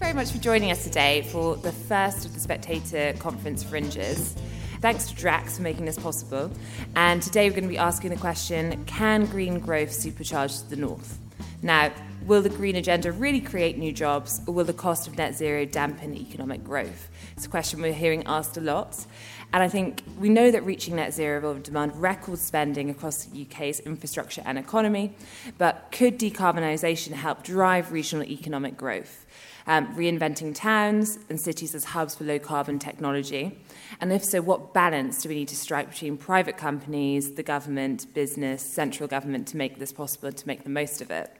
very 0.00 0.14
much 0.14 0.30
for 0.30 0.38
joining 0.38 0.70
us 0.70 0.82
today 0.82 1.20
for 1.30 1.56
the 1.56 1.70
first 1.70 2.24
of 2.24 2.32
the 2.32 2.40
Spectator 2.40 3.12
Conference 3.18 3.62
Fringes. 3.62 4.34
Thanks 4.80 5.06
to 5.08 5.14
Drax 5.14 5.58
for 5.58 5.62
making 5.62 5.84
this 5.84 5.98
possible. 5.98 6.50
And 6.96 7.22
today 7.22 7.50
we're 7.50 7.54
going 7.54 7.64
to 7.64 7.68
be 7.68 7.76
asking 7.76 8.08
the 8.08 8.16
question 8.16 8.82
Can 8.86 9.26
green 9.26 9.58
growth 9.58 9.90
supercharge 9.90 10.66
the 10.70 10.76
North? 10.76 11.18
Now, 11.60 11.92
will 12.24 12.40
the 12.40 12.48
green 12.48 12.76
agenda 12.76 13.12
really 13.12 13.42
create 13.42 13.76
new 13.76 13.92
jobs, 13.92 14.40
or 14.46 14.54
will 14.54 14.64
the 14.64 14.72
cost 14.72 15.06
of 15.06 15.18
net 15.18 15.34
zero 15.34 15.66
dampen 15.66 16.16
economic 16.16 16.64
growth? 16.64 17.08
It's 17.36 17.44
a 17.44 17.50
question 17.50 17.82
we're 17.82 17.92
hearing 17.92 18.22
asked 18.24 18.56
a 18.56 18.62
lot. 18.62 19.04
And 19.52 19.62
I 19.62 19.68
think 19.68 20.02
we 20.18 20.28
know 20.28 20.50
that 20.50 20.64
reaching 20.64 20.96
net 20.96 21.12
zero 21.12 21.40
will 21.40 21.60
demand 21.60 22.00
record 22.00 22.38
spending 22.38 22.88
across 22.88 23.24
the 23.24 23.42
UK's 23.42 23.80
infrastructure 23.80 24.42
and 24.46 24.56
economy, 24.56 25.14
but 25.58 25.88
could 25.92 26.18
decarbonisation 26.18 27.12
help 27.12 27.42
drive 27.42 27.92
regional 27.92 28.24
economic 28.24 28.76
growth? 28.76 29.26
Um, 29.66 29.94
reinventing 29.94 30.54
towns 30.54 31.18
and 31.28 31.40
cities 31.40 31.74
as 31.74 31.84
hubs 31.84 32.14
for 32.14 32.24
low 32.24 32.38
carbon 32.38 32.78
technology? 32.78 33.58
And 34.00 34.12
if 34.12 34.24
so, 34.24 34.40
what 34.40 34.72
balance 34.72 35.22
do 35.22 35.28
we 35.28 35.34
need 35.34 35.48
to 35.48 35.56
strike 35.56 35.90
between 35.90 36.16
private 36.16 36.56
companies, 36.56 37.34
the 37.34 37.42
government, 37.42 38.12
business, 38.14 38.62
central 38.62 39.08
government 39.08 39.48
to 39.48 39.56
make 39.56 39.78
this 39.78 39.92
possible 39.92 40.28
and 40.28 40.36
to 40.36 40.46
make 40.46 40.64
the 40.64 40.70
most 40.70 41.00
of 41.00 41.10
it? 41.10 41.30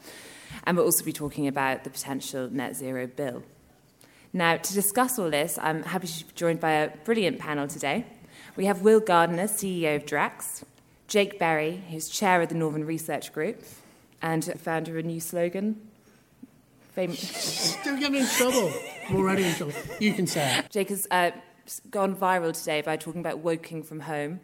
And 0.65 0.77
we'll 0.77 0.87
also 0.87 1.05
be 1.05 1.13
talking 1.13 1.47
about 1.49 1.85
the 1.85 1.91
potential 1.91 2.49
net 2.51 2.77
zero 2.77 3.07
bill. 3.07 3.43
Now, 4.33 4.57
to 4.57 4.75
discuss 4.75 5.19
all 5.19 5.31
this, 5.31 5.59
I'm 5.61 5.83
happy 5.83 6.07
to 6.07 6.25
be 6.25 6.33
joined 6.35 6.61
by 6.61 6.73
a 6.73 6.97
brilliant 7.05 7.39
panel 7.39 7.67
today. 7.67 8.07
We 8.57 8.67
have 8.67 8.83
Will 8.83 9.01
Gardiner, 9.01 9.45
CEO 9.45 9.97
of 9.97 10.07
Drax, 10.07 10.65
Jake 11.09 11.39
Berry, 11.39 11.83
who's 11.91 12.09
chair 12.09 12.41
of 12.41 12.49
the 12.49 12.55
Northern 12.55 12.87
Research 12.87 13.33
Group 13.33 13.65
and 14.23 14.45
founder 14.61 14.93
of 14.93 15.05
a 15.05 15.09
new 15.09 15.19
slogan. 15.19 15.81
Fam- 16.93 17.85
Don't 17.85 18.01
get 18.01 18.11
me 18.13 18.21
in 18.21 18.27
trouble. 18.27 18.73
I'm 19.09 19.17
already 19.17 19.45
in 19.45 19.55
trouble. 19.55 19.75
You 20.01 20.13
can 20.13 20.27
say 20.27 20.59
it. 20.59 20.71
Jake 20.71 20.89
has 20.89 21.07
uh, 21.11 21.31
gone 21.91 22.15
viral 22.17 22.57
today 22.57 22.83
by 22.83 22.97
talking 22.97 23.21
about 23.21 23.39
woking 23.39 23.83
from 23.83 24.01
home. 24.01 24.41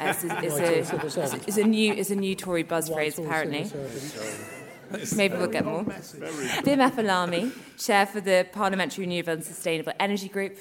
Uh, 0.00 0.04
it's, 0.14 0.24
a, 0.24 0.38
it's, 0.44 0.58
a, 0.58 1.46
it's, 1.46 1.56
a, 1.56 1.64
new, 1.64 1.92
it's 1.94 2.10
a 2.10 2.14
new 2.16 2.34
Tory 2.34 2.62
buzz 2.62 2.88
phrase, 2.88 3.18
apparently. 3.18 3.70
Maybe 5.16 5.36
we'll 5.36 5.48
get 5.48 5.64
more. 5.64 5.82
Bim 5.82 6.78
Afolami, 6.78 7.52
Chair 7.78 8.06
for 8.06 8.20
the 8.20 8.46
Parliamentary 8.52 9.04
Renewable 9.04 9.32
and 9.34 9.44
Sustainable 9.44 9.92
Energy 10.00 10.28
Group, 10.28 10.58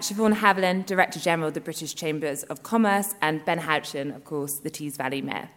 Shevaun 0.00 0.34
Haviland, 0.34 0.86
Director 0.86 1.18
General 1.18 1.48
of 1.48 1.54
the 1.54 1.60
British 1.60 1.94
Chambers 1.94 2.42
of 2.44 2.62
Commerce, 2.62 3.14
and 3.22 3.44
Ben 3.44 3.60
Houchen, 3.60 4.14
of 4.14 4.24
course, 4.24 4.54
the 4.58 4.70
Tees 4.70 4.96
Valley 4.96 5.22
Mayor. 5.22 5.48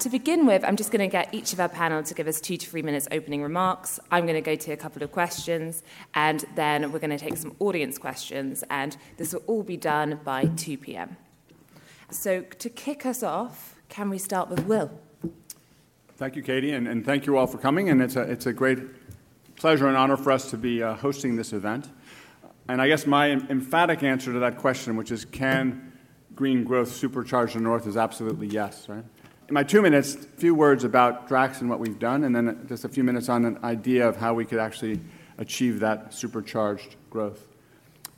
To 0.00 0.08
begin 0.08 0.44
with, 0.44 0.64
I'm 0.64 0.76
just 0.76 0.90
going 0.90 1.08
to 1.08 1.12
get 1.12 1.32
each 1.32 1.52
of 1.52 1.60
our 1.60 1.68
panel 1.68 2.02
to 2.02 2.14
give 2.14 2.26
us 2.26 2.40
two 2.40 2.56
to 2.56 2.66
three 2.66 2.82
minutes 2.82 3.06
opening 3.12 3.42
remarks. 3.42 4.00
I'm 4.10 4.24
going 4.24 4.34
to 4.34 4.40
go 4.40 4.56
to 4.56 4.72
a 4.72 4.76
couple 4.76 5.04
of 5.04 5.12
questions, 5.12 5.84
and 6.14 6.44
then 6.56 6.90
we're 6.90 6.98
going 6.98 7.10
to 7.10 7.18
take 7.18 7.36
some 7.36 7.54
audience 7.60 7.96
questions, 7.96 8.64
and 8.70 8.96
this 9.18 9.32
will 9.32 9.42
all 9.46 9.62
be 9.62 9.76
done 9.76 10.18
by 10.24 10.46
2 10.46 10.78
p.m. 10.78 11.16
So, 12.10 12.42
to 12.42 12.68
kick 12.68 13.06
us 13.06 13.22
off, 13.22 13.76
can 13.88 14.10
we 14.10 14.18
start 14.18 14.48
with 14.48 14.66
Will? 14.66 14.90
Thank 16.16 16.34
you, 16.34 16.42
Katie, 16.42 16.72
and, 16.72 16.88
and 16.88 17.04
thank 17.04 17.26
you 17.26 17.36
all 17.36 17.46
for 17.46 17.58
coming. 17.58 17.88
And 17.88 18.02
it's 18.02 18.16
a, 18.16 18.22
it's 18.22 18.46
a 18.46 18.52
great 18.52 18.80
pleasure 19.56 19.86
and 19.86 19.96
honor 19.96 20.16
for 20.16 20.32
us 20.32 20.50
to 20.50 20.56
be 20.56 20.82
uh, 20.82 20.94
hosting 20.94 21.36
this 21.36 21.52
event. 21.52 21.88
And 22.68 22.82
I 22.82 22.88
guess 22.88 23.06
my 23.06 23.30
emphatic 23.30 24.02
answer 24.02 24.32
to 24.32 24.40
that 24.40 24.58
question, 24.58 24.96
which 24.96 25.12
is 25.12 25.24
can 25.24 25.92
green 26.34 26.64
growth 26.64 26.90
supercharge 26.90 27.52
the 27.52 27.60
North, 27.60 27.86
is 27.86 27.96
absolutely 27.96 28.48
yes. 28.48 28.88
Right? 28.88 29.04
My 29.54 29.62
two 29.62 29.82
minutes, 29.82 30.16
a 30.16 30.18
few 30.18 30.52
words 30.52 30.82
about 30.82 31.28
Drax 31.28 31.60
and 31.60 31.70
what 31.70 31.78
we've 31.78 32.00
done, 32.00 32.24
and 32.24 32.34
then 32.34 32.66
just 32.68 32.84
a 32.84 32.88
few 32.88 33.04
minutes 33.04 33.28
on 33.28 33.44
an 33.44 33.56
idea 33.62 34.08
of 34.08 34.16
how 34.16 34.34
we 34.34 34.44
could 34.44 34.58
actually 34.58 34.98
achieve 35.38 35.78
that 35.78 36.12
supercharged 36.12 36.96
growth. 37.08 37.46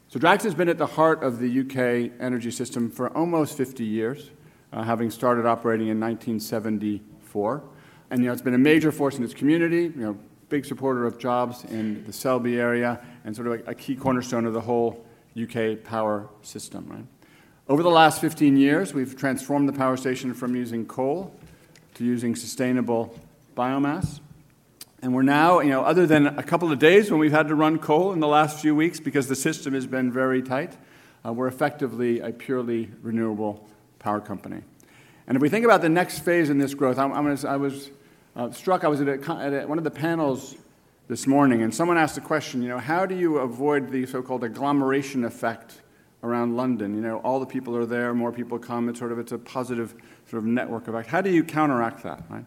So, 0.08 0.18
Drax 0.18 0.44
has 0.44 0.54
been 0.54 0.70
at 0.70 0.78
the 0.78 0.86
heart 0.86 1.22
of 1.22 1.38
the 1.38 1.60
UK 1.60 2.10
energy 2.22 2.50
system 2.50 2.90
for 2.90 3.14
almost 3.14 3.54
50 3.54 3.84
years, 3.84 4.30
uh, 4.72 4.82
having 4.82 5.10
started 5.10 5.44
operating 5.44 5.88
in 5.88 6.00
1974. 6.00 7.62
And 8.08 8.20
you 8.20 8.28
know, 8.28 8.32
it's 8.32 8.40
been 8.40 8.54
a 8.54 8.58
major 8.58 8.90
force 8.90 9.18
in 9.18 9.22
its 9.22 9.34
community, 9.34 9.82
you 9.82 9.92
know, 9.96 10.18
big 10.48 10.64
supporter 10.64 11.04
of 11.04 11.18
jobs 11.18 11.64
in 11.64 12.02
the 12.04 12.14
Selby 12.14 12.58
area, 12.58 12.98
and 13.26 13.36
sort 13.36 13.48
of 13.48 13.68
a, 13.68 13.72
a 13.72 13.74
key 13.74 13.94
cornerstone 13.94 14.46
of 14.46 14.54
the 14.54 14.62
whole 14.62 15.04
UK 15.38 15.84
power 15.84 16.30
system. 16.40 16.86
Right? 16.88 17.04
Over 17.68 17.82
the 17.82 17.90
last 17.90 18.20
15 18.20 18.56
years, 18.56 18.94
we've 18.94 19.16
transformed 19.16 19.68
the 19.68 19.72
power 19.72 19.96
station 19.96 20.34
from 20.34 20.54
using 20.54 20.86
coal 20.86 21.34
to 21.94 22.04
using 22.04 22.36
sustainable 22.36 23.18
biomass. 23.56 24.20
And 25.02 25.12
we're 25.12 25.22
now, 25.22 25.58
you 25.58 25.70
know, 25.70 25.82
other 25.82 26.06
than 26.06 26.28
a 26.28 26.44
couple 26.44 26.70
of 26.70 26.78
days 26.78 27.10
when 27.10 27.18
we've 27.18 27.32
had 27.32 27.48
to 27.48 27.56
run 27.56 27.80
coal 27.80 28.12
in 28.12 28.20
the 28.20 28.28
last 28.28 28.60
few 28.60 28.76
weeks 28.76 29.00
because 29.00 29.26
the 29.26 29.34
system 29.34 29.74
has 29.74 29.84
been 29.84 30.12
very 30.12 30.42
tight, 30.42 30.76
uh, 31.26 31.32
we're 31.32 31.48
effectively 31.48 32.20
a 32.20 32.30
purely 32.30 32.88
renewable 33.02 33.68
power 33.98 34.20
company. 34.20 34.62
And 35.26 35.34
if 35.34 35.42
we 35.42 35.48
think 35.48 35.64
about 35.64 35.82
the 35.82 35.88
next 35.88 36.20
phase 36.20 36.50
in 36.50 36.58
this 36.58 36.72
growth, 36.72 37.00
I'm, 37.00 37.12
I'm 37.12 37.24
gonna, 37.24 37.52
i 37.52 37.56
was 37.56 37.90
uh, 38.36 38.52
struck, 38.52 38.84
I 38.84 38.88
was 38.88 39.00
at, 39.00 39.08
a, 39.08 39.32
at 39.32 39.52
a, 39.52 39.66
one 39.66 39.78
of 39.78 39.84
the 39.84 39.90
panels 39.90 40.54
this 41.08 41.26
morning, 41.26 41.62
and 41.62 41.74
someone 41.74 41.98
asked 41.98 42.14
the 42.14 42.20
question, 42.20 42.62
you 42.62 42.68
know, 42.68 42.78
how 42.78 43.06
do 43.06 43.16
you 43.16 43.38
avoid 43.38 43.90
the 43.90 44.06
so 44.06 44.22
called 44.22 44.44
agglomeration 44.44 45.24
effect 45.24 45.80
around 46.26 46.56
London? 46.56 46.94
You 46.94 47.00
know, 47.00 47.18
all 47.18 47.40
the 47.40 47.46
people 47.46 47.76
are 47.76 47.86
there, 47.86 48.12
more 48.14 48.32
people 48.32 48.58
come, 48.58 48.88
it's 48.88 48.98
sort 48.98 49.12
of 49.12 49.18
it's 49.18 49.32
a 49.32 49.38
positive 49.38 49.94
sort 50.28 50.42
of 50.42 50.46
network 50.46 50.88
effect. 50.88 51.08
How 51.08 51.20
do 51.20 51.30
you 51.30 51.44
counteract 51.44 52.02
that, 52.02 52.24
right? 52.28 52.44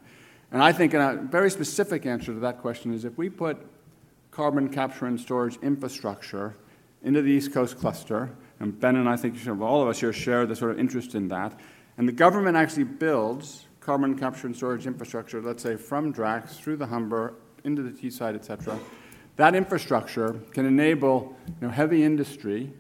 And 0.52 0.64
I 0.64 0.72
think 0.72 0.94
a 0.94 1.20
very 1.30 1.52
specific 1.52 2.06
answer 2.06 2.34
to 2.34 2.40
that 2.40 2.60
question 2.60 2.94
is 2.94 3.06
if 3.06 3.18
we 3.18 3.30
put 3.30 3.58
carbon 4.32 4.70
capture 4.70 5.06
and 5.06 5.20
storage 5.20 5.58
infrastructure 5.62 6.56
into 7.04 7.22
the 7.22 7.32
East 7.32 7.54
Coast 7.54 7.78
cluster, 7.78 8.30
and 8.60 8.78
Ben 8.80 8.96
and 8.96 9.08
I 9.08 9.16
think 9.16 9.36
all 9.62 9.82
of 9.82 9.88
us 9.88 10.00
here 10.00 10.12
share 10.12 10.46
the 10.46 10.56
sort 10.56 10.72
of 10.72 10.80
interest 10.80 11.16
in 11.16 11.28
that, 11.30 11.60
and 11.98 12.08
the 12.08 12.14
government 12.14 12.58
actually 12.58 12.84
builds 12.84 13.68
carbon 13.80 14.18
capture 14.18 14.48
and 14.48 14.56
storage 14.56 14.86
infrastructure, 14.86 15.42
let's 15.42 15.64
say 15.64 15.76
from 15.76 16.12
Drax 16.12 16.58
through 16.58 16.78
the 16.78 16.88
Humber 16.88 17.36
into 17.64 17.82
the 17.82 17.92
Teesside, 17.92 18.36
et 18.36 18.46
cetera, 18.46 18.78
that 19.36 19.56
infrastructure 19.56 20.34
can 20.52 20.66
enable 20.66 21.36
you 21.62 21.68
know, 21.68 21.74
heavy 21.74 22.04
industry 22.04 22.74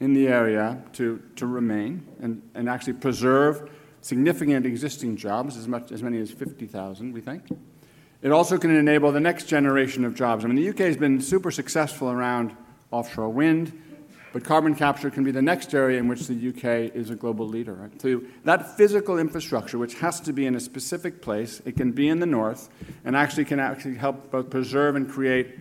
in 0.00 0.14
the 0.14 0.28
area 0.28 0.82
to, 0.92 1.20
to 1.36 1.46
remain 1.46 2.06
and, 2.20 2.42
and 2.54 2.68
actually 2.68 2.92
preserve 2.94 3.70
significant 4.00 4.64
existing 4.64 5.16
jobs, 5.16 5.56
as, 5.56 5.66
much, 5.66 5.90
as 5.90 6.02
many 6.02 6.18
as 6.18 6.30
50,000, 6.30 7.12
we 7.12 7.20
think. 7.20 7.44
It 8.22 8.32
also 8.32 8.58
can 8.58 8.74
enable 8.74 9.12
the 9.12 9.20
next 9.20 9.44
generation 9.44 10.04
of 10.04 10.14
jobs. 10.14 10.44
I 10.44 10.48
mean, 10.48 10.56
the 10.56 10.68
UK 10.70 10.78
has 10.78 10.96
been 10.96 11.20
super 11.20 11.50
successful 11.50 12.10
around 12.10 12.56
offshore 12.90 13.28
wind, 13.28 13.72
but 14.32 14.44
carbon 14.44 14.74
capture 14.74 15.10
can 15.10 15.24
be 15.24 15.30
the 15.30 15.42
next 15.42 15.74
area 15.74 15.98
in 15.98 16.08
which 16.08 16.26
the 16.26 16.48
UK 16.48 16.94
is 16.94 17.10
a 17.10 17.14
global 17.14 17.46
leader. 17.46 17.74
Right? 17.74 18.00
So 18.00 18.22
that 18.44 18.76
physical 18.76 19.18
infrastructure, 19.18 19.78
which 19.78 19.94
has 19.94 20.20
to 20.20 20.32
be 20.32 20.46
in 20.46 20.54
a 20.54 20.60
specific 20.60 21.22
place, 21.22 21.62
it 21.64 21.76
can 21.76 21.92
be 21.92 22.08
in 22.08 22.18
the 22.18 22.26
north, 22.26 22.68
and 23.04 23.16
actually 23.16 23.44
can 23.44 23.60
actually 23.60 23.96
help 23.96 24.30
both 24.30 24.50
preserve 24.50 24.96
and 24.96 25.08
create 25.08 25.58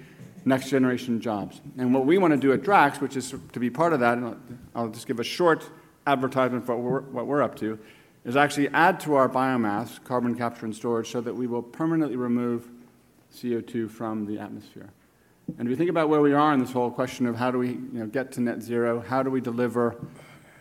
next 0.47 0.69
generation 0.69 1.19
jobs. 1.21 1.61
And 1.77 1.93
what 1.93 2.05
we 2.05 2.17
want 2.17 2.31
to 2.31 2.37
do 2.37 2.53
at 2.53 2.63
Drax, 2.63 3.01
which 3.01 3.15
is 3.15 3.33
to 3.51 3.59
be 3.59 3.69
part 3.69 3.93
of 3.93 3.99
that, 3.99 4.17
and 4.17 4.59
I'll 4.73 4.89
just 4.89 5.07
give 5.07 5.19
a 5.19 5.23
short 5.23 5.69
advertisement 6.05 6.65
for 6.65 6.75
what 6.75 6.83
we're, 6.83 7.01
what 7.01 7.27
we're 7.27 7.43
up 7.43 7.55
to, 7.57 7.77
is 8.23 8.35
actually 8.35 8.69
add 8.69 8.99
to 9.01 9.15
our 9.15 9.29
biomass 9.29 10.03
carbon 10.03 10.35
capture 10.35 10.65
and 10.65 10.75
storage 10.75 11.11
so 11.11 11.21
that 11.21 11.35
we 11.35 11.47
will 11.47 11.61
permanently 11.61 12.17
remove 12.17 12.69
CO2 13.33 13.89
from 13.89 14.25
the 14.25 14.39
atmosphere. 14.39 14.89
And 15.57 15.67
if 15.67 15.69
you 15.69 15.75
think 15.75 15.89
about 15.89 16.09
where 16.09 16.21
we 16.21 16.33
are 16.33 16.53
in 16.53 16.59
this 16.59 16.71
whole 16.71 16.91
question 16.91 17.25
of 17.25 17.35
how 17.35 17.51
do 17.51 17.57
we 17.57 17.69
you 17.69 17.89
know, 17.93 18.05
get 18.07 18.33
to 18.33 18.41
net 18.41 18.61
zero, 18.61 18.99
how 18.99 19.23
do 19.23 19.29
we 19.29 19.39
deliver 19.39 19.95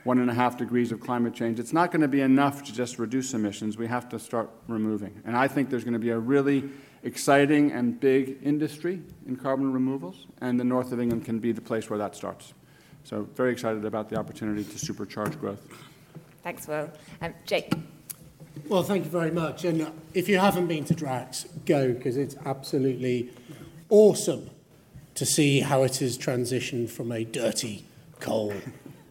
one 0.04 0.18
and 0.18 0.30
a 0.30 0.34
half 0.34 0.56
degrees 0.56 0.92
of 0.92 1.00
climate 1.00 1.34
change, 1.34 1.58
it's 1.58 1.72
not 1.72 1.91
going 1.91 2.00
to 2.00 2.08
be 2.08 2.20
enough 2.20 2.62
to 2.62 2.72
just 2.72 2.98
reduce 2.98 3.34
emissions. 3.34 3.77
We 3.77 3.89
have 3.89 4.09
to 4.10 4.18
start 4.21 4.48
removing. 4.68 5.21
And 5.24 5.36
I 5.36 5.48
think 5.48 5.68
there's 5.68 5.82
going 5.82 5.94
to 5.94 5.98
be 5.98 6.10
a 6.10 6.18
really 6.18 6.71
exciting 7.03 7.72
and 7.72 7.98
big 8.01 8.39
industry 8.43 9.01
in 9.27 9.37
carbon 9.37 9.72
removals, 9.72 10.27
and 10.41 10.59
the 10.59 10.65
north 10.65 10.93
of 10.93 11.01
England 11.01 11.25
can 11.25 11.39
be 11.39 11.53
the 11.53 11.60
place 11.60 11.89
where 11.91 11.98
that 11.98 12.15
starts. 12.16 12.54
So, 13.04 13.22
very 13.34 13.53
excited 13.53 13.84
about 13.84 14.09
the 14.09 14.16
opportunity 14.16 14.65
to 14.65 14.71
supercharge 14.71 15.39
growth. 15.39 15.60
Thanks, 16.43 16.66
Will. 16.66 16.91
Um, 17.22 17.34
Jake. 17.45 17.72
Well, 18.69 18.83
thank 18.83 19.04
you 19.04 19.10
very 19.10 19.31
much. 19.31 19.65
And 19.65 19.93
if 20.15 20.28
you 20.28 20.39
haven't 20.39 20.66
been 20.66 20.84
to 20.87 20.95
Drax, 20.95 21.45
go 21.66 21.93
because 21.93 22.16
it's 22.16 22.37
absolutely 22.45 23.31
awesome 23.91 24.51
to 25.15 25.25
see 25.25 25.60
how 25.60 25.83
it 25.83 25.97
has 25.97 26.19
transitioned 26.19 26.91
from 26.91 27.13
a 27.13 27.25
dirty, 27.25 27.84
coal, 28.21 28.54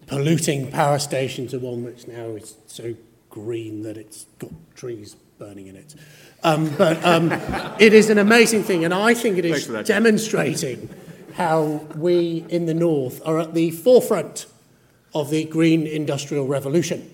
polluting 0.07 0.71
power 0.71 0.99
station 0.99 1.47
to 1.47 1.59
one 1.59 1.83
which 1.83 2.07
now 2.07 2.29
is 2.29 2.57
so 2.67 2.95
green 3.29 3.81
that 3.83 3.97
it's 3.97 4.25
got 4.39 4.51
trees 4.75 5.15
burning 5.37 5.67
in 5.67 5.75
it. 5.75 5.95
Um, 6.43 6.69
but 6.77 7.03
um, 7.03 7.31
it 7.79 7.93
is 7.93 8.09
an 8.09 8.17
amazing 8.17 8.63
thing, 8.63 8.85
and 8.85 8.93
I 8.93 9.13
think 9.13 9.37
it 9.37 9.45
is 9.45 9.67
demonstrating 9.85 10.89
how 11.33 11.85
we 11.95 12.45
in 12.49 12.65
the 12.65 12.73
north 12.73 13.21
are 13.25 13.39
at 13.39 13.53
the 13.53 13.71
forefront 13.71 14.45
of 15.13 15.29
the 15.29 15.45
green 15.45 15.85
industrial 15.85 16.47
revolution. 16.47 17.13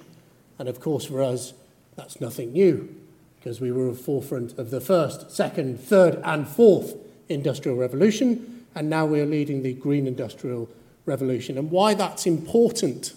And 0.60 0.70
of 0.70 0.80
course, 0.80 1.06
for 1.06 1.22
us, 1.22 1.54
that's 1.96 2.22
nothing 2.22 2.54
new, 2.54 2.96
because 3.40 3.60
we 3.60 3.72
were 3.72 3.90
at 3.90 3.98
the 3.98 4.04
forefront 4.04 4.58
of 4.58 4.70
the 4.70 4.82
first, 4.82 5.32
second, 5.32 5.80
third, 5.80 6.22
and 6.24 6.48
fourth 6.48 6.96
industrial 7.30 7.78
revolution 7.78 8.52
and 8.76 8.90
now 8.90 9.06
we're 9.06 9.26
leading 9.26 9.64
the 9.64 9.74
green 9.74 10.08
industrial 10.08 10.70
revolution. 11.06 11.58
And 11.58 11.72
why 11.72 11.94
that's 11.94 12.26
important 12.26 13.14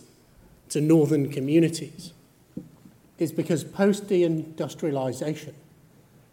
to 0.70 0.80
northern 0.80 1.30
communities 1.30 2.12
is 3.18 3.32
because 3.32 3.64
post 3.64 4.06
deindustrialization, 4.08 5.54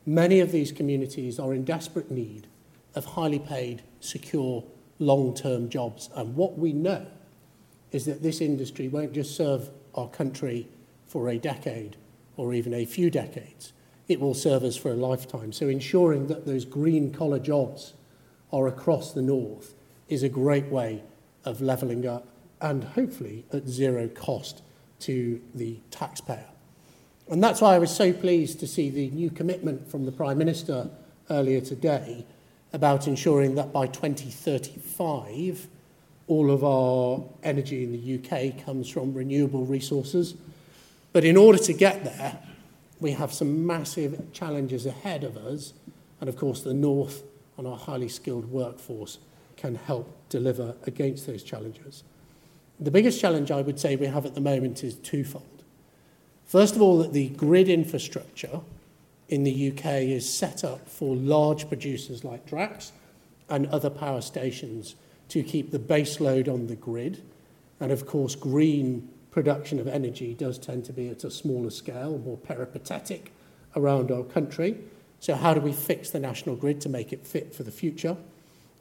many 0.06 0.40
of 0.40 0.52
these 0.52 0.72
communities 0.72 1.40
are 1.40 1.54
in 1.54 1.64
desperate 1.64 2.10
need 2.12 2.48
of 2.96 3.06
highly 3.06 3.40
paid, 3.40 3.82
secure, 4.00 4.64
long 5.00 5.34
term 5.34 5.70
jobs. 5.70 6.10
And 6.16 6.36
what 6.36 6.58
we 6.58 6.74
know 6.74 7.06
is 7.92 8.06
that 8.06 8.24
this 8.24 8.42
industry 8.42 8.88
won't 8.88 9.14
just 9.14 9.36
serve 9.36 9.70
our 9.96 10.08
country 10.08 10.68
for 11.08 11.30
a 11.30 11.38
decade 11.38 11.98
or 12.38 12.54
even 12.54 12.74
a 12.74 12.86
few 12.86 13.10
decades, 13.10 13.74
it 14.08 14.20
will 14.20 14.34
serve 14.34 14.64
us 14.64 14.78
for 14.78 14.92
a 14.92 14.96
lifetime. 14.96 15.52
So, 15.52 15.68
ensuring 15.68 16.28
that 16.28 16.46
those 16.46 16.66
green 16.66 17.14
collar 17.14 17.40
jobs 17.40 17.94
are 18.52 18.68
across 18.68 19.12
the 19.12 19.22
north 19.22 19.74
is 20.08 20.24
a 20.24 20.30
great 20.30 20.66
way 20.66 21.04
of 21.46 21.62
levelling 21.62 22.08
up 22.08 22.28
and 22.62 22.84
hopefully 22.84 23.46
at 23.52 23.68
zero 23.68 24.08
cost 24.08 24.62
to 25.00 25.42
the 25.54 25.80
taxpayer. 25.90 26.51
And 27.32 27.42
that's 27.42 27.62
why 27.62 27.76
I 27.76 27.80
was 27.80 27.96
so 27.96 28.12
pleased 28.12 28.60
to 28.60 28.68
see 28.68 28.90
the 28.90 29.10
new 29.12 29.30
commitment 29.30 29.90
from 29.90 30.06
the 30.06 30.12
Prime 30.12 30.38
Minister 30.38 30.90
earlier 31.30 31.62
today 31.62 32.26
about 32.74 33.08
ensuring 33.08 33.56
that 33.56 33.72
by 33.72 33.88
2035, 33.88 35.68
all 36.28 36.52
of 36.52 36.62
our 36.66 37.24
energy 37.42 37.86
in 37.86 37.94
the 37.94 38.16
UK 38.20 38.66
comes 38.66 38.90
from 38.90 39.14
renewable 39.14 39.66
resources. 39.66 40.36
But 41.14 41.24
in 41.24 41.38
order 41.38 41.58
to 41.60 41.72
get 41.72 42.04
there, 42.04 42.38
we 43.00 43.12
have 43.12 43.32
some 43.32 43.66
massive 43.66 44.34
challenges 44.34 44.86
ahead 44.86 45.24
of 45.24 45.38
us. 45.38 45.72
And 46.20 46.28
of 46.28 46.36
course, 46.36 46.64
the 46.64 46.74
North 46.74 47.24
and 47.58 47.66
our 47.66 47.78
highly 47.78 48.10
skilled 48.10 48.52
workforce 48.52 49.20
can 49.56 49.76
help 49.76 50.14
deliver 50.28 50.76
against 50.86 51.28
those 51.28 51.44
challenges. 51.44 52.04
The 52.78 52.92
biggest 52.92 53.22
challenge 53.22 53.52
I 53.52 53.62
would 53.62 53.80
say 53.80 53.96
we 53.96 54.08
have 54.08 54.26
at 54.26 54.36
the 54.36 54.42
moment 54.42 54.84
is 54.84 54.96
twofold. 54.96 55.46
First 56.52 56.76
of 56.76 56.82
all, 56.82 56.98
that 56.98 57.14
the 57.14 57.30
grid 57.30 57.70
infrastructure 57.70 58.60
in 59.30 59.46
the 59.46 59.72
UK 59.72 59.86
is 60.02 60.28
set 60.28 60.66
up 60.66 60.90
for 60.90 61.16
large 61.16 61.70
producers 61.70 62.26
like 62.26 62.46
Drax 62.46 62.92
and 63.48 63.68
other 63.68 63.90
power 63.90 64.20
stations 64.20 64.96
to 65.30 65.44
keep 65.44 65.72
the 65.72 65.80
base 65.80 66.20
load 66.20 66.50
on 66.50 66.68
the 66.68 66.76
grid. 66.76 67.24
And 67.80 67.90
of 67.90 68.06
course, 68.06 68.36
green 68.36 69.08
production 69.32 69.80
of 69.80 69.88
energy 69.88 70.34
does 70.34 70.58
tend 70.58 70.84
to 70.84 70.92
be 70.92 71.08
at 71.08 71.24
a 71.24 71.32
smaller 71.32 71.70
scale, 71.70 72.18
more 72.18 72.36
peripatetic 72.36 73.32
around 73.78 74.12
our 74.12 74.24
country. 74.24 74.78
So, 75.22 75.36
how 75.36 75.54
do 75.54 75.62
we 75.62 75.72
fix 75.72 76.10
the 76.10 76.20
national 76.20 76.58
grid 76.58 76.82
to 76.82 76.90
make 76.90 77.14
it 77.14 77.26
fit 77.26 77.56
for 77.56 77.64
the 77.64 77.72
future? 77.72 78.18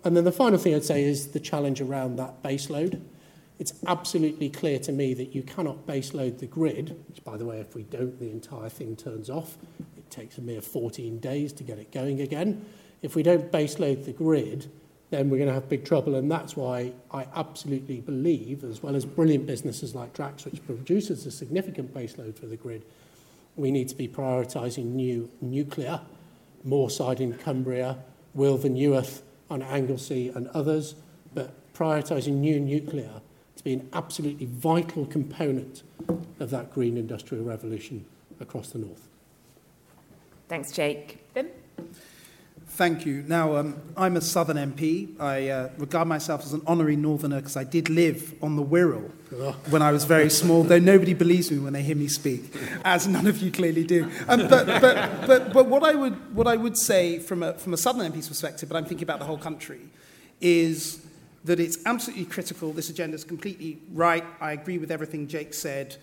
And 0.03 0.17
then 0.17 0.25
the 0.25 0.33
final 0.33 0.59
thing 0.59 0.75
I'd 0.75 0.83
say 0.83 1.05
is 1.05 1.29
the 1.29 1.39
challenge 1.39 1.81
around 1.81 2.17
that 2.17 2.43
base 2.43 2.69
load. 2.69 3.01
It's 3.61 3.75
absolutely 3.87 4.49
clear 4.49 4.79
to 4.79 4.91
me 4.91 5.13
that 5.13 5.35
you 5.35 5.43
cannot 5.43 5.87
base 5.87 6.15
load 6.15 6.39
the 6.39 6.47
grid, 6.47 6.99
which, 7.09 7.23
by 7.23 7.37
the 7.37 7.45
way, 7.45 7.61
if 7.61 7.75
we 7.75 7.83
don't, 7.83 8.19
the 8.19 8.31
entire 8.31 8.71
thing 8.71 8.97
turns 8.97 9.29
off. 9.29 9.59
It 9.99 10.11
takes 10.11 10.39
a 10.39 10.41
mere 10.41 10.63
14 10.63 11.19
days 11.19 11.53
to 11.53 11.63
get 11.63 11.79
it 11.79 11.93
going 11.93 12.23
again. 12.23 12.65
If 13.03 13.15
we 13.15 13.23
don't 13.23 13.53
base 13.53 13.79
load 13.79 14.07
the 14.07 14.15
grid, 14.15 14.71
then 15.11 15.29
we're 15.29 15.37
going 15.37 15.49
to 15.49 15.53
have 15.53 15.69
big 15.69 15.85
trouble. 15.85 16.15
And 16.15 16.31
that's 16.31 16.57
why 16.57 16.95
I 17.13 17.27
absolutely 17.37 18.01
believe, 18.01 18.65
as 18.65 18.83
well 18.83 18.97
as 18.97 19.05
brilliant 19.05 19.47
businesses 19.47 19.95
like 19.95 20.15
Drax, 20.15 20.47
which 20.47 20.65
produces 20.65 21.27
a 21.27 21.31
significant 21.31 21.93
baseload 21.93 22.39
for 22.39 22.47
the 22.47 22.57
grid, 22.57 22.87
we 23.57 23.71
need 23.71 23.91
to 23.91 23.95
be 23.95 24.09
prioritising 24.09 24.87
new 24.87 25.29
nuclear, 25.43 26.01
Moorside 26.67 27.21
in 27.21 27.35
Cumbria, 27.35 27.99
Wylfa 28.35 28.71
Newydd 28.71 29.21
on 29.51 29.61
Anglesey 29.61 30.31
and 30.31 30.49
others, 30.49 30.95
but 31.35 31.53
prioritising 31.75 32.37
new 32.37 32.59
nuclear 32.59 33.21
to 33.61 33.65
be 33.65 33.75
an 33.75 33.89
absolutely 33.93 34.47
vital 34.47 35.05
component 35.05 35.83
of 36.41 36.49
that 36.49 36.73
green 36.73 36.97
industrial 36.97 37.45
revolution 37.45 38.07
across 38.41 38.71
the 38.71 38.79
north. 38.79 39.07
Thanks, 40.49 40.73
Jake. 40.73 41.19
Bim? 41.35 41.49
Thank 42.69 43.05
you. 43.05 43.23
Now, 43.29 43.57
um, 43.57 43.77
I'm 43.99 44.17
a 44.17 44.23
Southern 44.23 44.57
MP. 44.57 45.21
I 45.21 45.49
uh, 45.49 45.69
regard 45.77 46.09
myself 46.09 46.43
as 46.45 46.55
an 46.55 46.63
honorary 46.67 46.97
Northerner 46.97 47.37
because 47.37 47.57
I 47.57 47.65
did 47.65 47.91
live 47.91 48.33
on 48.43 48.57
the 48.57 48.65
Wirral 48.65 49.11
when 49.71 49.83
I 49.83 49.93
was 49.93 50.05
very 50.05 50.31
small, 50.31 50.63
though 50.63 50.79
nobody 50.79 51.13
believes 51.13 51.51
me 51.51 51.59
when 51.59 51.75
they 51.75 51.83
hear 51.83 51.97
me 51.97 52.09
speak, 52.09 52.57
as 52.83 53.07
none 53.07 53.27
of 53.27 53.43
you 53.43 53.53
clearly 53.53 53.85
do. 53.85 54.11
Um, 54.27 54.49
but, 54.49 54.67
but, 54.81 55.27
but, 55.27 55.53
but 55.53 55.67
what, 55.67 55.85
I 55.85 55.95
would, 55.95 56.35
what 56.35 56.47
I 56.47 56.57
would 56.57 56.79
say 56.79 57.19
from 57.19 57.43
a, 57.43 57.53
from 57.53 57.75
a 57.75 57.77
Southern 57.77 58.11
MP's 58.11 58.29
perspective, 58.29 58.71
but 58.71 58.77
I'm 58.77 58.87
thinking 58.87 59.05
about 59.05 59.19
the 59.19 59.27
whole 59.27 59.39
country, 59.39 59.81
is 60.41 61.05
that 61.45 61.61
it's 61.61 61.79
absolutely 61.87 62.27
critical. 62.27 62.73
This 62.73 62.91
agenda 62.91 63.15
is 63.15 63.25
completely 63.25 63.79
right. 63.93 64.25
I 64.41 64.53
agree 64.53 64.79
with 64.79 64.91
everything 64.91 65.27
Jake 65.27 65.55
said 65.55 65.97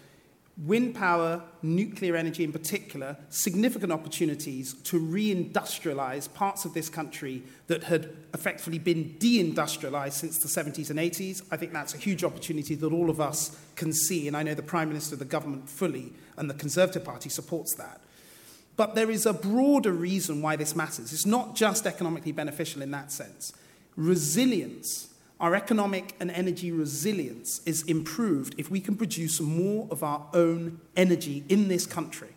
wind 0.65 0.95
power, 0.95 1.43
nuclear 1.61 2.15
energy 2.15 2.43
in 2.43 2.51
particular, 2.51 3.15
significant 3.29 3.91
opportunities 3.91 4.73
to 4.73 4.99
reindustrialize 4.99 6.33
parts 6.33 6.65
of 6.65 6.73
this 6.73 6.89
country 6.89 7.43
that 7.67 7.83
had 7.83 8.09
effectively 8.33 8.79
been 8.79 9.15
deindustrialized 9.19 10.13
since 10.13 10.39
the 10.39 10.47
70s 10.47 10.89
and 10.89 10.97
80s. 10.97 11.43
I 11.51 11.57
think 11.57 11.73
that's 11.73 11.93
a 11.93 11.97
huge 11.97 12.23
opportunity 12.23 12.73
that 12.75 12.91
all 12.91 13.09
of 13.09 13.21
us 13.21 13.59
can 13.75 13.93
see, 13.93 14.27
and 14.27 14.35
I 14.35 14.41
know 14.41 14.55
the 14.55 14.63
Prime 14.63 14.87
Minister, 14.87 15.15
the 15.15 15.25
government 15.25 15.69
fully, 15.69 16.13
and 16.37 16.49
the 16.49 16.55
Conservative 16.55 17.03
Party 17.03 17.29
supports 17.29 17.75
that. 17.75 18.01
But 18.75 18.95
there 18.95 19.11
is 19.11 19.25
a 19.25 19.33
broader 19.33 19.91
reason 19.91 20.41
why 20.41 20.55
this 20.55 20.75
matters. 20.75 21.13
It's 21.13 21.25
not 21.25 21.55
just 21.55 21.85
economically 21.85 22.31
beneficial 22.31 22.81
in 22.81 22.91
that 22.91 23.11
sense. 23.11 23.53
Resilience 23.95 25.06
our 25.39 25.55
economic 25.55 26.15
and 26.19 26.31
energy 26.31 26.71
resilience 26.71 27.61
is 27.65 27.83
improved 27.83 28.55
if 28.57 28.71
we 28.71 28.79
can 28.79 28.95
produce 28.95 29.39
more 29.39 29.87
of 29.91 30.03
our 30.03 30.25
own 30.33 30.79
energy 30.95 31.43
in 31.47 31.67
this 31.67 31.85
country. 31.85 32.29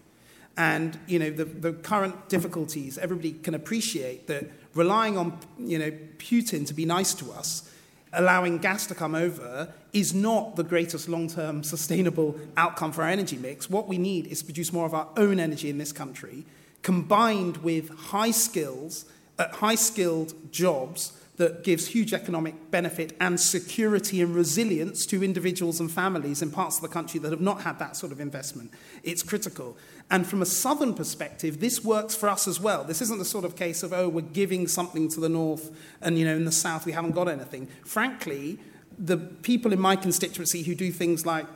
And, 0.56 0.98
you 1.06 1.18
know, 1.18 1.30
the, 1.30 1.44
the 1.44 1.72
current 1.72 2.28
difficulties, 2.28 2.98
everybody 2.98 3.32
can 3.32 3.54
appreciate 3.54 4.26
that 4.26 4.50
relying 4.74 5.16
on, 5.16 5.38
you 5.58 5.78
know, 5.78 5.90
Putin 6.18 6.66
to 6.66 6.74
be 6.74 6.84
nice 6.84 7.14
to 7.14 7.32
us, 7.32 7.70
allowing 8.12 8.58
gas 8.58 8.86
to 8.88 8.94
come 8.94 9.14
over, 9.14 9.72
is 9.92 10.12
not 10.12 10.56
the 10.56 10.64
greatest 10.64 11.08
long-term 11.08 11.62
sustainable 11.62 12.38
outcome 12.56 12.92
for 12.92 13.02
our 13.02 13.08
energy 13.08 13.38
mix. 13.38 13.70
What 13.70 13.88
we 13.88 13.96
need 13.96 14.26
is 14.26 14.40
to 14.40 14.44
produce 14.44 14.72
more 14.72 14.84
of 14.84 14.92
our 14.92 15.08
own 15.16 15.40
energy 15.40 15.70
in 15.70 15.78
this 15.78 15.92
country, 15.92 16.44
combined 16.82 17.58
with 17.58 17.88
high 17.88 18.30
skills, 18.30 19.06
uh, 19.38 19.48
high-skilled 19.48 20.52
jobs 20.52 21.12
that 21.40 21.64
gives 21.64 21.86
huge 21.86 22.12
economic 22.12 22.70
benefit 22.70 23.16
and 23.18 23.40
security 23.40 24.20
and 24.20 24.34
resilience 24.34 25.06
to 25.06 25.24
individuals 25.24 25.80
and 25.80 25.90
families 25.90 26.42
in 26.42 26.50
parts 26.50 26.76
of 26.76 26.82
the 26.82 26.88
country 26.88 27.18
that 27.18 27.30
have 27.30 27.40
not 27.40 27.62
had 27.62 27.78
that 27.78 27.96
sort 27.96 28.12
of 28.12 28.20
investment. 28.20 28.70
It's 29.04 29.22
critical. 29.22 29.74
And 30.10 30.26
from 30.26 30.42
a 30.42 30.46
southern 30.46 30.92
perspective, 30.92 31.58
this 31.58 31.82
works 31.82 32.14
for 32.14 32.28
us 32.28 32.46
as 32.46 32.60
well. 32.60 32.84
This 32.84 33.00
isn't 33.00 33.18
the 33.18 33.24
sort 33.24 33.46
of 33.46 33.56
case 33.56 33.82
of, 33.82 33.94
oh, 33.94 34.06
we're 34.10 34.20
giving 34.20 34.68
something 34.68 35.08
to 35.08 35.18
the 35.18 35.30
north 35.30 35.74
and, 36.02 36.18
you 36.18 36.26
know, 36.26 36.36
in 36.36 36.44
the 36.44 36.52
south 36.52 36.84
we 36.84 36.92
haven't 36.92 37.12
got 37.12 37.26
anything. 37.26 37.68
Frankly, 37.86 38.58
the 38.98 39.16
people 39.16 39.72
in 39.72 39.80
my 39.80 39.96
constituency 39.96 40.62
who 40.62 40.74
do 40.74 40.92
things 40.92 41.24
like 41.24 41.46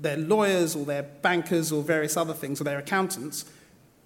they're 0.00 0.16
lawyers 0.16 0.74
or 0.74 0.86
they're 0.86 1.02
bankers 1.02 1.70
or 1.70 1.82
various 1.82 2.16
other 2.16 2.32
things 2.32 2.62
or 2.62 2.64
they're 2.64 2.78
accountants, 2.78 3.44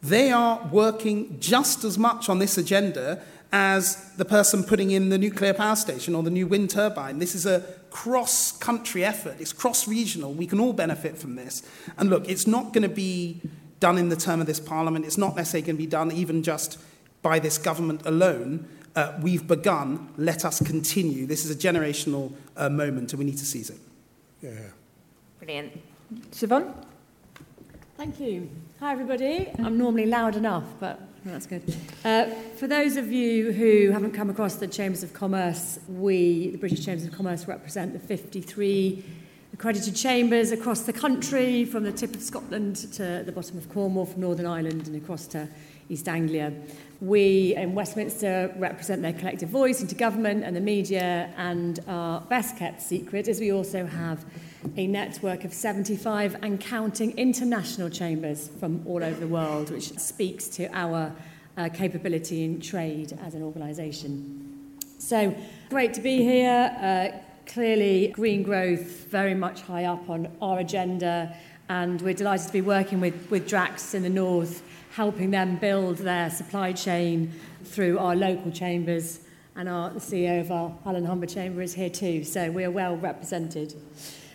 they 0.02 0.33
are 0.33 0.69
working 0.73 1.38
just 1.38 1.85
as 1.85 1.97
much 1.97 2.29
on 2.29 2.41
this 2.41 2.59
agenda 2.59 3.23
as 3.52 4.11
the 4.16 4.25
person 4.25 4.64
putting 4.64 4.90
in 4.90 5.11
the 5.11 5.18
nuclear 5.18 5.52
power 5.52 5.76
station 5.76 6.14
or 6.14 6.23
the 6.23 6.30
new 6.30 6.47
wind 6.47 6.71
turbine. 6.71 7.18
This 7.18 7.35
is 7.35 7.44
a 7.44 7.61
cross 7.90 8.50
country 8.52 9.04
effort, 9.04 9.37
it's 9.38 9.52
cross 9.52 9.87
regional. 9.87 10.32
We 10.32 10.47
can 10.47 10.59
all 10.59 10.73
benefit 10.73 11.18
from 11.18 11.37
this. 11.37 11.62
And 11.99 12.09
look, 12.09 12.28
it's 12.28 12.47
not 12.47 12.73
going 12.73 12.82
to 12.82 12.94
be 12.94 13.42
done 13.80 13.99
in 13.99 14.09
the 14.09 14.16
term 14.16 14.40
of 14.40 14.47
this 14.47 14.61
parliament, 14.61 15.04
it's 15.04 15.18
not 15.18 15.37
necessarily 15.37 15.66
going 15.66 15.76
to 15.76 15.82
be 15.82 15.87
done 15.87 16.11
even 16.12 16.42
just 16.42 16.78
by 17.21 17.38
this 17.38 17.59
government 17.59 18.00
alone. 18.06 18.66
Uh, 18.94 19.18
we've 19.23 19.47
begun, 19.47 20.09
let 20.16 20.44
us 20.44 20.62
continue. 20.62 21.26
This 21.26 21.44
is 21.44 21.50
a 21.50 21.54
generational 21.54 22.32
uh, 22.56 22.68
moment 22.68 23.12
and 23.12 23.18
we 23.18 23.25
need 23.25 23.38
to 23.38 23.44
seize 23.44 23.71
it. 23.71 23.78
Yeah. 24.42 24.50
Brilliant. 25.38 25.80
Shevaun? 26.30 26.73
Thank 27.97 28.21
you. 28.21 28.50
Hi, 28.80 28.92
everybody. 28.92 29.50
I'm 29.59 29.78
normally 29.78 30.06
loud 30.06 30.37
enough, 30.37 30.64
but 30.78 31.00
That's 31.25 31.47
good. 31.47 31.62
Uh, 32.05 32.26
for 32.57 32.67
those 32.67 32.97
of 32.97 33.12
you 33.12 33.52
who 33.52 33.93
haven't 33.93 34.11
come 34.11 34.29
across 34.29 34.57
the 34.57 34.67
Chambers 34.67 35.05
of 35.05 35.12
Commerce, 35.12 35.79
we, 35.87 36.50
the 36.50 36.59
British 36.59 36.85
Chambers 36.85 37.07
of 37.07 37.12
Commerce, 37.12 37.47
represent 37.47 37.93
the 37.93 38.00
53 38.00 39.05
accredited 39.52 39.95
chambers 39.95 40.50
across 40.50 40.81
the 40.81 40.93
country, 40.93 41.64
from 41.64 41.85
the 41.85 41.93
tip 41.93 42.17
of 42.17 42.23
Scotland 42.23 42.76
to 42.95 43.23
the 43.25 43.31
bottom 43.31 43.57
of 43.57 43.69
Cornwall, 43.69 44.05
from 44.05 44.23
Northern 44.23 44.47
Ireland 44.47 44.88
and 44.88 44.97
across 44.97 45.29
to 45.29 45.49
East 45.88 46.09
Anglia. 46.09 46.52
We 47.00 47.55
in 47.55 47.75
Westminster 47.75 48.52
represent 48.57 49.02
their 49.02 49.12
collective 49.12 49.49
voice 49.49 49.81
into 49.81 49.95
government 49.95 50.43
and 50.43 50.57
the 50.57 50.61
media, 50.61 51.33
and 51.37 51.79
our 51.87 52.21
best 52.23 52.57
kept 52.57 52.83
secret 52.83 53.29
is 53.29 53.38
we 53.38 53.52
also 53.52 53.87
have 53.87 54.25
a 54.76 54.87
network 54.87 55.45
of 55.45 55.52
75 55.52 56.37
and 56.42 56.61
counting 56.61 57.16
international 57.19 57.90
chambers 57.90 58.49
from 58.61 58.83
all 58.87 59.02
over 59.02 59.19
the 59.19 59.28
world, 59.28 59.71
which 59.71 59.99
speaks 59.99 60.49
to 60.49 60.66
our 60.76 61.14
uh, 61.57 61.69
capability 61.69 62.45
in 62.45 62.61
trade 62.61 63.19
as 63.23 63.35
an 63.35 63.42
organisation. 63.42 64.78
So 64.99 65.35
great 65.69 65.95
to 65.95 66.00
be 66.00 66.23
here. 66.23 66.76
Uh, 66.81 67.19
clearly, 67.47 68.09
green 68.09 68.42
growth 68.42 69.07
very 69.09 69.35
much 69.35 69.62
high 69.62 69.85
up 69.85 70.09
on 70.09 70.28
our 70.40 70.61
agenda, 70.61 71.37
and 71.69 72.00
we're 72.00 72.14
delighted 72.14 72.47
to 72.47 72.52
be 72.52 72.61
working 72.61 73.00
with, 73.00 73.31
with 73.31 73.49
Drax 73.49 73.95
in 73.95 74.02
the 74.02 74.11
north, 74.11 74.62
helping 74.95 75.31
them 75.31 75.57
build 75.57 75.99
their 75.99 76.31
supply 76.31 76.73
chain 76.73 77.33
through 77.64 77.99
our 77.99 78.14
local 78.14 78.50
chambers. 78.50 79.21
And 79.54 79.69
our, 79.69 79.90
the 79.90 80.00
CEO 80.00 80.40
of 80.40 80.50
our 80.50 80.73
Hull 80.85 80.97
and 80.97 81.07
Humber 81.07 81.26
Chamber 81.26 81.61
is 81.61 81.75
here 81.75 81.90
too, 81.90 82.25
so 82.25 82.50
we're 82.50 82.71
well 82.71 82.97
represented. 82.97 83.75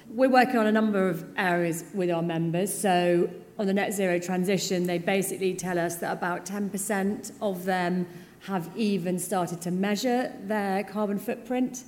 We're 0.10 0.30
working 0.30 0.58
on 0.58 0.68
a 0.68 0.72
number 0.72 1.10
of 1.10 1.26
areas 1.38 1.84
with 1.94 2.10
our 2.10 2.22
members. 2.22 2.74
So, 2.74 3.30
on 3.60 3.68
the 3.68 3.74
net 3.74 3.94
zero 3.94 4.20
transition, 4.20 4.88
they 4.88 5.00
basically 5.00 5.54
tell 5.54 5.78
us 5.78 5.96
that 5.98 6.14
about 6.14 6.46
10% 6.46 7.32
of 7.42 7.66
them 7.66 8.08
have 8.42 8.70
even 8.76 9.20
started 9.20 9.62
to 9.62 9.72
measure 9.72 10.32
their 10.44 10.84
carbon 10.86 11.20
footprint, 11.20 11.84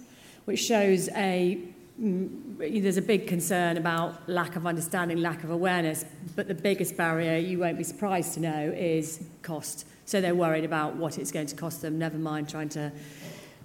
which 0.46 0.60
shows 0.60 1.08
a 1.10 1.60
mm, 2.02 2.82
there's 2.82 2.98
a 2.98 3.02
big 3.02 3.28
concern 3.28 3.78
about 3.78 4.28
lack 4.28 4.58
of 4.58 4.68
understanding, 4.68 5.20
lack 5.20 5.46
of 5.46 5.52
awareness, 5.52 6.04
but 6.36 6.50
the 6.50 6.56
biggest 6.56 6.98
barrier, 6.98 7.38
you 7.38 7.60
won't 7.60 7.78
be 7.78 7.84
surprised 7.86 8.34
to 8.34 8.42
know, 8.42 8.74
is 8.76 9.24
cost. 9.44 9.86
So 10.06 10.20
they're 10.20 10.36
worried 10.36 10.66
about 10.66 10.96
what 10.96 11.18
it's 11.18 11.32
going 11.32 11.48
to 11.48 11.56
cost 11.56 11.82
them, 11.82 11.98
never 11.98 12.18
mind 12.18 12.50
trying 12.50 12.70
to 12.70 12.92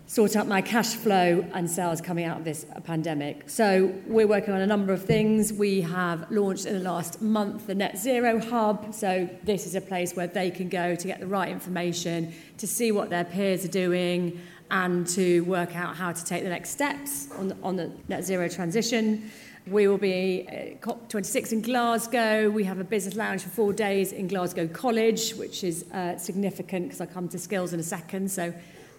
sort 0.06 0.36
out 0.36 0.46
my 0.46 0.60
cash 0.60 0.94
flow 0.94 1.44
and 1.54 1.70
sales 1.70 2.00
coming 2.00 2.24
out 2.24 2.38
of 2.38 2.44
this 2.44 2.66
pandemic. 2.84 3.48
So 3.48 3.92
we're 4.06 4.26
working 4.26 4.52
on 4.52 4.60
a 4.60 4.66
number 4.66 4.92
of 4.92 5.04
things. 5.04 5.52
We 5.52 5.80
have 5.80 6.30
launched 6.30 6.66
in 6.66 6.74
the 6.74 6.84
last 6.84 7.22
month 7.22 7.66
the 7.66 7.74
Net 7.74 7.96
Zero 7.96 8.38
Hub. 8.38 8.94
So 8.94 9.28
this 9.44 9.66
is 9.66 9.74
a 9.74 9.80
place 9.80 10.14
where 10.14 10.26
they 10.26 10.50
can 10.50 10.68
go 10.68 10.94
to 10.94 11.06
get 11.06 11.20
the 11.20 11.26
right 11.26 11.48
information, 11.48 12.34
to 12.58 12.66
see 12.66 12.92
what 12.92 13.08
their 13.08 13.24
peers 13.24 13.64
are 13.64 13.68
doing, 13.68 14.40
and 14.70 15.06
to 15.08 15.40
work 15.42 15.74
out 15.74 15.96
how 15.96 16.12
to 16.12 16.24
take 16.24 16.42
the 16.42 16.50
next 16.50 16.70
steps 16.70 17.28
on 17.32 17.48
the, 17.48 17.56
on 17.62 17.76
the 17.76 17.90
net 18.08 18.24
zero 18.24 18.48
transition. 18.48 19.30
We 19.66 19.88
will 19.88 19.98
be 19.98 20.46
at 20.48 20.82
COP26 20.82 21.52
in 21.52 21.62
Glasgow. 21.62 22.50
We 22.50 22.64
have 22.64 22.80
a 22.80 22.84
business 22.84 23.16
lounge 23.16 23.42
for 23.42 23.48
four 23.48 23.72
days 23.72 24.12
in 24.12 24.28
Glasgow 24.28 24.68
College, 24.68 25.32
which 25.36 25.64
is 25.64 25.90
uh, 25.90 26.18
significant 26.18 26.88
because 26.88 27.00
I 27.00 27.06
come 27.06 27.28
to 27.28 27.38
skills 27.38 27.72
in 27.72 27.80
a 27.80 27.84
second. 27.84 28.30
So 28.30 28.52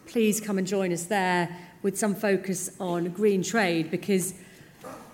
please 0.08 0.40
come 0.40 0.58
and 0.58 0.68
join 0.68 0.92
us 0.92 1.06
there 1.06 1.56
with 1.82 1.98
some 1.98 2.16
focus 2.16 2.72
on 2.80 3.10
green 3.10 3.44
trade 3.44 3.92
because 3.92 4.34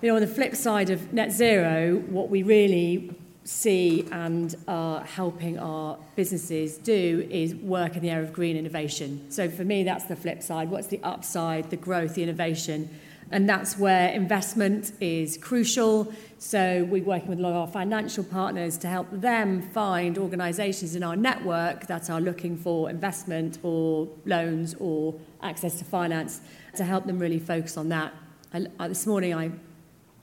you 0.02 0.10
know 0.10 0.16
on 0.16 0.22
the 0.22 0.28
flip 0.28 0.56
side 0.56 0.90
of 0.90 1.14
net 1.14 1.32
zero 1.32 1.98
what 2.10 2.30
we 2.30 2.44
really 2.44 3.14
see 3.44 4.08
and 4.12 4.56
are 4.68 5.02
helping 5.02 5.58
our 5.58 5.98
businesses 6.16 6.78
do 6.78 7.28
is 7.30 7.56
work 7.56 7.96
in 7.96 8.02
the 8.02 8.10
area 8.10 8.24
of 8.24 8.32
green 8.32 8.56
innovation. 8.56 9.30
So 9.32 9.50
for 9.50 9.64
me 9.64 9.84
that's 9.84 10.06
the 10.06 10.16
flip 10.16 10.44
side. 10.44 10.70
What's 10.70 10.88
the 10.88 11.00
upside 11.04 11.70
the 11.70 11.78
growth 11.78 12.14
the 12.14 12.24
innovation? 12.24 12.90
And 13.32 13.48
that's 13.48 13.78
where 13.78 14.10
investment 14.10 14.92
is 15.00 15.38
crucial. 15.38 16.14
So 16.38 16.86
we're 16.90 17.04
working 17.04 17.30
with 17.30 17.40
a 17.40 17.42
lot 17.42 17.52
of 17.52 17.56
our 17.56 17.68
financial 17.68 18.26
partners 18.26 18.78
to 18.80 18.88
help 18.88 19.08
them 19.10 19.62
find 19.62 20.18
organisations 20.18 20.96
in 20.96 21.04
our 21.04 21.16
network 21.16 21.88
that 21.88 22.10
are 22.10 22.20
looking 22.20 22.58
for 22.58 22.90
investment 22.90 23.58
or 23.64 24.10
loans 24.26 24.76
or 24.80 25.16
access 25.42 25.80
to 25.80 25.86
finance 25.86 26.42
to 26.76 26.84
help 26.84 27.06
them 27.06 27.20
really 27.20 27.40
focus 27.40 27.78
on 27.78 27.88
that. 27.90 28.14
I, 28.54 28.88
this 28.90 29.08
morning 29.08 29.34
I 29.34 29.52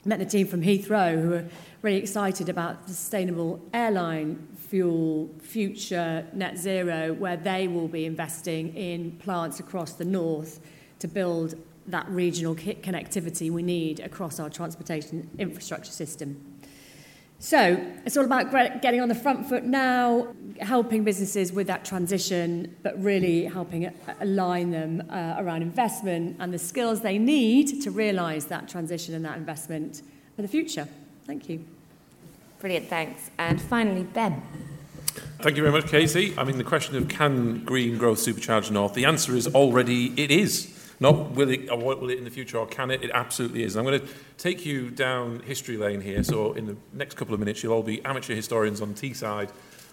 met 0.05 0.19
the 0.19 0.25
team 0.25 0.45
from 0.45 0.61
Heathrow 0.61 1.19
who 1.19 1.33
are 1.33 1.45
really 1.81 1.97
excited 1.97 2.47
about 2.47 2.85
the 2.85 2.93
sustainable 2.93 3.59
airline 3.73 4.47
fuel 4.55 5.29
future 5.41 6.27
net 6.33 6.57
zero 6.59 7.13
where 7.13 7.37
they 7.37 7.67
will 7.67 7.87
be 7.87 8.05
investing 8.05 8.75
in 8.75 9.11
plants 9.13 9.59
across 9.59 9.93
the 9.93 10.05
north 10.05 10.59
to 10.99 11.07
build 11.07 11.55
that 11.91 12.07
regional 12.09 12.55
connectivity 12.55 13.51
we 13.51 13.63
need 13.63 13.99
across 13.99 14.39
our 14.39 14.49
transportation 14.49 15.29
infrastructure 15.37 15.91
system. 15.91 16.59
So 17.41 17.81
it's 18.05 18.17
all 18.17 18.25
about 18.25 18.51
getting 18.81 18.99
on 18.99 19.07
the 19.07 19.15
front 19.15 19.47
foot 19.47 19.63
now, 19.63 20.27
helping 20.59 21.05
businesses 21.05 21.53
with 21.53 21.67
that 21.67 21.85
transition, 21.85 22.75
but 22.83 23.01
really 23.01 23.45
helping 23.45 23.89
align 24.19 24.71
them 24.71 25.03
uh, 25.09 25.35
around 25.37 25.61
investment 25.61 26.35
and 26.39 26.53
the 26.53 26.59
skills 26.59 26.99
they 26.99 27.17
need 27.17 27.81
to 27.83 27.91
realise 27.91 28.45
that 28.45 28.67
transition 28.67 29.13
and 29.15 29.23
that 29.23 29.37
investment 29.37 30.01
for 30.35 30.41
the 30.41 30.49
future. 30.49 30.85
Thank 31.25 31.47
you. 31.47 31.63
Brilliant, 32.59 32.89
thanks. 32.89 33.31
And 33.37 33.61
finally, 33.61 34.03
Ben. 34.03 34.43
Thank 35.41 35.55
you 35.55 35.63
very 35.63 35.71
much, 35.71 35.89
Casey. 35.89 36.33
I 36.37 36.43
mean, 36.43 36.57
the 36.57 36.65
question 36.65 36.97
of 36.97 37.07
can 37.07 37.63
green 37.63 37.97
growth 37.97 38.17
supercharge 38.17 38.69
North, 38.69 38.93
the 38.93 39.05
answer 39.05 39.33
is 39.33 39.47
already 39.47 40.07
it 40.21 40.29
is. 40.29 40.78
Not 40.99 41.31
will 41.31 41.49
it, 41.49 41.69
or 41.69 41.77
will 41.77 42.09
it 42.09 42.17
in 42.17 42.25
the 42.25 42.29
future, 42.29 42.57
or 42.57 42.67
can 42.67 42.91
it? 42.91 43.03
It 43.03 43.11
absolutely 43.13 43.63
is. 43.63 43.75
And 43.75 43.87
I'm 43.87 43.93
going 43.93 44.05
to 44.05 44.13
take 44.37 44.65
you 44.65 44.89
down 44.89 45.39
history 45.41 45.77
lane 45.77 46.01
here. 46.01 46.23
So 46.23 46.53
in 46.53 46.65
the 46.67 46.75
next 46.93 47.15
couple 47.15 47.33
of 47.33 47.39
minutes, 47.39 47.63
you'll 47.63 47.73
all 47.73 47.83
be 47.83 48.03
amateur 48.03 48.35
historians 48.35 48.81
on 48.81 48.93
Teesside 48.93 49.49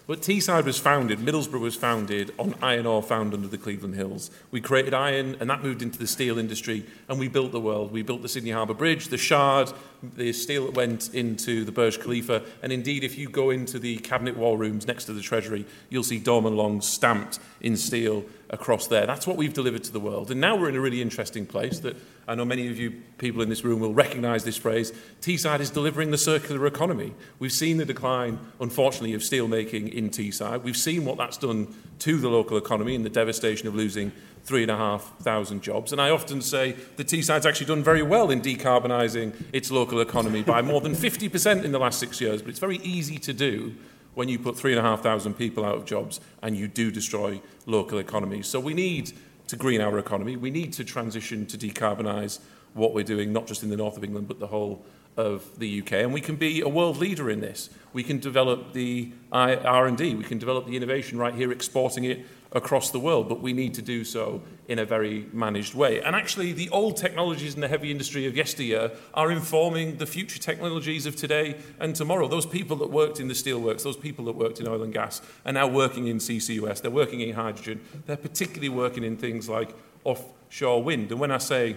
but 0.07 0.21
Teesside 0.21 0.65
was 0.65 0.79
founded, 0.79 1.19
Middlesbrough 1.19 1.61
was 1.61 1.75
founded 1.75 2.33
on 2.39 2.55
iron 2.63 2.87
ore 2.87 3.03
found 3.03 3.35
under 3.35 3.49
the 3.49 3.59
Cleveland 3.59 3.97
Hills. 3.97 4.31
We 4.53 4.61
created 4.61 4.95
iron 4.95 5.37
and 5.41 5.51
that 5.51 5.65
moved 5.65 5.83
into 5.83 5.99
the 5.99 6.07
steel 6.07 6.39
industry 6.39 6.87
and 7.09 7.19
we 7.19 7.27
built 7.27 7.51
the 7.51 7.61
world. 7.61 7.91
We 7.91 8.03
built 8.03 8.23
the 8.23 8.29
Sydney 8.29 8.53
Harbour 8.53 8.75
Bridge, 8.75 9.09
the 9.09 9.19
Shard, 9.19 9.73
the 10.15 10.33
steel 10.33 10.67
that 10.67 10.75
went 10.75 11.13
into 11.13 11.65
the 11.65 11.73
Burj 11.73 11.99
Khalifa. 11.99 12.45
And 12.63 12.71
indeed, 12.71 13.03
if 13.03 13.19
you 13.19 13.29
go 13.29 13.51
into 13.51 13.81
the 13.81 13.97
Cabinet 13.99 14.37
War 14.37 14.57
Rooms 14.57 14.87
next 14.87 15.07
to 15.07 15.13
the 15.13 15.23
Treasury, 15.23 15.67
you'll 15.89 16.05
see 16.05 16.21
Dorman 16.21 16.57
Long 16.57 16.81
stamped 16.83 17.41
in 17.61 17.77
steel 17.77 18.25
across 18.51 18.87
there. 18.87 19.07
That's 19.07 19.27
what 19.27 19.37
we've 19.37 19.53
delivered 19.53 19.85
to 19.85 19.93
the 19.93 20.01
world. 20.01 20.31
And 20.31 20.41
now 20.41 20.57
we're 20.57 20.69
in 20.69 20.77
a 20.77 20.81
really 20.81 21.03
interesting 21.03 21.47
place 21.47 21.81
that 21.81 21.97
I 22.29 22.35
know 22.35 22.45
many 22.45 22.69
of 22.69 22.79
you 22.79 23.03
people 23.19 23.43
in 23.43 23.49
this 23.49 23.65
room 23.65 23.81
will 23.81 23.95
recognise 23.95 24.45
this 24.45 24.57
phrase. 24.57 24.93
Teesside 25.21 25.61
is 25.61 25.71
delivering 25.71 26.11
the 26.11 26.19
circular 26.19 26.67
economy. 26.67 27.15
We've 27.39 27.53
seen 27.53 27.77
the 27.77 27.85
decline, 27.85 28.39
unfortunately, 28.61 29.15
of 29.15 29.23
steelmaking 29.23 29.93
in 29.93 30.11
Teesside. 30.11 30.63
We've 30.63 30.77
seen 30.77 31.05
what 31.05 31.19
that's 31.19 31.37
done 31.37 31.75
to 32.01 32.19
the 32.19 32.29
local 32.29 32.57
economy 32.57 32.95
and 32.95 33.05
the 33.05 33.11
devastation 33.11 33.69
of 33.69 33.75
losing 33.75 34.13
three 34.45 34.63
and 34.63 34.71
a 34.71 34.77
half 34.77 35.19
thousand 35.19 35.63
jobs. 35.63 35.91
And 35.91 36.01
I 36.01 36.11
often 36.11 36.41
say 36.41 36.77
the 36.97 37.05
Teesside's 37.05 37.47
actually 37.47 37.67
done 37.67 37.83
very 37.83 38.03
well 38.03 38.31
in 38.31 38.41
decarbonising 38.41 39.35
its 39.53 39.73
local 39.73 40.01
economy 40.01 40.43
by 40.43 40.63
more 40.63 40.81
than 40.81 40.95
50% 40.95 41.65
in 41.65 41.73
the 41.73 41.81
last 41.81 41.99
six 41.99 42.21
years. 42.21 42.43
But 42.43 42.51
it's 42.51 42.61
very 42.61 42.79
easy 42.79 43.19
to 43.19 43.33
do 43.33 43.75
when 44.17 44.31
you 44.31 44.39
put 44.39 44.57
three 44.57 44.73
and 44.73 44.81
a 44.81 44.83
half 44.83 45.03
thousand 45.03 45.35
people 45.35 45.63
out 45.63 45.77
of 45.77 45.85
jobs 45.85 46.21
and 46.41 46.57
you 46.57 46.67
do 46.67 46.91
destroy 46.91 47.39
local 47.67 47.99
economies. 47.99 48.47
So 48.47 48.59
we 48.59 48.73
need 48.73 49.13
to 49.49 49.57
green 49.57 49.83
our 49.83 49.99
economy. 49.99 50.37
We 50.37 50.51
need 50.51 50.73
to 50.73 50.85
transition 50.85 51.45
to 51.45 51.59
decarbonise 51.59 52.39
what 52.73 52.95
we're 52.95 53.05
doing, 53.05 53.31
not 53.31 53.47
just 53.47 53.63
in 53.63 53.69
the 53.69 53.77
north 53.77 53.99
of 53.99 54.05
England, 54.05 54.27
but 54.27 54.41
the 54.41 54.47
whole 54.47 54.83
of 55.19 55.59
the 55.59 55.83
UK. 55.83 55.93
And 55.93 56.15
we 56.15 56.23
can 56.23 56.37
be 56.37 56.63
a 56.63 56.69
world 56.69 56.97
leader 56.97 57.29
in 57.29 57.41
this. 57.41 57.69
We 57.93 58.03
can 58.03 58.19
develop 58.19 58.73
the 58.73 59.13
R&D, 59.33 60.15
we 60.15 60.25
can 60.25 60.39
develop 60.39 60.67
the 60.67 60.77
innovation 60.79 61.19
right 61.19 61.35
here, 61.35 61.53
exporting 61.53 62.05
it 62.05 62.25
across 62.53 62.91
the 62.91 63.01
world, 63.01 63.29
but 63.29 63.41
we 63.41 63.53
need 63.53 63.75
to 63.75 63.83
do 63.83 64.05
so 64.05 64.43
in 64.69 64.79
a 64.79 64.85
very 64.85 65.27
managed 65.33 65.75
way. 65.75 66.01
And 66.01 66.17
actually, 66.17 66.53
the 66.53 66.69
old 66.71 66.97
technologies 66.97 67.55
in 67.55 67.61
the 67.61 67.69
heavy 67.69 67.91
industry 67.91 68.27
of 68.27 68.37
yesteryear 68.37 68.93
are 69.15 69.31
informing 69.31 69.97
the 69.97 70.07
future 70.07 70.39
technologies 70.39 71.07
of 71.07 71.17
today 71.17 71.57
and 71.79 71.95
tomorrow. 71.95 72.29
Those 72.29 72.47
people 72.47 72.77
that 72.79 72.91
worked 72.91 73.21
in 73.21 73.29
the 73.29 73.35
steelworks, 73.35 73.83
those 73.83 73.97
people 73.97 74.25
that 74.27 74.37
worked 74.37 74.61
in 74.61 74.69
oil 74.69 74.83
and 74.83 74.93
gas, 74.93 75.21
are 75.45 75.53
now 75.53 75.67
working 75.67 76.07
in 76.07 76.19
CCUS, 76.19 76.83
they're 76.83 76.91
working 76.91 77.21
in 77.21 77.35
hydrogen, 77.35 77.81
they're 78.07 78.17
particularly 78.17 78.69
working 78.69 79.05
in 79.05 79.17
things 79.17 79.49
like 79.49 79.75
offshore 80.05 80.83
wind. 80.83 81.11
And 81.11 81.21
when 81.21 81.31
I 81.31 81.39
say 81.39 81.77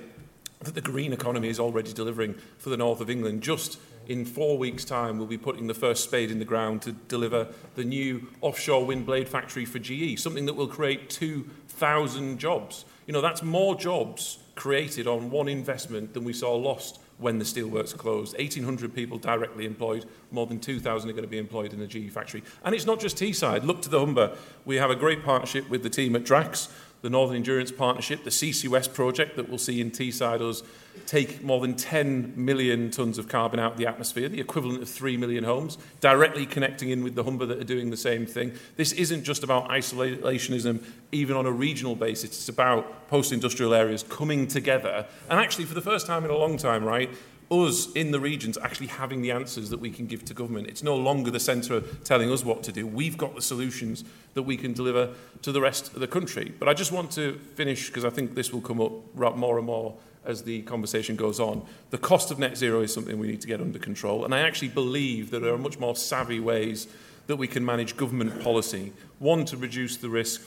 that 0.61 0.75
the 0.75 0.81
green 0.81 1.13
economy 1.13 1.49
is 1.49 1.59
already 1.59 1.93
delivering 1.93 2.35
for 2.57 2.69
the 2.69 2.77
north 2.77 3.01
of 3.01 3.09
England, 3.09 3.41
just 3.41 3.79
in 4.09 4.25
four 4.25 4.57
weeks' 4.57 4.83
time, 4.83 5.19
we'll 5.19 5.27
be 5.27 5.37
putting 5.37 5.67
the 5.67 5.73
first 5.73 6.03
spade 6.03 6.31
in 6.31 6.39
the 6.39 6.45
ground 6.45 6.81
to 6.81 6.91
deliver 6.91 7.47
the 7.75 7.83
new 7.83 8.27
offshore 8.41 8.83
wind 8.83 9.05
blade 9.05 9.29
factory 9.29 9.65
for 9.65 9.77
GE, 9.77 10.19
something 10.19 10.47
that 10.47 10.55
will 10.55 10.67
create 10.67 11.11
2,000 11.11 12.39
jobs. 12.39 12.85
You 13.05 13.13
know, 13.13 13.21
that's 13.21 13.43
more 13.43 13.75
jobs 13.75 14.39
created 14.55 15.05
on 15.05 15.29
one 15.29 15.47
investment 15.47 16.15
than 16.15 16.23
we 16.23 16.33
saw 16.33 16.55
lost 16.55 16.99
when 17.19 17.37
the 17.37 17.45
steelworks 17.45 17.95
closed. 17.95 18.35
1,800 18.35 18.95
people 18.95 19.19
directly 19.19 19.65
employed, 19.65 20.05
more 20.31 20.47
than 20.47 20.59
2,000 20.59 21.07
are 21.07 21.13
going 21.13 21.23
to 21.23 21.29
be 21.29 21.37
employed 21.37 21.71
in 21.71 21.79
the 21.79 21.85
GE 21.85 22.11
factory. 22.11 22.41
And 22.63 22.73
it's 22.73 22.87
not 22.87 22.99
just 22.99 23.15
Teesside. 23.15 23.63
Look 23.63 23.83
to 23.83 23.89
the 23.89 23.99
Humber. 23.99 24.35
We 24.65 24.77
have 24.77 24.89
a 24.89 24.95
great 24.95 25.23
partnership 25.23 25.69
with 25.69 25.83
the 25.83 25.89
team 25.89 26.15
at 26.15 26.23
Drax 26.23 26.69
the 27.01 27.09
Northern 27.09 27.37
Endurance 27.37 27.71
Partnership, 27.71 28.23
the 28.23 28.29
CCUS 28.29 28.93
project 28.93 29.35
that 29.35 29.49
we'll 29.49 29.57
see 29.57 29.79
in 29.79 29.91
Teesside 29.91 30.41
us 30.41 30.63
take 31.05 31.41
more 31.43 31.61
than 31.61 31.75
10 31.75 32.33
million 32.35 32.89
tonnes 32.89 33.17
of 33.17 33.27
carbon 33.27 33.59
out 33.59 33.73
of 33.73 33.77
the 33.77 33.87
atmosphere, 33.87 34.27
the 34.27 34.39
equivalent 34.39 34.81
of 34.81 34.89
3 34.89 35.17
million 35.17 35.43
homes, 35.43 35.77
directly 36.01 36.45
connecting 36.45 36.89
in 36.89 37.03
with 37.03 37.15
the 37.15 37.23
Humber 37.23 37.45
that 37.45 37.59
are 37.59 37.63
doing 37.63 37.89
the 37.89 37.97
same 37.97 38.25
thing. 38.25 38.51
This 38.75 38.91
isn't 38.93 39.23
just 39.23 39.43
about 39.43 39.69
isolationism, 39.69 40.83
even 41.11 41.35
on 41.35 41.45
a 41.45 41.51
regional 41.51 41.95
basis. 41.95 42.31
It's 42.31 42.49
about 42.49 43.07
post-industrial 43.07 43.73
areas 43.73 44.03
coming 44.03 44.47
together. 44.47 45.05
And 45.29 45.39
actually, 45.39 45.65
for 45.65 45.73
the 45.73 45.81
first 45.81 46.05
time 46.05 46.25
in 46.25 46.31
a 46.31 46.37
long 46.37 46.57
time, 46.57 46.83
right, 46.83 47.09
us 47.51 47.91
in 47.93 48.11
the 48.11 48.19
regions 48.19 48.57
actually 48.57 48.87
having 48.87 49.21
the 49.21 49.31
answers 49.31 49.69
that 49.69 49.79
we 49.79 49.89
can 49.89 50.05
give 50.05 50.23
to 50.25 50.33
government. 50.33 50.67
It's 50.67 50.83
no 50.83 50.95
longer 50.95 51.31
the 51.31 51.39
centre 51.39 51.81
telling 52.03 52.31
us 52.31 52.45
what 52.45 52.63
to 52.63 52.71
do. 52.71 52.85
We've 52.85 53.17
got 53.17 53.35
the 53.35 53.41
solutions 53.41 54.03
that 54.35 54.43
we 54.43 54.55
can 54.55 54.73
deliver 54.73 55.13
to 55.41 55.51
the 55.51 55.61
rest 55.61 55.93
of 55.93 55.99
the 55.99 56.07
country. 56.07 56.53
But 56.59 56.69
I 56.69 56.73
just 56.73 56.91
want 56.91 57.11
to 57.13 57.39
finish, 57.55 57.87
because 57.87 58.05
I 58.05 58.11
think 58.11 58.35
this 58.35 58.53
will 58.53 58.61
come 58.61 58.79
up 58.79 59.35
more 59.35 59.57
and 59.57 59.65
more 59.65 59.95
as 60.25 60.43
the 60.43 60.61
conversation 60.63 61.15
goes 61.15 61.39
on. 61.39 61.65
The 61.89 61.97
cost 61.97 62.29
of 62.29 62.37
net 62.37 62.57
zero 62.57 62.81
is 62.81 62.93
something 62.93 63.17
we 63.17 63.27
need 63.27 63.41
to 63.41 63.47
get 63.47 63.61
under 63.61 63.79
control. 63.79 64.25
And 64.25 64.35
I 64.35 64.41
actually 64.41 64.67
believe 64.67 65.31
that 65.31 65.41
there 65.41 65.53
are 65.53 65.57
much 65.57 65.79
more 65.79 65.95
savvy 65.95 66.39
ways 66.39 66.87
that 67.27 67.37
we 67.37 67.47
can 67.47 67.65
manage 67.65 67.95
government 67.95 68.41
policy. 68.43 68.91
One, 69.19 69.45
to 69.45 69.57
reduce 69.57 69.97
the 69.97 70.09
risk 70.09 70.41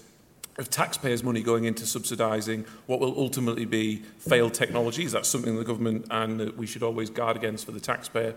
of 0.58 0.68
taxpayers' 0.68 1.22
money 1.22 1.42
going 1.42 1.64
into 1.64 1.84
subsidising 1.84 2.66
what 2.86 3.00
will 3.00 3.18
ultimately 3.18 3.64
be 3.64 3.96
failed 4.18 4.54
technologies. 4.54 5.12
That's 5.12 5.28
something 5.28 5.56
the 5.56 5.64
government 5.64 6.06
and 6.10 6.38
that 6.40 6.56
we 6.56 6.66
should 6.66 6.82
always 6.82 7.10
guard 7.10 7.36
against 7.36 7.64
for 7.64 7.72
the 7.72 7.80
taxpayer. 7.80 8.34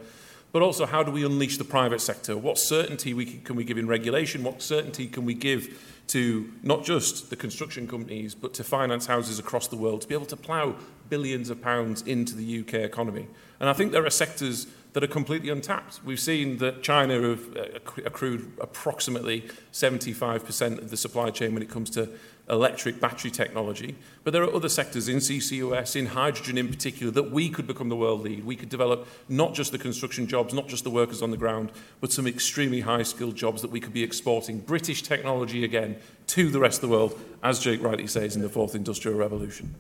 But 0.52 0.62
also, 0.62 0.86
how 0.86 1.04
do 1.04 1.12
we 1.12 1.26
unleash 1.26 1.58
the 1.58 1.66
private 1.66 2.00
sector? 2.00 2.38
What 2.38 2.58
certainty 2.58 3.14
we 3.14 3.26
can, 3.26 3.42
can 3.42 3.56
we 3.58 3.66
give 3.66 3.78
in 3.78 3.88
regulation? 3.88 4.42
What 4.42 4.62
certainty 4.62 5.08
can 5.08 5.26
we 5.26 5.34
give 5.34 6.02
to 6.08 6.50
not 6.64 6.86
just 6.86 7.30
the 7.30 7.36
construction 7.36 7.88
companies, 7.88 8.34
but 8.34 8.54
to 8.54 8.64
finance 8.64 9.06
houses 9.06 9.38
across 9.38 9.68
the 9.68 9.76
world 9.76 10.02
to 10.02 10.08
be 10.08 10.14
able 10.14 10.28
to 10.28 10.38
plough 10.38 10.76
billions 11.10 11.50
of 11.50 11.62
pounds 11.62 12.04
into 12.04 12.36
the 12.36 12.62
UK 12.62 12.76
economy? 12.76 13.28
And 13.60 13.70
I 13.70 13.74
think 13.74 13.92
there 13.92 14.06
are 14.06 14.10
sectors 14.10 14.68
that 14.96 15.04
are 15.04 15.08
completely 15.08 15.50
untapped. 15.50 16.00
We've 16.06 16.18
seen 16.18 16.60
that 16.60 16.82
China 16.82 17.22
have 17.22 17.58
uh, 17.58 17.64
accrued 18.06 18.50
approximately 18.62 19.42
75% 19.74 20.78
of 20.78 20.90
the 20.90 20.96
supply 20.96 21.32
chain 21.32 21.54
when 21.54 21.62
it 21.62 21.70
comes 21.70 21.90
to 21.92 22.10
electric 22.50 23.02
battery 23.02 23.30
technology. 23.30 23.98
But 24.24 24.32
there 24.32 24.42
are 24.44 24.56
other 24.56 24.70
sectors 24.70 25.10
in 25.10 25.18
CCUS, 25.18 25.98
in 25.98 26.06
hydrogen 26.06 26.58
in 26.58 26.70
particular, 26.70 27.12
that 27.12 27.30
we 27.30 27.50
could 27.50 27.68
become 27.68 27.90
the 27.90 27.96
world 27.98 28.22
lead. 28.22 28.46
We 28.46 28.56
could 28.56 28.70
develop 28.70 29.06
not 29.28 29.54
just 29.54 29.74
the 29.74 29.78
construction 29.78 30.28
jobs, 30.28 30.54
not 30.54 30.70
just 30.70 30.86
the 30.86 30.90
workers 30.90 31.22
on 31.22 31.32
the 31.32 31.36
ground, 31.36 31.74
but 32.00 32.14
some 32.14 32.26
extremely 32.26 32.80
high 32.80 33.04
skilled 33.04 33.36
jobs 33.36 33.62
that 33.64 33.72
we 33.72 33.82
could 33.82 33.94
be 33.94 34.04
exporting 34.04 34.60
British 34.60 35.04
technology 35.04 35.66
again 35.66 35.98
to 36.28 36.50
the 36.50 36.60
rest 36.62 36.82
of 36.82 36.90
the 36.90 36.96
world, 36.96 37.20
as 37.44 37.60
Jake 37.60 37.84
rightly 37.84 38.08
says, 38.08 38.38
in 38.38 38.42
the 38.42 38.48
fourth 38.48 38.74
industrial 38.74 39.18
revolution. 39.18 39.76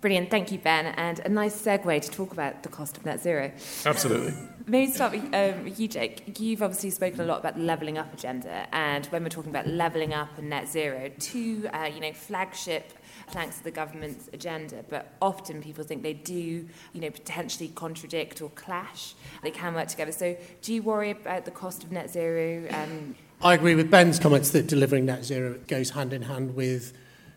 Brilliant, 0.00 0.30
thank 0.30 0.52
you, 0.52 0.58
Ben. 0.58 0.86
And 0.86 1.20
a 1.20 1.28
nice 1.28 1.60
segue 1.60 2.02
to 2.02 2.10
talk 2.10 2.32
about 2.32 2.62
the 2.62 2.68
cost 2.68 2.96
of 2.96 3.06
net 3.06 3.20
zero. 3.20 3.50
Absolutely. 3.84 4.34
Maybe 4.68 4.90
start 4.92 5.12
with, 5.12 5.32
um, 5.32 5.72
you, 5.76 5.88
Jake. 5.88 6.38
You've 6.40 6.62
obviously 6.62 6.90
spoken 6.90 7.20
a 7.20 7.24
lot 7.24 7.38
about 7.38 7.54
the 7.54 7.62
levelling 7.62 7.98
up 7.98 8.12
agenda, 8.12 8.66
and 8.72 9.06
when 9.06 9.22
we're 9.22 9.28
talking 9.28 9.50
about 9.50 9.66
levelling 9.68 10.12
up 10.12 10.36
and 10.38 10.50
net 10.50 10.68
zero, 10.68 11.10
two, 11.20 11.68
uh, 11.72 11.88
you 11.92 12.00
know, 12.00 12.12
flagship 12.12 12.92
planks 13.28 13.58
of 13.58 13.64
the 13.64 13.70
government's 13.70 14.28
agenda, 14.32 14.84
but 14.88 15.14
often 15.22 15.62
people 15.62 15.84
think 15.84 16.02
they 16.02 16.12
do, 16.12 16.66
you 16.92 17.00
know, 17.00 17.10
potentially 17.10 17.68
contradict 17.68 18.42
or 18.42 18.50
clash. 18.50 19.14
They 19.42 19.50
can 19.50 19.74
work 19.74 19.88
together. 19.88 20.12
So, 20.12 20.36
do 20.62 20.74
you 20.74 20.82
worry 20.82 21.12
about 21.12 21.44
the 21.44 21.50
cost 21.50 21.84
of 21.84 21.92
net 21.92 22.10
zero? 22.10 22.66
Um... 22.70 23.14
I 23.42 23.54
agree 23.54 23.74
with 23.74 23.90
Ben's 23.90 24.18
comments 24.18 24.50
that 24.50 24.66
delivering 24.66 25.06
net 25.06 25.24
zero 25.24 25.58
goes 25.68 25.90
hand 25.90 26.12
in 26.12 26.22
hand 26.22 26.54
with 26.54 26.92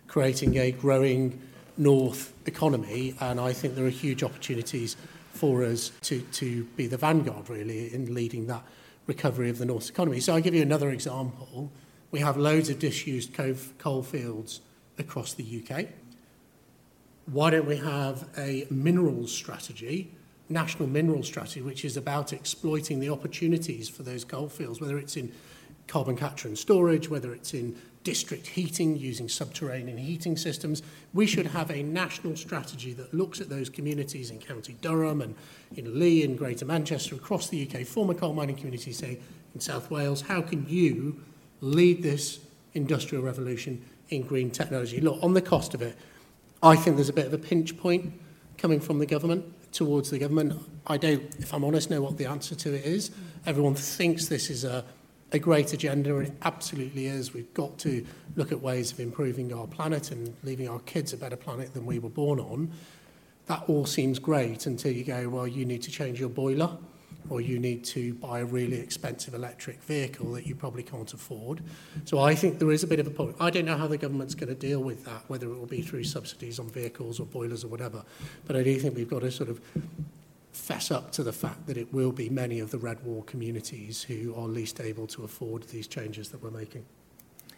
creating 0.07 0.57
a 0.57 0.71
growing 0.71 1.39
North 1.79 2.33
economy, 2.45 3.15
and 3.21 3.39
I 3.39 3.53
think 3.53 3.75
there 3.75 3.85
are 3.85 3.89
huge 3.89 4.21
opportunities 4.21 4.97
for 5.33 5.63
us 5.63 5.91
to, 6.01 6.21
to 6.33 6.65
be 6.75 6.87
the 6.87 6.97
vanguard, 6.97 7.49
really, 7.49 7.93
in 7.93 8.13
leading 8.13 8.47
that 8.47 8.63
recovery 9.07 9.49
of 9.49 9.57
the 9.57 9.65
North 9.65 9.89
economy. 9.89 10.19
So 10.19 10.35
I'll 10.35 10.41
give 10.41 10.53
you 10.53 10.61
another 10.61 10.89
example. 10.89 11.71
We 12.11 12.19
have 12.19 12.35
loads 12.37 12.69
of 12.69 12.79
disused 12.79 13.33
coal 13.77 14.03
fields 14.03 14.61
across 14.97 15.33
the 15.33 15.63
UK. 15.63 15.85
Why 17.25 17.49
don't 17.49 17.65
we 17.65 17.77
have 17.77 18.27
a 18.37 18.67
minerals 18.69 19.31
strategy, 19.31 20.11
national 20.49 20.89
mineral 20.89 21.23
strategy, 21.23 21.61
which 21.61 21.85
is 21.85 21.95
about 21.95 22.33
exploiting 22.33 22.99
the 22.99 23.09
opportunities 23.09 23.87
for 23.87 24.03
those 24.03 24.25
coal 24.25 24.49
fields, 24.49 24.81
whether 24.81 24.97
it's 24.97 25.15
in 25.15 25.31
carbon 25.87 26.17
capture 26.17 26.47
and 26.47 26.57
storage, 26.57 27.09
whether 27.09 27.33
it's 27.33 27.53
in 27.53 27.75
district 28.03 28.47
heating, 28.47 28.97
using 28.97 29.27
subterranean 29.27 29.97
heating 29.97 30.37
systems. 30.37 30.81
We 31.13 31.25
should 31.25 31.47
have 31.47 31.69
a 31.69 31.83
national 31.83 32.35
strategy 32.37 32.93
that 32.93 33.13
looks 33.13 33.41
at 33.41 33.49
those 33.49 33.69
communities 33.69 34.31
in 34.31 34.39
County 34.39 34.75
Durham 34.81 35.21
and 35.21 35.35
in 35.75 35.99
Lee 35.99 36.23
and 36.23 36.37
Greater 36.37 36.65
Manchester, 36.65 37.15
across 37.15 37.49
the 37.49 37.67
UK, 37.67 37.85
former 37.85 38.13
coal 38.13 38.33
mining 38.33 38.55
communities, 38.55 38.97
say, 38.97 39.19
in 39.53 39.59
South 39.59 39.89
Wales, 39.91 40.21
how 40.21 40.41
can 40.41 40.67
you 40.67 41.19
lead 41.61 42.01
this 42.03 42.39
industrial 42.73 43.23
revolution 43.23 43.83
in 44.09 44.21
green 44.21 44.49
technology? 44.49 45.01
Look, 45.01 45.21
on 45.23 45.33
the 45.33 45.41
cost 45.41 45.73
of 45.73 45.81
it, 45.81 45.97
I 46.61 46.75
think 46.75 46.95
there's 46.95 47.09
a 47.09 47.13
bit 47.13 47.25
of 47.25 47.33
a 47.33 47.37
pinch 47.37 47.77
point 47.77 48.13
coming 48.57 48.79
from 48.79 48.99
the 48.99 49.05
government 49.05 49.45
towards 49.71 50.09
the 50.09 50.19
government. 50.19 50.53
I 50.87 50.97
don't, 50.97 51.23
if 51.39 51.53
I'm 51.53 51.63
honest, 51.63 51.89
know 51.89 52.01
what 52.01 52.17
the 52.17 52.25
answer 52.25 52.55
to 52.55 52.73
it 52.73 52.85
is. 52.85 53.11
Everyone 53.45 53.75
thinks 53.75 54.27
this 54.27 54.49
is 54.49 54.63
a 54.63 54.83
a 55.31 55.39
great 55.39 55.73
agenda, 55.73 56.17
and 56.17 56.27
it 56.27 56.33
absolutely 56.41 57.05
is. 57.05 57.33
We've 57.33 57.53
got 57.53 57.77
to 57.79 58.05
look 58.35 58.51
at 58.51 58.61
ways 58.61 58.91
of 58.91 58.99
improving 58.99 59.53
our 59.53 59.67
planet 59.67 60.11
and 60.11 60.35
leaving 60.43 60.67
our 60.67 60.79
kids 60.79 61.13
a 61.13 61.17
better 61.17 61.37
planet 61.37 61.73
than 61.73 61.85
we 61.85 61.99
were 61.99 62.09
born 62.09 62.39
on. 62.39 62.71
That 63.47 63.63
all 63.67 63.85
seems 63.85 64.19
great 64.19 64.65
until 64.65 64.91
you 64.91 65.03
go, 65.03 65.29
well, 65.29 65.47
you 65.47 65.65
need 65.65 65.81
to 65.83 65.91
change 65.91 66.19
your 66.19 66.29
boiler, 66.29 66.69
or 67.29 67.41
you 67.41 67.59
need 67.59 67.83
to 67.83 68.13
buy 68.15 68.39
a 68.39 68.45
really 68.45 68.79
expensive 68.79 69.33
electric 69.33 69.81
vehicle 69.83 70.31
that 70.33 70.47
you 70.47 70.55
probably 70.55 70.83
can't 70.83 71.13
afford. 71.13 71.61
So 72.05 72.19
I 72.19 72.33
think 72.33 72.57
there 72.59 72.71
is 72.71 72.83
a 72.83 72.87
bit 72.87 72.99
of 72.99 73.07
a 73.07 73.11
point. 73.11 73.35
I 73.39 73.49
don't 73.49 73.65
know 73.65 73.77
how 73.77 73.87
the 73.87 73.97
government's 73.97 74.35
going 74.35 74.49
to 74.49 74.55
deal 74.55 74.79
with 74.79 75.05
that, 75.05 75.23
whether 75.27 75.47
it 75.47 75.55
will 75.55 75.67
be 75.67 75.81
through 75.81 76.05
subsidies 76.05 76.59
on 76.59 76.69
vehicles 76.69 77.19
or 77.19 77.25
boilers 77.25 77.63
or 77.63 77.67
whatever. 77.67 78.03
But 78.47 78.55
I 78.55 78.63
do 78.63 78.79
think 78.79 78.95
we've 78.95 79.09
got 79.09 79.21
to 79.21 79.31
sort 79.31 79.49
of 79.49 79.61
fess 80.59 80.91
up 80.91 81.11
to 81.13 81.23
the 81.23 81.33
fact 81.33 81.67
that 81.67 81.77
it 81.77 81.93
will 81.93 82.11
be 82.11 82.29
many 82.29 82.59
of 82.59 82.71
the 82.71 82.77
red 82.77 83.03
wall 83.03 83.23
communities 83.23 84.03
who 84.03 84.35
are 84.35 84.47
least 84.47 84.79
able 84.79 85.07
to 85.07 85.23
afford 85.23 85.63
these 85.63 85.87
changes 85.87 86.29
that 86.29 86.43
we're 86.43 86.51
making. 86.51 86.85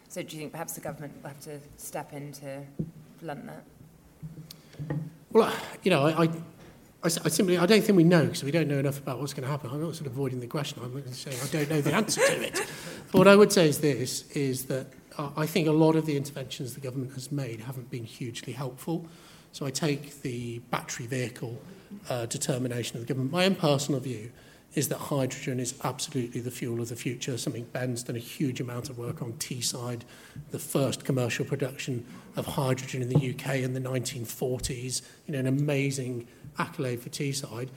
So 0.08 0.22
do 0.22 0.36
you 0.36 0.42
think 0.42 0.52
perhaps 0.52 0.74
the 0.74 0.80
government 0.80 1.14
will 1.22 1.28
have 1.28 1.40
to 1.40 1.58
step 1.76 2.12
in 2.12 2.32
to 2.32 2.62
blunt 3.20 3.46
that? 3.46 3.64
Well, 5.30 5.54
you 5.82 5.90
know, 5.90 6.06
I, 6.06 6.24
I, 6.24 6.28
I 7.04 7.08
simply 7.08 7.58
I 7.58 7.66
don't 7.66 7.82
think 7.82 7.96
we 7.96 8.04
know 8.04 8.26
because 8.26 8.44
we 8.44 8.50
don't 8.50 8.68
know 8.68 8.78
enough 8.78 8.98
about 8.98 9.18
what's 9.18 9.32
going 9.32 9.44
to 9.44 9.50
happen. 9.50 9.70
I'm 9.70 9.82
not 9.82 9.94
sort 9.94 10.06
of 10.06 10.12
avoiding 10.12 10.40
the 10.40 10.46
question. 10.46 10.82
I'm 10.82 11.12
saying 11.12 11.38
I 11.42 11.46
don't 11.46 11.70
know 11.70 11.80
the 11.80 11.94
answer 11.94 12.20
to 12.20 12.46
it. 12.46 12.60
But 13.10 13.18
what 13.18 13.28
I 13.28 13.36
would 13.36 13.52
say 13.52 13.68
is 13.68 13.80
this: 13.80 14.30
is 14.30 14.64
that 14.66 14.86
uh, 15.18 15.28
I 15.36 15.44
think 15.44 15.68
a 15.68 15.72
lot 15.72 15.96
of 15.96 16.06
the 16.06 16.16
interventions 16.16 16.72
the 16.72 16.80
government 16.80 17.12
has 17.12 17.30
made 17.30 17.60
haven't 17.60 17.90
been 17.90 18.04
hugely 18.04 18.54
helpful. 18.54 19.06
So 19.52 19.66
I 19.66 19.70
take 19.70 20.22
the 20.22 20.60
battery 20.70 21.06
vehicle 21.06 21.60
uh, 22.08 22.26
determination 22.26 22.96
of 22.96 23.06
the 23.06 23.12
government. 23.12 23.32
My 23.32 23.44
own 23.44 23.54
personal 23.54 24.00
view 24.00 24.32
is 24.74 24.88
that 24.88 24.96
hydrogen 24.96 25.60
is 25.60 25.74
absolutely 25.84 26.40
the 26.40 26.50
fuel 26.50 26.80
of 26.80 26.88
the 26.88 26.96
future, 26.96 27.36
something 27.36 27.64
Ben's 27.64 28.02
done 28.02 28.16
a 28.16 28.20
huge 28.20 28.60
amount 28.60 28.88
of 28.88 28.96
work 28.96 29.20
on 29.20 29.34
Teesside, 29.34 30.00
the 30.50 30.58
first 30.58 31.04
commercial 31.04 31.44
production 31.44 32.06
of 32.36 32.46
hydrogen 32.46 33.02
in 33.02 33.10
the 33.10 33.30
UK 33.34 33.56
in 33.56 33.74
the 33.74 33.80
1940s, 33.80 35.02
you 35.26 35.34
know, 35.34 35.40
an 35.40 35.46
amazing 35.46 36.26
accolade 36.58 37.02
for 37.02 37.10
Teesside. 37.10 37.68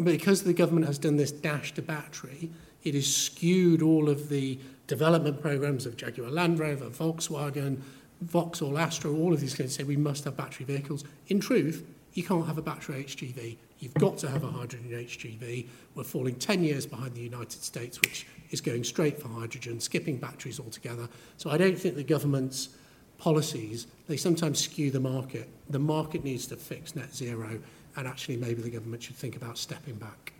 Because 0.00 0.44
the 0.44 0.52
government 0.52 0.86
has 0.86 0.98
done 0.98 1.16
this 1.16 1.32
dash 1.32 1.74
to 1.74 1.82
battery, 1.82 2.50
it 2.84 2.94
has 2.94 3.12
skewed 3.12 3.82
all 3.82 4.08
of 4.08 4.28
the 4.28 4.60
development 4.86 5.40
programs 5.40 5.86
of 5.86 5.96
Jaguar 5.96 6.30
Land 6.30 6.60
Rover, 6.60 6.90
Volkswagen, 6.90 7.80
Vauxhall, 8.22 8.78
Astra, 8.78 9.12
all 9.12 9.32
of 9.32 9.40
these 9.40 9.54
guys 9.54 9.74
say 9.74 9.84
we 9.84 9.96
must 9.96 10.24
have 10.24 10.36
battery 10.36 10.64
vehicles. 10.64 11.04
In 11.28 11.40
truth, 11.40 11.84
you 12.14 12.22
can't 12.22 12.46
have 12.46 12.56
a 12.56 12.62
battery 12.62 13.04
HGV. 13.04 13.58
You've 13.78 13.94
got 13.94 14.16
to 14.18 14.30
have 14.30 14.42
a 14.42 14.50
hydrogen 14.50 14.90
HGV. 14.90 15.68
We're 15.94 16.04
falling 16.04 16.36
10 16.36 16.64
years 16.64 16.86
behind 16.86 17.14
the 17.14 17.20
United 17.20 17.62
States, 17.62 18.00
which 18.00 18.26
is 18.50 18.62
going 18.62 18.84
straight 18.84 19.20
for 19.20 19.28
hydrogen, 19.28 19.80
skipping 19.80 20.16
batteries 20.16 20.58
altogether. 20.58 21.08
So 21.36 21.50
I 21.50 21.58
don't 21.58 21.78
think 21.78 21.94
the 21.94 22.04
government's 22.04 22.70
policies, 23.18 23.86
they 24.08 24.16
sometimes 24.16 24.60
skew 24.60 24.90
the 24.90 25.00
market. 25.00 25.48
The 25.68 25.78
market 25.78 26.24
needs 26.24 26.46
to 26.48 26.56
fix 26.56 26.96
net 26.96 27.14
zero, 27.14 27.60
and 27.96 28.06
actually 28.06 28.36
maybe 28.36 28.62
the 28.62 28.70
government 28.70 29.02
should 29.02 29.16
think 29.16 29.36
about 29.36 29.58
stepping 29.58 29.96
back. 29.96 30.32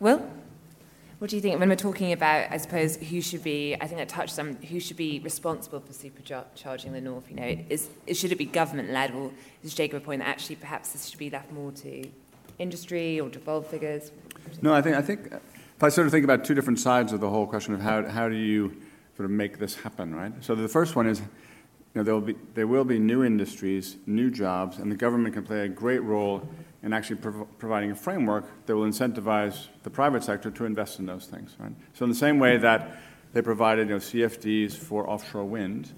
Well, 0.00 0.26
what 1.22 1.30
do 1.30 1.36
you 1.36 1.42
think 1.42 1.60
when 1.60 1.68
we're 1.68 1.76
talking 1.76 2.10
about, 2.10 2.50
I 2.50 2.56
suppose, 2.56 2.96
who 2.96 3.20
should 3.20 3.44
be, 3.44 3.76
I 3.80 3.86
think 3.86 3.98
that 4.00 4.08
touched 4.08 4.36
on 4.40 4.54
who 4.54 4.80
should 4.80 4.96
be 4.96 5.20
responsible 5.20 5.78
for 5.78 5.92
supercharging 5.92 6.90
the 6.90 7.00
North? 7.00 7.30
You 7.30 7.36
know, 7.36 7.58
is, 7.68 7.90
is 8.08 8.18
should 8.18 8.32
it 8.32 8.38
be 8.38 8.44
government 8.44 8.90
led, 8.90 9.14
or 9.14 9.30
is 9.62 9.72
Jacob 9.72 10.02
a 10.02 10.04
point 10.04 10.18
that 10.18 10.26
actually 10.26 10.56
perhaps 10.56 10.90
this 10.90 11.06
should 11.06 11.20
be 11.20 11.30
left 11.30 11.52
more 11.52 11.70
to 11.70 12.08
industry 12.58 13.20
or 13.20 13.28
devolved 13.28 13.68
figures? 13.68 14.10
No, 14.62 14.74
I 14.74 14.82
think, 14.82 14.96
I 14.96 15.02
think 15.02 15.32
if 15.32 15.80
I 15.80 15.90
sort 15.90 16.08
of 16.08 16.10
think 16.10 16.24
about 16.24 16.44
two 16.44 16.54
different 16.54 16.80
sides 16.80 17.12
of 17.12 17.20
the 17.20 17.30
whole 17.30 17.46
question 17.46 17.72
of 17.72 17.80
how, 17.80 18.04
how 18.04 18.28
do 18.28 18.34
you 18.34 18.76
sort 19.16 19.26
of 19.26 19.30
make 19.30 19.60
this 19.60 19.76
happen, 19.76 20.12
right? 20.12 20.32
So 20.40 20.56
the 20.56 20.66
first 20.66 20.96
one 20.96 21.06
is, 21.06 21.20
you 21.20 21.26
know, 21.94 22.02
there 22.02 22.14
will 22.14 22.20
be, 22.20 22.34
there 22.54 22.66
will 22.66 22.84
be 22.84 22.98
new 22.98 23.22
industries, 23.22 23.96
new 24.06 24.28
jobs, 24.28 24.78
and 24.78 24.90
the 24.90 24.96
government 24.96 25.34
can 25.34 25.44
play 25.44 25.60
a 25.60 25.68
great 25.68 26.02
role 26.02 26.48
and 26.82 26.94
actually 26.94 27.16
prov- 27.16 27.58
providing 27.58 27.90
a 27.90 27.94
framework 27.94 28.44
that 28.66 28.76
will 28.76 28.86
incentivize 28.86 29.68
the 29.82 29.90
private 29.90 30.24
sector 30.24 30.50
to 30.50 30.64
invest 30.64 30.98
in 30.98 31.06
those 31.06 31.26
things. 31.26 31.56
Right? 31.58 31.72
So 31.94 32.04
in 32.04 32.10
the 32.10 32.16
same 32.16 32.38
way 32.38 32.56
that 32.58 32.96
they 33.32 33.42
provided 33.42 33.88
you 33.88 33.94
know, 33.94 34.00
CFDs 34.00 34.74
for 34.74 35.08
offshore 35.08 35.44
wind, 35.44 35.92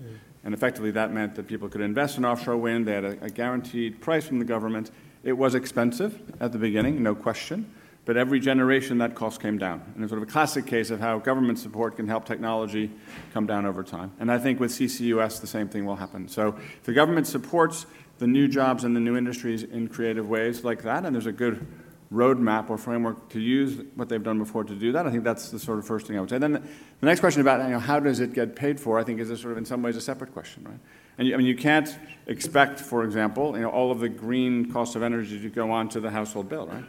and 0.45 0.55
effectively 0.55 0.91
that 0.93 1.13
meant 1.13 1.35
that 1.37 1.49
people 1.49 1.69
could 1.69 1.81
invest 1.81 2.19
in 2.19 2.25
offshore 2.25 2.57
wind. 2.57 2.87
They 2.87 2.93
had 2.93 3.05
a, 3.05 3.25
a 3.25 3.31
guaranteed 3.31 4.01
price 4.01 4.27
from 4.27 4.39
the 4.39 4.45
government, 4.45 4.91
it 5.25 5.33
was 5.33 5.55
expensive 5.55 6.21
at 6.39 6.53
the 6.53 6.59
beginning, 6.59 7.03
no 7.03 7.15
question. 7.15 7.73
But 8.05 8.19
every 8.19 8.39
generation, 8.39 8.99
that 8.99 9.15
cost 9.15 9.41
came 9.41 9.57
down. 9.57 9.83
And 9.95 10.05
it's 10.05 10.11
sort 10.11 10.23
of 10.23 10.29
a 10.29 10.31
classic 10.31 10.67
case 10.67 10.91
of 10.91 11.01
how 11.01 11.19
government 11.19 11.59
support 11.59 11.97
can 11.97 12.07
help 12.07 12.27
technology 12.27 12.91
come 13.33 13.47
down 13.47 13.65
over 13.65 13.83
time. 13.83 14.13
And 14.21 14.31
I 14.31 14.39
think 14.39 14.61
with 14.61 14.73
CCUS, 14.73 15.41
the 15.41 15.47
same 15.47 15.69
thing 15.69 15.87
will 15.87 15.97
happen. 15.97 16.29
So 16.29 16.49
if 16.49 16.83
the 16.83 16.93
government 16.93 17.27
supports 17.27 17.87
the 18.19 18.27
new 18.27 18.49
jobs 18.49 18.85
and 18.85 18.95
the 18.95 19.01
new 19.01 19.17
industries 19.17 19.63
in 19.63 19.89
creative 19.89 20.29
ways 20.29 20.65
like 20.65 20.83
that, 20.83 21.05
and 21.05 21.15
there's 21.15 21.27
a 21.27 21.33
good 21.33 21.67
roadmap 22.13 22.71
or 22.71 22.79
framework 22.79 23.29
to 23.31 23.41
use 23.41 23.83
what 23.97 24.09
they've 24.09 24.23
done 24.23 24.39
before 24.39 24.63
to 24.63 24.75
do 24.75 24.93
that. 24.93 25.07
I 25.07 25.11
think 25.11 25.25
that's 25.25 25.51
the 25.51 25.59
sort 25.59 25.79
of 25.79 25.87
first 25.87 26.07
thing 26.07 26.17
I 26.17 26.21
would 26.21 26.31
say. 26.31 26.39
Then 26.39 26.53
the, 26.53 26.61
the 26.61 27.07
next 27.07 27.21
question 27.21 27.41
about 27.41 27.65
you 27.65 27.71
know, 27.71 27.81
how 27.81 27.99
does 27.99 28.21
it 28.21 28.33
get 28.33 28.55
paid 28.55 28.79
for, 28.79 28.99
I 28.99 29.05
think 29.05 29.21
is 29.21 29.31
a 29.31 29.37
sort 29.37 29.53
of 29.53 29.59
in 29.59 29.65
some 29.65 29.83
ways 29.83 29.97
a 29.97 30.01
separate 30.01 30.33
question, 30.33 30.65
right? 30.65 30.79
And 31.19 31.29
you, 31.29 31.35
I 31.35 31.37
mean, 31.37 31.47
you 31.47 31.57
can't 31.57 31.97
expect, 32.27 32.81
for 32.81 33.05
example, 33.05 33.57
you 33.57 33.63
know, 33.63 33.71
all 33.71 33.91
of 33.91 34.01
the 34.01 34.09
green 34.09 34.71
cost 34.71 34.97
of 34.97 35.03
energy 35.03 35.41
to 35.41 35.49
go 35.49 35.71
on 35.71 35.89
to 35.91 36.01
the 36.01 36.11
household 36.11 36.49
bill, 36.49 36.67
right? 36.67 36.85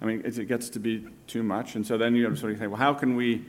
I 0.00 0.04
mean, 0.04 0.22
it, 0.24 0.38
it 0.38 0.46
gets 0.46 0.68
to 0.70 0.78
be 0.78 1.06
too 1.26 1.42
much, 1.42 1.74
and 1.74 1.84
so 1.86 1.98
then 1.98 2.14
you 2.14 2.34
sort 2.36 2.52
of 2.52 2.58
say, 2.58 2.66
well, 2.68 2.76
how 2.76 2.94
can 2.94 3.16
we, 3.16 3.44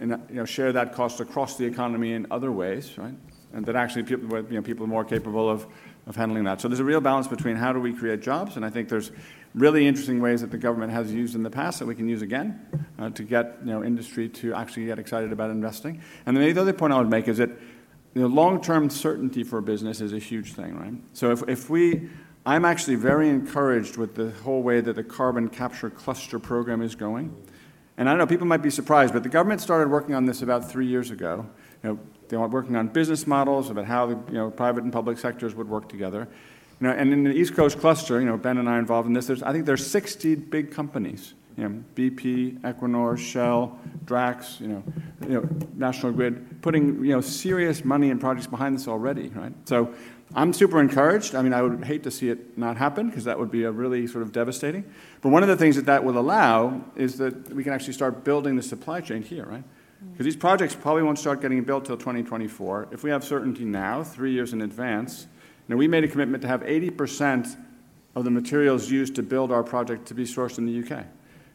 you 0.00 0.18
know, 0.30 0.44
share 0.44 0.72
that 0.72 0.94
cost 0.94 1.20
across 1.20 1.56
the 1.56 1.64
economy 1.64 2.12
in 2.12 2.26
other 2.30 2.52
ways, 2.52 2.96
right? 2.98 3.14
And 3.52 3.66
that 3.66 3.74
actually 3.74 4.04
people, 4.04 4.36
you 4.42 4.56
know, 4.56 4.62
people 4.62 4.84
are 4.84 4.88
more 4.88 5.04
capable 5.04 5.48
of, 5.48 5.66
of 6.08 6.16
handling 6.16 6.44
that. 6.44 6.60
So 6.60 6.68
there's 6.68 6.80
a 6.80 6.84
real 6.84 7.00
balance 7.00 7.28
between 7.28 7.54
how 7.54 7.72
do 7.72 7.80
we 7.80 7.92
create 7.92 8.20
jobs, 8.20 8.56
and 8.56 8.64
I 8.64 8.70
think 8.70 8.88
there's 8.88 9.12
really 9.54 9.86
interesting 9.86 10.20
ways 10.20 10.40
that 10.40 10.50
the 10.50 10.58
government 10.58 10.92
has 10.92 11.12
used 11.12 11.34
in 11.34 11.42
the 11.42 11.50
past 11.50 11.78
that 11.78 11.86
we 11.86 11.94
can 11.94 12.08
use 12.08 12.22
again 12.22 12.60
uh, 12.98 13.10
to 13.10 13.22
get 13.22 13.58
you 13.60 13.72
know, 13.72 13.84
industry 13.84 14.28
to 14.28 14.54
actually 14.54 14.86
get 14.86 14.98
excited 14.98 15.32
about 15.32 15.50
investing. 15.50 16.02
And 16.26 16.36
then 16.36 16.54
the 16.54 16.60
other 16.60 16.72
point 16.72 16.92
I 16.92 16.98
would 16.98 17.10
make 17.10 17.28
is 17.28 17.38
that 17.38 17.50
you 18.14 18.22
know, 18.22 18.26
long-term 18.26 18.90
certainty 18.90 19.44
for 19.44 19.58
a 19.58 19.62
business 19.62 20.00
is 20.00 20.12
a 20.12 20.18
huge 20.18 20.54
thing, 20.54 20.76
right? 20.76 20.94
So 21.12 21.30
if, 21.30 21.42
if 21.46 21.70
we 21.70 22.08
I'm 22.46 22.64
actually 22.64 22.94
very 22.94 23.28
encouraged 23.28 23.98
with 23.98 24.14
the 24.14 24.30
whole 24.42 24.62
way 24.62 24.80
that 24.80 24.96
the 24.96 25.04
carbon 25.04 25.48
capture 25.48 25.90
cluster 25.90 26.38
program 26.38 26.80
is 26.80 26.94
going. 26.94 27.36
And 27.98 28.08
I 28.08 28.12
don't 28.12 28.18
know 28.18 28.26
people 28.26 28.46
might 28.46 28.62
be 28.62 28.70
surprised, 28.70 29.12
but 29.12 29.22
the 29.22 29.28
government 29.28 29.60
started 29.60 29.90
working 29.90 30.14
on 30.14 30.24
this 30.24 30.40
about 30.40 30.70
three 30.70 30.86
years 30.86 31.10
ago. 31.10 31.46
You 31.82 31.90
know, 31.90 31.98
they 32.28 32.36
were 32.36 32.48
working 32.48 32.76
on 32.76 32.88
business 32.88 33.26
models 33.26 33.70
about 33.70 33.86
how 33.86 34.06
the 34.06 34.32
you 34.32 34.38
know, 34.38 34.50
private 34.50 34.84
and 34.84 34.92
public 34.92 35.18
sectors 35.18 35.54
would 35.54 35.68
work 35.68 35.88
together. 35.88 36.28
You 36.80 36.86
know, 36.86 36.92
and 36.92 37.12
in 37.12 37.24
the 37.24 37.32
East 37.32 37.54
Coast 37.54 37.80
cluster, 37.80 38.20
you 38.20 38.26
know, 38.26 38.36
Ben 38.36 38.58
and 38.58 38.68
I 38.68 38.76
are 38.76 38.78
involved 38.78 39.08
in 39.08 39.12
this. 39.12 39.26
There's, 39.26 39.42
I 39.42 39.52
think 39.52 39.66
there's 39.66 39.84
60 39.86 40.36
big 40.36 40.70
companies. 40.70 41.34
You 41.56 41.68
know, 41.68 41.82
BP, 41.96 42.60
Equinor, 42.60 43.18
Shell, 43.18 43.80
Drax, 44.04 44.60
you 44.60 44.68
know, 44.68 44.84
you 45.22 45.34
know, 45.34 45.48
National 45.74 46.12
Grid, 46.12 46.62
putting 46.62 47.04
you 47.04 47.12
know 47.12 47.20
serious 47.20 47.84
money 47.84 48.10
and 48.10 48.20
projects 48.20 48.46
behind 48.46 48.76
this 48.76 48.86
already, 48.86 49.28
right? 49.30 49.52
So 49.64 49.92
I'm 50.34 50.52
super 50.52 50.80
encouraged. 50.80 51.34
I 51.34 51.42
mean, 51.42 51.52
I 51.52 51.62
would 51.62 51.84
hate 51.84 52.04
to 52.04 52.12
see 52.12 52.28
it 52.28 52.56
not 52.56 52.76
happen 52.76 53.08
because 53.08 53.24
that 53.24 53.38
would 53.38 53.50
be 53.50 53.64
a 53.64 53.72
really 53.72 54.06
sort 54.06 54.22
of 54.22 54.30
devastating. 54.30 54.84
But 55.20 55.30
one 55.30 55.42
of 55.42 55.48
the 55.48 55.56
things 55.56 55.74
that 55.74 55.86
that 55.86 56.04
will 56.04 56.18
allow 56.18 56.84
is 56.94 57.18
that 57.18 57.52
we 57.52 57.64
can 57.64 57.72
actually 57.72 57.94
start 57.94 58.22
building 58.22 58.54
the 58.54 58.62
supply 58.62 59.00
chain 59.00 59.22
here, 59.22 59.44
right? 59.44 59.64
Because 60.12 60.24
these 60.24 60.36
projects 60.36 60.74
probably 60.74 61.02
won't 61.02 61.18
start 61.18 61.40
getting 61.40 61.62
built 61.62 61.84
till 61.84 61.96
2024. 61.96 62.88
If 62.92 63.02
we 63.02 63.10
have 63.10 63.24
certainty 63.24 63.64
now, 63.64 64.04
three 64.04 64.32
years 64.32 64.52
in 64.52 64.62
advance, 64.62 65.26
you 65.66 65.74
know, 65.74 65.76
we 65.76 65.88
made 65.88 66.04
a 66.04 66.08
commitment 66.08 66.42
to 66.42 66.48
have 66.48 66.62
80% 66.62 67.56
of 68.14 68.24
the 68.24 68.30
materials 68.30 68.90
used 68.90 69.14
to 69.16 69.22
build 69.22 69.50
our 69.50 69.62
project 69.62 70.06
to 70.06 70.14
be 70.14 70.24
sourced 70.24 70.58
in 70.58 70.66
the 70.66 70.82
UK. 70.82 71.04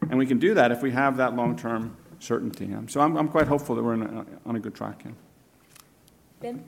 And 0.10 0.18
we 0.18 0.26
can 0.26 0.40
do 0.40 0.54
that 0.54 0.72
if 0.72 0.82
we 0.82 0.92
have 0.92 1.18
that 1.18 1.36
long-term 1.36 1.96
certainty. 2.20 2.74
So 2.88 3.00
I'm, 3.02 3.18
I'm 3.18 3.30
quite 3.30 3.48
hopeful 3.48 3.76
that 3.76 3.84
we're 3.84 4.02
a, 4.02 4.26
on 4.46 4.56
a 4.56 4.60
good 4.60 4.76
track. 4.76 5.04
Yeah. 5.06 5.12
Ben? 6.42 6.64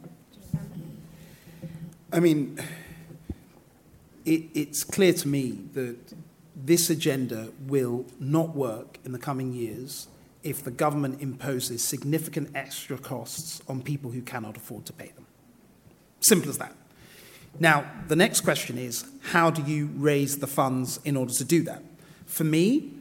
I 2.11 2.19
mean, 2.19 2.57
it, 4.23 4.43
it's 4.53 4.83
clear 4.83 5.13
to 5.13 5.27
me 5.27 5.51
that 5.73 6.13
this 6.55 6.89
agenda 6.89 7.49
will 7.67 8.05
not 8.19 8.55
work 8.55 8.99
in 9.03 9.11
the 9.11 9.19
coming 9.19 9.53
years 9.53 10.07
if 10.45 10.63
the 10.63 10.71
government 10.71 11.21
imposes 11.21 11.83
significant 11.83 12.49
extra 12.55 12.97
costs 12.97 13.61
on 13.67 13.81
people 13.81 14.11
who 14.11 14.21
cannot 14.21 14.55
afford 14.55 14.85
to 14.85 14.93
pay 14.93 15.09
them. 15.09 15.25
Simple 16.21 16.49
as 16.49 16.57
that. 16.59 16.73
Now, 17.59 17.89
the 18.07 18.15
next 18.15 18.41
question 18.41 18.77
is 18.77 19.05
how 19.31 19.49
do 19.49 19.61
you 19.61 19.89
raise 19.95 20.37
the 20.39 20.47
funds 20.47 20.99
in 21.03 21.17
order 21.17 21.33
to 21.33 21.43
do 21.43 21.63
that? 21.63 21.81
For 22.25 22.43
me, 22.43 22.91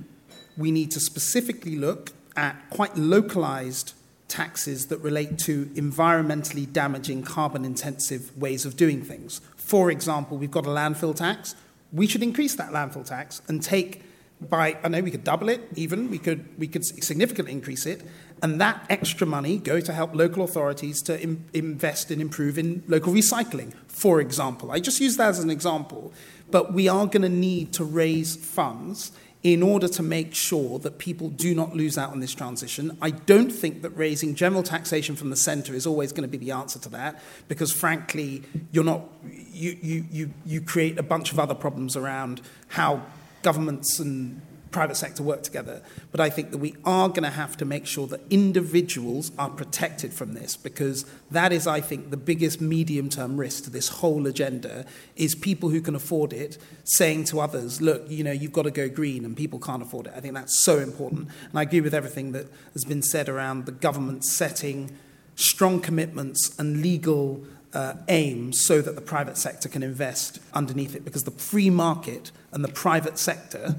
we 0.56 0.70
need 0.70 0.90
to 0.92 1.00
specifically 1.00 1.76
look 1.76 2.12
at 2.36 2.56
quite 2.70 2.96
localized 2.96 3.92
taxes 4.28 4.86
that 4.86 4.98
relate 4.98 5.38
to 5.38 5.66
environmentally 5.74 6.70
damaging, 6.72 7.22
carbon 7.22 7.64
intensive 7.64 8.36
ways 8.36 8.64
of 8.64 8.76
doing 8.76 9.02
things. 9.02 9.40
For 9.56 9.90
example, 9.90 10.36
we've 10.36 10.50
got 10.50 10.66
a 10.66 10.70
landfill 10.70 11.14
tax. 11.14 11.54
We 11.92 12.06
should 12.06 12.22
increase 12.22 12.54
that 12.56 12.70
landfill 12.70 13.06
tax 13.06 13.42
and 13.48 13.62
take 13.62 14.02
by 14.48 14.76
I 14.82 14.88
know 14.88 15.00
we 15.00 15.10
could 15.10 15.24
double 15.24 15.48
it 15.48 15.60
even 15.74 16.10
we 16.10 16.18
could 16.18 16.46
we 16.58 16.66
could 16.66 16.84
significantly 16.84 17.52
increase 17.52 17.86
it 17.86 18.02
and 18.42 18.60
that 18.60 18.84
extra 18.88 19.26
money 19.26 19.58
go 19.58 19.80
to 19.80 19.92
help 19.92 20.14
local 20.14 20.44
authorities 20.44 21.02
to 21.02 21.20
Im- 21.20 21.44
invest 21.52 22.10
and 22.10 22.20
improve 22.20 22.58
in 22.58 22.82
local 22.86 23.12
recycling 23.12 23.72
for 23.88 24.20
example 24.20 24.70
I 24.70 24.80
just 24.80 25.00
use 25.00 25.16
that 25.16 25.28
as 25.28 25.38
an 25.40 25.50
example 25.50 26.12
but 26.50 26.72
we 26.72 26.88
are 26.88 27.06
going 27.06 27.22
to 27.22 27.28
need 27.28 27.72
to 27.74 27.84
raise 27.84 28.36
funds 28.36 29.12
in 29.44 29.62
order 29.62 29.86
to 29.86 30.02
make 30.02 30.34
sure 30.34 30.78
that 30.78 30.96
people 30.96 31.28
do 31.28 31.54
not 31.54 31.76
lose 31.76 31.98
out 31.98 32.10
on 32.10 32.20
this 32.20 32.34
transition. 32.34 32.96
I 33.02 33.10
don't 33.10 33.50
think 33.50 33.82
that 33.82 33.90
raising 33.90 34.34
general 34.34 34.62
taxation 34.62 35.16
from 35.16 35.28
the 35.28 35.36
centre 35.36 35.74
is 35.74 35.86
always 35.86 36.12
going 36.12 36.22
to 36.22 36.28
be 36.28 36.38
the 36.38 36.50
answer 36.50 36.78
to 36.78 36.88
that, 36.88 37.22
because 37.46 37.70
frankly, 37.70 38.42
you're 38.72 38.84
not, 38.84 39.02
you, 39.22 39.76
you, 39.82 40.06
you, 40.10 40.30
you 40.46 40.60
create 40.62 40.98
a 40.98 41.02
bunch 41.02 41.30
of 41.30 41.38
other 41.38 41.54
problems 41.54 41.94
around 41.94 42.40
how 42.68 43.02
governments 43.44 44.00
and 44.00 44.42
private 44.74 44.96
sector 44.96 45.22
work 45.22 45.44
together. 45.44 45.80
But 46.10 46.20
I 46.20 46.28
think 46.28 46.50
that 46.50 46.58
we 46.58 46.74
are 46.84 47.08
going 47.08 47.22
to 47.22 47.30
have 47.30 47.56
to 47.58 47.64
make 47.64 47.86
sure 47.86 48.08
that 48.08 48.20
individuals 48.28 49.30
are 49.38 49.48
protected 49.48 50.12
from 50.12 50.34
this 50.34 50.56
because 50.56 51.06
that 51.30 51.52
is, 51.52 51.68
I 51.68 51.80
think, 51.80 52.10
the 52.10 52.16
biggest 52.16 52.60
medium 52.60 53.08
term 53.08 53.36
risk 53.36 53.64
to 53.64 53.70
this 53.70 53.88
whole 53.88 54.26
agenda 54.26 54.84
is 55.14 55.36
people 55.36 55.68
who 55.68 55.80
can 55.80 55.94
afford 55.94 56.32
it 56.32 56.58
saying 56.82 57.24
to 57.26 57.38
others, 57.38 57.80
look, 57.80 58.10
you 58.10 58.24
know, 58.24 58.32
you've 58.32 58.52
got 58.52 58.62
to 58.62 58.72
go 58.72 58.88
green 58.88 59.24
and 59.24 59.36
people 59.36 59.60
can't 59.60 59.80
afford 59.80 60.08
it. 60.08 60.14
I 60.16 60.20
think 60.20 60.34
that's 60.34 60.64
so 60.64 60.80
important. 60.80 61.28
And 61.50 61.58
I 61.58 61.62
agree 61.62 61.80
with 61.80 61.94
everything 61.94 62.32
that 62.32 62.48
has 62.72 62.84
been 62.84 63.02
said 63.02 63.28
around 63.28 63.66
the 63.66 63.72
government 63.72 64.24
setting 64.24 64.98
strong 65.36 65.80
commitments 65.80 66.54
and 66.58 66.82
legal 66.82 67.44
uh, 67.74 67.94
aims 68.08 68.64
so 68.64 68.80
that 68.80 68.94
the 68.94 69.00
private 69.00 69.36
sector 69.36 69.68
can 69.68 69.82
invest 69.82 70.38
underneath 70.52 70.94
it 70.94 71.04
because 71.04 71.24
the 71.24 71.30
free 71.30 71.70
market 71.70 72.30
and 72.52 72.64
the 72.64 72.68
private 72.68 73.18
sector 73.18 73.76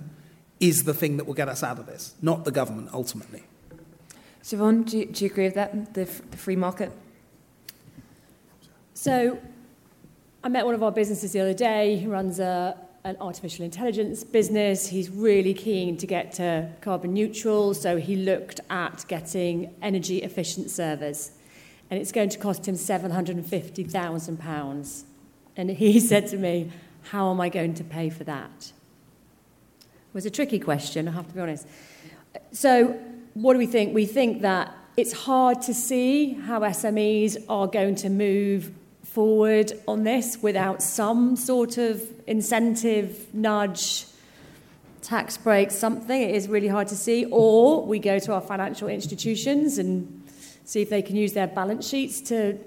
is 0.59 0.83
the 0.83 0.93
thing 0.93 1.17
that 1.17 1.25
will 1.25 1.33
get 1.33 1.49
us 1.49 1.63
out 1.63 1.79
of 1.79 1.85
this, 1.85 2.13
not 2.21 2.45
the 2.45 2.51
government 2.51 2.89
ultimately. 2.93 3.43
Shevaun, 4.43 4.85
do 4.85 4.99
you, 4.99 5.05
do 5.05 5.25
you 5.25 5.31
agree 5.31 5.45
with 5.45 5.55
that, 5.55 5.93
the, 5.93 6.05
the 6.05 6.37
free 6.37 6.55
market? 6.55 6.91
So, 8.93 9.39
I 10.43 10.49
met 10.49 10.65
one 10.65 10.75
of 10.75 10.83
our 10.83 10.91
businesses 10.91 11.31
the 11.31 11.39
other 11.39 11.55
day 11.55 11.97
who 11.97 12.11
runs 12.11 12.39
a, 12.39 12.77
an 13.03 13.17
artificial 13.19 13.65
intelligence 13.65 14.23
business. 14.23 14.87
He's 14.87 15.09
really 15.09 15.55
keen 15.55 15.97
to 15.97 16.05
get 16.05 16.33
to 16.33 16.69
carbon 16.81 17.13
neutral, 17.13 17.73
so 17.73 17.97
he 17.97 18.15
looked 18.15 18.59
at 18.69 19.05
getting 19.07 19.73
energy 19.81 20.21
efficient 20.21 20.69
servers. 20.69 21.31
And 21.89 21.99
it's 21.99 22.11
going 22.11 22.29
to 22.29 22.37
cost 22.37 22.67
him 22.67 22.75
£750,000. 22.75 25.03
And 25.57 25.69
he 25.69 25.99
said 26.11 26.27
to 26.27 26.37
me, 26.37 26.71
How 27.03 27.31
am 27.31 27.41
I 27.41 27.49
going 27.49 27.73
to 27.75 27.83
pay 27.83 28.09
for 28.09 28.23
that? 28.23 28.71
It 29.81 30.13
was 30.13 30.25
a 30.25 30.31
tricky 30.31 30.59
question, 30.59 31.07
I 31.07 31.11
have 31.11 31.27
to 31.27 31.33
be 31.33 31.41
honest. 31.41 31.67
So, 32.51 32.99
what 33.33 33.53
do 33.53 33.59
we 33.59 33.67
think? 33.67 33.93
We 33.93 34.05
think 34.05 34.41
that 34.41 34.75
it's 34.97 35.11
hard 35.11 35.61
to 35.63 35.73
see 35.73 36.33
how 36.33 36.61
SMEs 36.61 37.43
are 37.49 37.67
going 37.67 37.95
to 37.95 38.09
move 38.09 38.71
forward 39.03 39.73
on 39.87 40.03
this 40.03 40.41
without 40.41 40.81
some 40.81 41.35
sort 41.35 41.77
of 41.77 42.01
incentive, 42.27 43.33
nudge, 43.33 44.05
tax 45.01 45.37
break, 45.37 45.71
something. 45.71 46.21
It 46.21 46.33
is 46.33 46.47
really 46.47 46.67
hard 46.67 46.87
to 46.89 46.95
see. 46.95 47.25
Or 47.25 47.85
we 47.85 47.99
go 47.99 48.19
to 48.19 48.33
our 48.33 48.41
financial 48.41 48.87
institutions 48.87 49.77
and 49.77 50.23
see 50.65 50.81
if 50.81 50.89
they 50.89 51.01
can 51.01 51.15
use 51.15 51.33
their 51.33 51.47
balance 51.47 51.87
sheets 51.87 52.19
to 52.21 52.57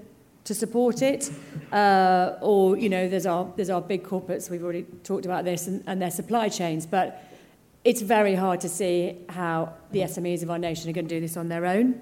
to 0.45 0.55
support 0.55 1.03
it, 1.03 1.31
uh, 1.71 2.33
or 2.41 2.75
you 2.75 2.89
know, 2.89 3.07
there's 3.07 3.27
our 3.27 3.51
there's 3.55 3.69
our 3.69 3.81
big 3.81 4.03
corporates. 4.03 4.49
We've 4.49 4.63
already 4.63 4.83
talked 5.03 5.25
about 5.25 5.45
this 5.45 5.67
and, 5.67 5.83
and 5.85 6.01
their 6.01 6.09
supply 6.09 6.49
chains, 6.49 6.87
but 6.87 7.23
it's 7.83 8.01
very 8.01 8.35
hard 8.35 8.59
to 8.61 8.69
see 8.69 9.17
how 9.29 9.73
the 9.91 9.99
SMEs 9.99 10.41
of 10.41 10.49
our 10.49 10.57
nation 10.59 10.89
are 10.89 10.93
going 10.93 11.07
to 11.07 11.15
do 11.15 11.21
this 11.21 11.37
on 11.37 11.49
their 11.49 11.65
own. 11.65 12.01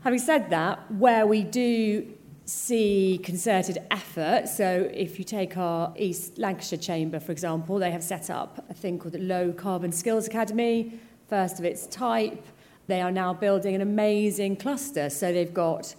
Having 0.00 0.18
said 0.18 0.50
that, 0.50 0.90
where 0.92 1.26
we 1.26 1.42
do 1.42 2.12
see 2.44 3.18
concerted 3.22 3.78
effort, 3.90 4.48
so 4.48 4.90
if 4.92 5.18
you 5.18 5.24
take 5.24 5.56
our 5.56 5.94
East 5.96 6.36
Lancashire 6.36 6.78
Chamber, 6.78 7.18
for 7.20 7.32
example, 7.32 7.78
they 7.78 7.90
have 7.90 8.02
set 8.02 8.28
up 8.28 8.66
a 8.68 8.74
thing 8.74 8.98
called 8.98 9.14
the 9.14 9.18
Low 9.18 9.52
Carbon 9.52 9.92
Skills 9.92 10.26
Academy, 10.26 10.98
first 11.28 11.58
of 11.58 11.64
its 11.64 11.86
type. 11.86 12.44
They 12.86 13.00
are 13.00 13.12
now 13.12 13.32
building 13.32 13.74
an 13.74 13.80
amazing 13.80 14.56
cluster. 14.56 15.10
So 15.10 15.32
they've 15.32 15.54
got 15.54 15.94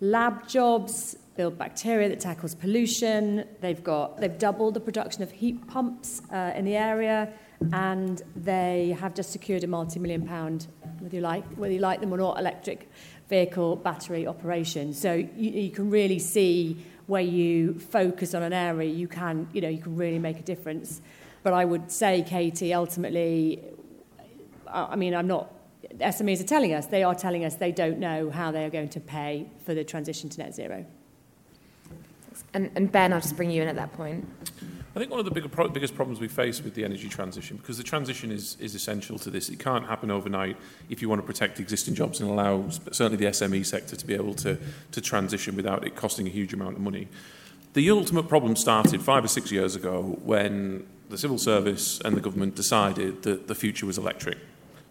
lab 0.00 0.46
jobs 0.48 1.16
build 1.36 1.58
bacteria 1.58 2.08
that 2.08 2.20
tackles 2.20 2.54
pollution. 2.54 3.44
They've 3.60 3.82
got 3.82 4.18
they've 4.18 4.38
doubled 4.38 4.74
the 4.74 4.80
production 4.80 5.22
of 5.22 5.30
heat 5.30 5.66
pumps 5.66 6.22
uh, 6.32 6.52
in 6.56 6.64
the 6.64 6.76
area, 6.76 7.32
and 7.72 8.22
they 8.34 8.96
have 8.98 9.14
just 9.14 9.30
secured 9.30 9.62
a 9.64 9.66
multi-million 9.66 10.26
pound, 10.26 10.68
whether 10.98 11.14
you 11.14 11.22
like 11.22 11.44
whether 11.54 11.72
you 11.72 11.80
like 11.80 12.00
them 12.00 12.12
or 12.12 12.18
not, 12.18 12.38
electric 12.38 12.90
vehicle 13.28 13.76
battery 13.76 14.26
operation. 14.26 14.92
So 14.94 15.14
you, 15.14 15.50
you 15.50 15.70
can 15.70 15.90
really 15.90 16.18
see 16.18 16.78
where 17.06 17.22
you 17.22 17.78
focus 17.78 18.34
on 18.34 18.42
an 18.42 18.52
area, 18.52 18.90
you 18.90 19.08
can 19.08 19.48
you 19.52 19.60
know 19.60 19.68
you 19.68 19.82
can 19.82 19.96
really 19.96 20.18
make 20.18 20.38
a 20.38 20.42
difference. 20.42 21.00
But 21.42 21.52
I 21.52 21.64
would 21.64 21.92
say, 21.92 22.22
Katie, 22.22 22.74
ultimately, 22.74 23.62
I 24.66 24.96
mean, 24.96 25.14
I'm 25.14 25.28
not 25.28 25.52
SMEs 25.94 26.40
are 26.40 26.46
telling 26.46 26.74
us, 26.74 26.86
they 26.86 27.02
are 27.02 27.14
telling 27.14 27.44
us 27.44 27.56
they 27.56 27.72
don't 27.72 27.98
know 27.98 28.30
how 28.30 28.50
they 28.50 28.64
are 28.64 28.70
going 28.70 28.88
to 28.90 29.00
pay 29.00 29.48
for 29.64 29.74
the 29.74 29.84
transition 29.84 30.28
to 30.30 30.38
net 30.38 30.54
zero. 30.54 30.84
And, 32.54 32.70
and 32.74 32.90
Ben, 32.90 33.12
I'll 33.12 33.20
just 33.20 33.36
bring 33.36 33.50
you 33.50 33.62
in 33.62 33.68
at 33.68 33.76
that 33.76 33.92
point. 33.92 34.28
I 34.94 34.98
think 34.98 35.10
one 35.10 35.20
of 35.20 35.26
the 35.26 35.30
bigger 35.30 35.48
pro- 35.48 35.68
biggest 35.68 35.94
problems 35.94 36.20
we 36.20 36.28
face 36.28 36.62
with 36.62 36.74
the 36.74 36.82
energy 36.82 37.08
transition, 37.08 37.58
because 37.58 37.76
the 37.76 37.84
transition 37.84 38.30
is, 38.30 38.56
is 38.58 38.74
essential 38.74 39.18
to 39.18 39.30
this, 39.30 39.50
it 39.50 39.58
can't 39.58 39.84
happen 39.86 40.10
overnight 40.10 40.56
if 40.88 41.02
you 41.02 41.08
want 41.10 41.20
to 41.20 41.26
protect 41.26 41.60
existing 41.60 41.94
jobs 41.94 42.20
and 42.20 42.30
allow 42.30 42.68
certainly 42.92 43.16
the 43.16 43.26
SME 43.26 43.66
sector 43.66 43.94
to 43.94 44.06
be 44.06 44.14
able 44.14 44.32
to, 44.34 44.58
to 44.92 45.00
transition 45.02 45.54
without 45.54 45.86
it 45.86 45.96
costing 45.96 46.26
a 46.26 46.30
huge 46.30 46.54
amount 46.54 46.76
of 46.76 46.80
money. 46.80 47.08
The 47.74 47.90
ultimate 47.90 48.26
problem 48.26 48.56
started 48.56 49.02
five 49.02 49.22
or 49.22 49.28
six 49.28 49.52
years 49.52 49.76
ago 49.76 50.18
when 50.24 50.86
the 51.10 51.18
civil 51.18 51.36
service 51.36 52.00
and 52.02 52.16
the 52.16 52.22
government 52.22 52.54
decided 52.54 53.22
that 53.24 53.48
the 53.48 53.54
future 53.54 53.84
was 53.84 53.98
electric. 53.98 54.38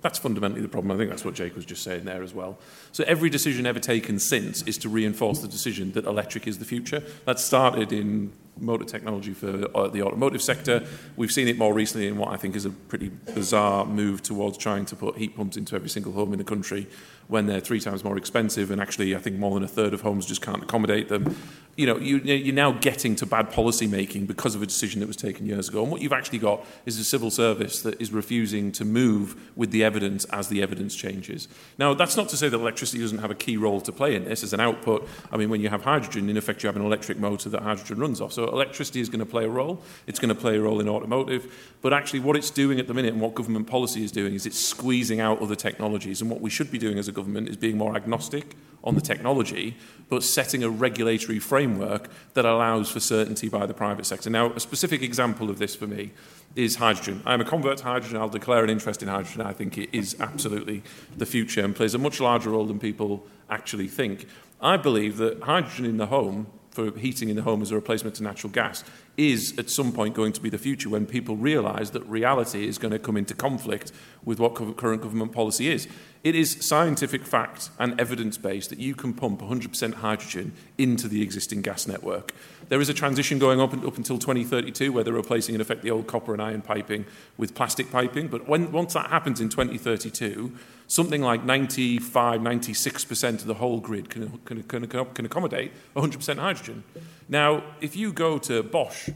That's 0.05 0.19
fundamentally 0.19 0.61
the 0.61 0.67
problem. 0.67 0.91
I 0.91 0.99
think 0.99 1.09
that's 1.09 1.25
what 1.25 1.33
Jake 1.33 1.55
was 1.55 1.65
just 1.65 1.81
saying 1.81 2.05
there 2.05 2.21
as 2.21 2.31
well. 2.31 2.59
So 2.91 3.03
every 3.07 3.31
decision 3.31 3.65
ever 3.65 3.79
taken 3.79 4.19
since 4.19 4.61
is 4.61 4.77
to 4.77 4.87
reinforce 4.87 5.39
the 5.39 5.47
decision 5.47 5.93
that 5.93 6.05
electric 6.05 6.45
is 6.45 6.59
the 6.59 6.63
future. 6.65 7.01
That 7.25 7.39
started 7.39 7.91
in 7.91 8.31
motor 8.59 8.85
technology 8.85 9.33
for 9.33 9.65
uh, 9.75 9.87
the 9.87 10.03
automotive 10.03 10.43
sector. 10.43 10.85
We've 11.15 11.31
seen 11.31 11.47
it 11.47 11.57
more 11.57 11.73
recently 11.73 12.07
in 12.07 12.17
what 12.17 12.29
I 12.29 12.37
think 12.37 12.55
is 12.55 12.65
a 12.65 12.69
pretty 12.69 13.09
bizarre 13.33 13.83
move 13.83 14.21
towards 14.21 14.59
trying 14.59 14.85
to 14.85 14.95
put 14.95 15.17
heat 15.17 15.35
pumps 15.35 15.57
into 15.57 15.75
every 15.75 15.89
single 15.89 16.11
home 16.11 16.33
in 16.33 16.37
the 16.37 16.45
country 16.45 16.87
when 17.27 17.47
they're 17.47 17.59
three 17.59 17.79
times 17.79 18.03
more 18.03 18.15
expensive 18.15 18.69
and 18.69 18.79
actually 18.79 19.15
I 19.15 19.19
think 19.19 19.37
more 19.37 19.55
than 19.55 19.63
a 19.63 19.67
third 19.67 19.95
of 19.95 20.01
homes 20.01 20.27
just 20.27 20.43
can't 20.43 20.61
accommodate 20.61 21.09
them. 21.09 21.35
You 21.75 21.87
know, 21.87 21.97
you, 21.97 22.19
you're 22.19 22.55
now 22.55 22.71
getting 22.71 23.17
to 23.17 23.25
bad 23.25 23.51
policy 23.51 23.85
making 23.85 24.27
because 24.27 24.55
of 24.55 24.61
a 24.61 24.65
decision 24.65 25.01
that 25.01 25.07
was 25.07 25.17
taken 25.17 25.45
years 25.45 25.67
ago. 25.67 25.83
And 25.83 25.91
what 25.91 26.01
you've 26.01 26.13
actually 26.13 26.39
got 26.39 26.65
is 26.85 26.97
a 26.99 27.03
civil 27.03 27.29
service 27.29 27.81
that 27.81 27.99
is 28.01 28.13
refusing 28.13 28.71
to 28.73 28.85
move 28.85 29.51
with 29.57 29.71
the 29.71 29.83
evidence 29.83 30.23
as 30.25 30.47
the 30.47 30.61
evidence 30.61 30.95
changes. 30.95 31.49
Now, 31.77 31.93
that's 31.93 32.15
not 32.15 32.29
to 32.29 32.37
say 32.37 32.47
that 32.47 32.57
electricity 32.57 33.01
doesn't 33.01 33.17
have 33.17 33.29
a 33.29 33.35
key 33.35 33.57
role 33.57 33.81
to 33.81 33.91
play 33.91 34.15
in 34.15 34.23
this 34.23 34.41
as 34.41 34.53
an 34.53 34.61
output. 34.61 35.05
I 35.33 35.37
mean, 35.37 35.49
when 35.49 35.59
you 35.59 35.67
have 35.67 35.83
hydrogen, 35.83 36.29
in 36.29 36.37
effect, 36.37 36.63
you 36.63 36.67
have 36.67 36.77
an 36.77 36.85
electric 36.85 37.19
motor 37.19 37.49
that 37.49 37.61
hydrogen 37.61 37.99
runs 37.99 38.21
off. 38.21 38.31
So 38.31 38.45
electricity 38.45 39.01
is 39.01 39.09
going 39.09 39.19
to 39.19 39.25
play 39.25 39.43
a 39.43 39.49
role. 39.49 39.81
It's 40.07 40.19
going 40.19 40.33
to 40.33 40.39
play 40.39 40.55
a 40.55 40.61
role 40.61 40.79
in 40.79 40.87
automotive. 40.87 41.75
But 41.81 41.91
actually, 41.91 42.21
what 42.21 42.37
it's 42.37 42.51
doing 42.51 42.79
at 42.79 42.87
the 42.87 42.93
minute 42.93 43.11
and 43.11 43.21
what 43.21 43.35
government 43.35 43.67
policy 43.67 44.01
is 44.01 44.13
doing 44.13 44.33
is 44.33 44.45
it's 44.45 44.59
squeezing 44.59 45.19
out 45.19 45.41
other 45.41 45.55
technologies. 45.55 46.21
And 46.21 46.29
what 46.29 46.39
we 46.39 46.49
should 46.49 46.71
be 46.71 46.77
doing 46.77 46.97
as 46.97 47.09
a 47.09 47.11
government 47.11 47.49
is 47.49 47.57
being 47.57 47.77
more 47.77 47.97
agnostic 47.97 48.55
on 48.85 48.95
the 48.95 49.01
technology, 49.01 49.75
but 50.09 50.23
setting 50.23 50.63
a 50.63 50.69
regulatory 50.69 51.39
framework 51.39 52.09
that 52.33 52.45
allows 52.45 52.89
for 52.89 52.99
certainty 52.99 53.49
by 53.49 53.65
the 53.65 53.73
private 53.73 54.05
sector. 54.05 54.29
Now, 54.29 54.51
a 54.53 54.59
specific 54.59 55.01
example 55.01 55.49
of 55.49 55.57
this 55.57 55.75
for 55.75 55.87
me 55.87 56.11
is 56.55 56.75
hydrogen. 56.75 57.21
I'm 57.25 57.41
a 57.41 57.45
convert 57.45 57.79
to 57.79 57.83
hydrogen. 57.83 58.17
I'll 58.17 58.29
declare 58.29 58.63
an 58.63 58.69
interest 58.69 59.01
in 59.01 59.09
hydrogen. 59.09 59.41
I 59.41 59.53
think 59.53 59.77
it 59.77 59.89
is 59.91 60.15
absolutely 60.19 60.83
the 61.17 61.25
future 61.25 61.63
and 61.63 61.75
plays 61.75 61.93
a 61.93 61.97
much 61.97 62.19
larger 62.19 62.51
role 62.51 62.65
than 62.65 62.79
people 62.79 63.25
actually 63.49 63.87
think. 63.87 64.27
I 64.61 64.77
believe 64.77 65.17
that 65.17 65.41
hydrogen 65.41 65.85
in 65.85 65.97
the 65.97 66.07
home 66.07 66.47
for 66.75 66.91
heating 66.97 67.29
in 67.29 67.37
the 67.37 67.41
home 67.41 67.61
as 67.61 67.71
a 67.71 67.75
replacement 67.75 68.15
to 68.17 68.23
natural 68.23 68.51
gas 68.51 68.83
is 69.17 69.57
at 69.57 69.69
some 69.69 69.93
point 69.93 70.13
going 70.13 70.33
to 70.33 70.41
be 70.41 70.49
the 70.49 70.57
future 70.57 70.89
when 70.89 71.05
people 71.05 71.37
realise 71.37 71.91
that 71.91 72.03
reality 72.03 72.67
is 72.67 72.77
going 72.77 72.91
to 72.91 72.99
come 72.99 73.15
into 73.15 73.33
conflict 73.33 73.93
with 74.25 74.39
what 74.39 74.55
current 74.75 75.01
government 75.01 75.31
policy 75.31 75.69
is. 75.69 75.87
It 76.23 76.35
is 76.35 76.57
scientific 76.67 77.23
fact 77.23 77.69
and 77.79 77.99
evidence 77.99 78.37
based 78.37 78.71
that 78.71 78.79
you 78.79 78.93
can 78.93 79.13
pump 79.13 79.39
100% 79.39 79.93
hydrogen 79.93 80.53
into 80.77 81.07
the 81.07 81.21
existing 81.21 81.61
gas 81.61 81.87
network. 81.87 82.33
There 82.67 82.81
is 82.81 82.89
a 82.89 82.93
transition 82.93 83.39
going 83.39 83.61
up, 83.61 83.73
up 83.73 83.95
until 83.95 84.17
2032 84.17 84.91
where 84.91 85.03
they're 85.03 85.13
replacing, 85.13 85.55
in 85.55 85.61
effect, 85.61 85.83
the 85.83 85.91
old 85.91 86.07
copper 86.07 86.33
and 86.33 86.41
iron 86.41 86.61
piping 86.61 87.05
with 87.37 87.55
plastic 87.55 87.91
piping. 87.91 88.27
But 88.27 88.47
when, 88.49 88.71
once 88.71 88.95
that 88.95 89.11
happens 89.11 89.39
in 89.39 89.49
2032, 89.49 90.51
something 90.87 91.21
like 91.21 91.43
95, 91.43 92.41
96% 92.41 93.33
of 93.33 93.45
the 93.45 93.55
whole 93.55 93.79
grid 93.79 94.09
can, 94.09 94.37
can, 94.45 94.63
can, 94.63 94.87
can 94.87 95.25
accommodate 95.25 95.71
100% 95.95 96.37
hydrogen. 96.37 96.83
Now, 97.27 97.63
if 97.81 97.95
you 97.95 98.13
go 98.13 98.37
to 98.39 98.63
Bosch, 98.63 99.09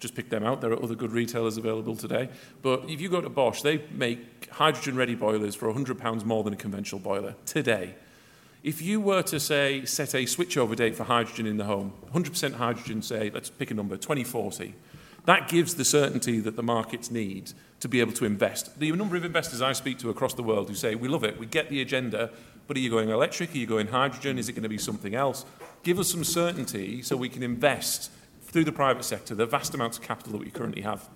just 0.00 0.14
pick 0.14 0.30
them 0.30 0.44
out, 0.44 0.60
there 0.60 0.72
are 0.72 0.82
other 0.82 0.96
good 0.96 1.12
retailers 1.12 1.56
available 1.56 1.94
today, 1.94 2.28
but 2.60 2.88
if 2.88 3.00
you 3.00 3.08
go 3.08 3.20
to 3.20 3.28
Bosch, 3.28 3.62
they 3.62 3.84
make 3.92 4.50
hydrogen 4.50 4.96
ready 4.96 5.14
boilers 5.14 5.54
for 5.54 5.72
£100 5.72 6.24
more 6.24 6.42
than 6.42 6.52
a 6.52 6.56
conventional 6.56 7.00
boiler 7.00 7.36
today. 7.46 7.94
If 8.62 8.80
you 8.80 9.00
were 9.00 9.22
to 9.22 9.40
say, 9.40 9.84
set 9.84 10.14
a 10.14 10.18
switchover 10.18 10.76
date 10.76 10.94
for 10.94 11.04
hydrogen 11.04 11.46
in 11.46 11.56
the 11.56 11.64
home, 11.64 11.92
100% 12.12 12.54
hydrogen, 12.54 13.02
say, 13.02 13.30
let's 13.30 13.50
pick 13.50 13.70
a 13.70 13.74
number, 13.74 13.96
2040, 13.96 14.74
that 15.24 15.48
gives 15.48 15.74
the 15.74 15.84
certainty 15.84 16.40
that 16.40 16.56
the 16.56 16.62
markets 16.62 17.10
need 17.10 17.52
to 17.80 17.88
be 17.88 18.00
able 18.00 18.12
to 18.12 18.24
invest. 18.24 18.78
The 18.78 18.92
number 18.92 19.16
of 19.16 19.24
investors 19.24 19.62
I 19.62 19.72
speak 19.72 19.98
to 19.98 20.10
across 20.10 20.34
the 20.34 20.42
world 20.42 20.68
who 20.68 20.74
say, 20.74 20.94
we 20.94 21.08
love 21.08 21.24
it, 21.24 21.38
we 21.38 21.46
get 21.46 21.68
the 21.68 21.80
agenda, 21.80 22.30
but 22.66 22.76
are 22.76 22.80
you 22.80 22.90
going 22.90 23.08
electric? 23.08 23.54
Are 23.54 23.58
you 23.58 23.66
going 23.66 23.88
hydrogen? 23.88 24.38
Is 24.38 24.48
it 24.48 24.52
going 24.52 24.62
to 24.62 24.68
be 24.68 24.78
something 24.78 25.14
else? 25.14 25.44
Give 25.82 25.98
us 25.98 26.10
some 26.10 26.24
certainty 26.24 27.02
so 27.02 27.16
we 27.16 27.28
can 27.28 27.42
invest 27.42 28.10
through 28.42 28.64
the 28.64 28.72
private 28.72 29.04
sector 29.04 29.34
the 29.34 29.46
vast 29.46 29.74
amounts 29.74 29.98
of 29.98 30.04
capital 30.04 30.32
that 30.32 30.40
we 30.40 30.50
currently 30.50 30.82
have. 30.82 31.08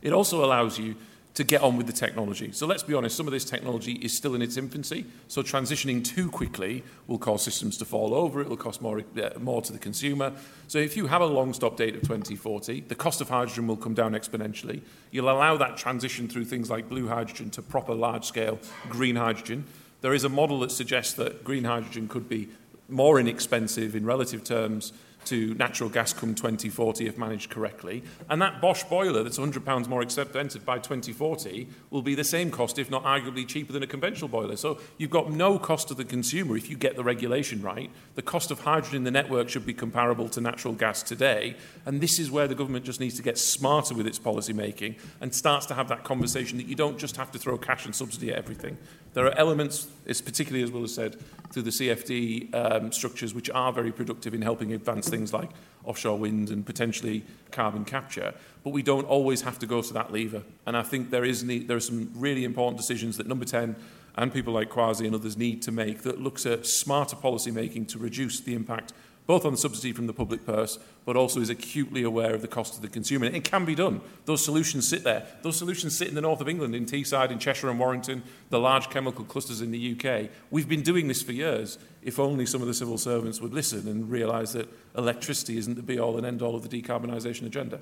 It 0.00 0.12
also 0.12 0.44
allows 0.44 0.78
you 0.78 0.96
to 1.34 1.42
get 1.42 1.62
on 1.62 1.76
with 1.76 1.86
the 1.86 1.92
technology. 1.92 2.52
So 2.52 2.66
let's 2.66 2.84
be 2.84 2.94
honest, 2.94 3.16
some 3.16 3.26
of 3.26 3.32
this 3.32 3.44
technology 3.44 3.94
is 3.94 4.16
still 4.16 4.36
in 4.36 4.42
its 4.42 4.56
infancy. 4.56 5.04
So 5.26 5.42
transitioning 5.42 6.04
too 6.04 6.30
quickly 6.30 6.84
will 7.08 7.18
cause 7.18 7.42
systems 7.42 7.76
to 7.78 7.84
fall 7.84 8.14
over. 8.14 8.40
It 8.40 8.48
will 8.48 8.56
cost 8.56 8.80
more, 8.80 9.00
uh, 9.00 9.30
more 9.40 9.60
to 9.62 9.72
the 9.72 9.78
consumer. 9.78 10.32
So 10.68 10.78
if 10.78 10.96
you 10.96 11.08
have 11.08 11.20
a 11.20 11.26
long 11.26 11.52
stop 11.52 11.76
date 11.76 11.96
of 11.96 12.02
2040, 12.02 12.82
the 12.82 12.94
cost 12.94 13.20
of 13.20 13.28
hydrogen 13.28 13.66
will 13.66 13.76
come 13.76 13.94
down 13.94 14.12
exponentially. 14.12 14.82
You'll 15.10 15.30
allow 15.30 15.56
that 15.56 15.76
transition 15.76 16.28
through 16.28 16.44
things 16.44 16.70
like 16.70 16.88
blue 16.88 17.08
hydrogen 17.08 17.50
to 17.50 17.62
proper 17.62 17.94
large 17.94 18.24
scale 18.24 18.60
green 18.88 19.16
hydrogen. 19.16 19.64
There 20.02 20.14
is 20.14 20.22
a 20.22 20.28
model 20.28 20.60
that 20.60 20.70
suggests 20.70 21.14
that 21.14 21.42
green 21.42 21.64
hydrogen 21.64 22.06
could 22.06 22.28
be 22.28 22.48
more 22.88 23.18
inexpensive 23.18 23.96
in 23.96 24.04
relative 24.04 24.44
terms 24.44 24.92
to 25.26 25.54
natural 25.54 25.88
gas 25.88 26.12
come 26.12 26.34
2040 26.34 27.06
if 27.06 27.18
managed 27.18 27.50
correctly. 27.50 28.02
And 28.28 28.40
that 28.42 28.60
Bosch 28.60 28.84
boiler 28.84 29.22
that's 29.22 29.38
£100 29.38 29.88
more 29.88 30.02
expensive 30.02 30.64
by 30.64 30.78
2040 30.78 31.68
will 31.90 32.02
be 32.02 32.14
the 32.14 32.24
same 32.24 32.50
cost, 32.50 32.78
if 32.78 32.90
not 32.90 33.04
arguably 33.04 33.46
cheaper 33.46 33.72
than 33.72 33.82
a 33.82 33.86
conventional 33.86 34.28
boiler. 34.28 34.56
So 34.56 34.78
you've 34.98 35.10
got 35.10 35.30
no 35.30 35.58
cost 35.58 35.88
to 35.88 35.94
the 35.94 36.04
consumer 36.04 36.56
if 36.56 36.70
you 36.70 36.76
get 36.76 36.96
the 36.96 37.04
regulation 37.04 37.62
right. 37.62 37.90
The 38.14 38.22
cost 38.22 38.50
of 38.50 38.60
hydrogen 38.60 38.98
in 38.98 39.04
the 39.04 39.10
network 39.10 39.48
should 39.48 39.66
be 39.66 39.74
comparable 39.74 40.28
to 40.30 40.40
natural 40.40 40.74
gas 40.74 41.02
today. 41.02 41.56
And 41.86 42.00
this 42.00 42.18
is 42.18 42.30
where 42.30 42.48
the 42.48 42.54
government 42.54 42.84
just 42.84 43.00
needs 43.00 43.16
to 43.16 43.22
get 43.22 43.38
smarter 43.38 43.94
with 43.94 44.06
its 44.06 44.18
policy 44.18 44.52
making 44.52 44.96
and 45.20 45.34
starts 45.34 45.66
to 45.66 45.74
have 45.74 45.88
that 45.88 46.04
conversation 46.04 46.58
that 46.58 46.66
you 46.66 46.74
don't 46.74 46.98
just 46.98 47.16
have 47.16 47.30
to 47.32 47.38
throw 47.38 47.58
cash 47.58 47.84
and 47.84 47.94
subsidy 47.94 48.30
at 48.30 48.38
everything. 48.38 48.76
There 49.14 49.26
are 49.26 49.38
elements, 49.38 49.86
particularly 50.06 50.64
as 50.64 50.72
Will 50.72 50.80
has 50.80 50.94
said, 50.94 51.16
through 51.54 51.62
the 51.62 51.70
CFD 51.70 52.52
um, 52.52 52.92
structures 52.92 53.32
which 53.32 53.48
are 53.50 53.72
very 53.72 53.92
productive 53.92 54.34
in 54.34 54.42
helping 54.42 54.72
advance 54.72 55.08
things 55.08 55.32
like 55.32 55.50
offshore 55.84 56.18
wind 56.18 56.50
and 56.50 56.66
potentially 56.66 57.24
carbon 57.52 57.84
capture. 57.84 58.34
But 58.64 58.70
we 58.70 58.82
don't 58.82 59.06
always 59.06 59.42
have 59.42 59.60
to 59.60 59.66
go 59.66 59.80
to 59.80 59.92
that 59.94 60.12
lever. 60.12 60.42
And 60.66 60.76
I 60.76 60.82
think 60.82 61.10
there, 61.10 61.24
is 61.24 61.46
there 61.46 61.76
are 61.76 61.80
some 61.80 62.10
really 62.16 62.44
important 62.44 62.76
decisions 62.76 63.16
that 63.18 63.28
Number 63.28 63.44
10 63.44 63.76
and 64.16 64.32
people 64.32 64.52
like 64.52 64.68
Kwasi 64.68 65.06
and 65.06 65.14
others 65.14 65.36
need 65.36 65.62
to 65.62 65.72
make 65.72 66.02
that 66.02 66.20
looks 66.20 66.44
at 66.44 66.66
smarter 66.66 67.16
policy 67.16 67.52
making 67.52 67.86
to 67.86 67.98
reduce 67.98 68.40
the 68.40 68.54
impact 68.54 68.92
both 69.26 69.44
on 69.44 69.52
the 69.52 69.58
subsidy 69.58 69.92
from 69.92 70.06
the 70.06 70.12
public 70.12 70.44
purse, 70.44 70.78
but 71.06 71.16
also 71.16 71.40
is 71.40 71.50
acutely 71.50 72.02
aware 72.02 72.34
of 72.34 72.42
the 72.42 72.48
cost 72.48 72.74
to 72.74 72.80
the 72.80 72.88
consumer. 72.88 73.26
It 73.26 73.44
can 73.44 73.64
be 73.64 73.74
done. 73.74 74.00
Those 74.26 74.44
solutions 74.44 74.88
sit 74.88 75.02
there. 75.02 75.26
Those 75.42 75.56
solutions 75.56 75.96
sit 75.96 76.08
in 76.08 76.14
the 76.14 76.20
north 76.20 76.40
of 76.40 76.48
England, 76.48 76.74
in 76.74 76.84
Teesside, 76.84 77.30
in 77.30 77.38
Cheshire 77.38 77.70
and 77.70 77.78
Warrington, 77.78 78.22
the 78.50 78.60
large 78.60 78.90
chemical 78.90 79.24
clusters 79.24 79.60
in 79.60 79.70
the 79.70 79.92
UK. 79.92 80.30
We've 80.50 80.68
been 80.68 80.82
doing 80.82 81.08
this 81.08 81.22
for 81.22 81.32
years. 81.32 81.78
If 82.02 82.18
only 82.18 82.44
some 82.44 82.60
of 82.60 82.66
the 82.66 82.74
civil 82.74 82.98
servants 82.98 83.40
would 83.40 83.54
listen 83.54 83.88
and 83.88 84.10
realise 84.10 84.52
that 84.52 84.68
electricity 84.96 85.56
isn't 85.56 85.76
the 85.76 85.82
be-all 85.82 86.18
and 86.18 86.26
end-all 86.26 86.54
of 86.54 86.68
the 86.68 86.82
decarbonisation 86.82 87.46
agenda. 87.46 87.80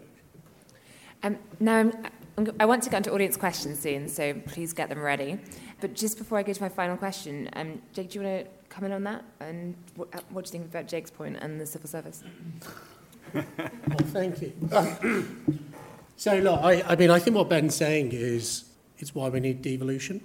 Um, 1.25 1.39
now, 1.61 1.79
I'm, 1.79 1.93
I'm, 2.59 2.69
want 2.69 2.83
to 2.85 2.91
get 2.91 2.99
into 2.99 3.13
audience 3.13 3.37
questions 3.37 3.79
soon, 3.79 4.09
so 4.09 4.35
please 4.47 4.73
get 4.73 4.89
them 4.89 5.01
ready. 5.01 5.39
But 5.81 5.95
just 5.95 6.19
before 6.19 6.39
I 6.39 6.43
go 6.43 6.53
to 6.53 6.63
my 6.63 6.69
final 6.69 6.97
question, 6.97 7.49
um, 7.55 7.83
Jake, 7.93 8.11
do 8.11 8.19
you 8.19 8.25
want 8.25 8.45
to 8.45 8.51
comment 8.73 8.95
on 8.95 9.05
that? 9.05 9.25
And 9.41 9.75
what, 9.97 10.09
what 10.31 10.45
do 10.45 10.49
you 10.49 10.53
think 10.53 10.65
about 10.67 10.89
Jake's 10.89 11.11
point 11.11 11.37
and 11.41 11.61
the 11.61 11.67
civil 11.67 11.89
service? 11.89 12.25
well, 13.35 13.45
thank 14.07 14.41
you. 14.43 14.53
so, 16.17 16.39
look, 16.39 16.61
I, 16.63 16.83
I 16.83 16.97
mean, 16.97 17.11
I 17.11 17.19
think 17.19 17.37
what 17.37 17.49
Ben's 17.49 17.75
saying 17.75 18.13
is 18.13 18.65
it's 18.99 19.15
why 19.15 19.29
we 19.29 19.41
need 19.41 19.63
devolution, 19.63 20.21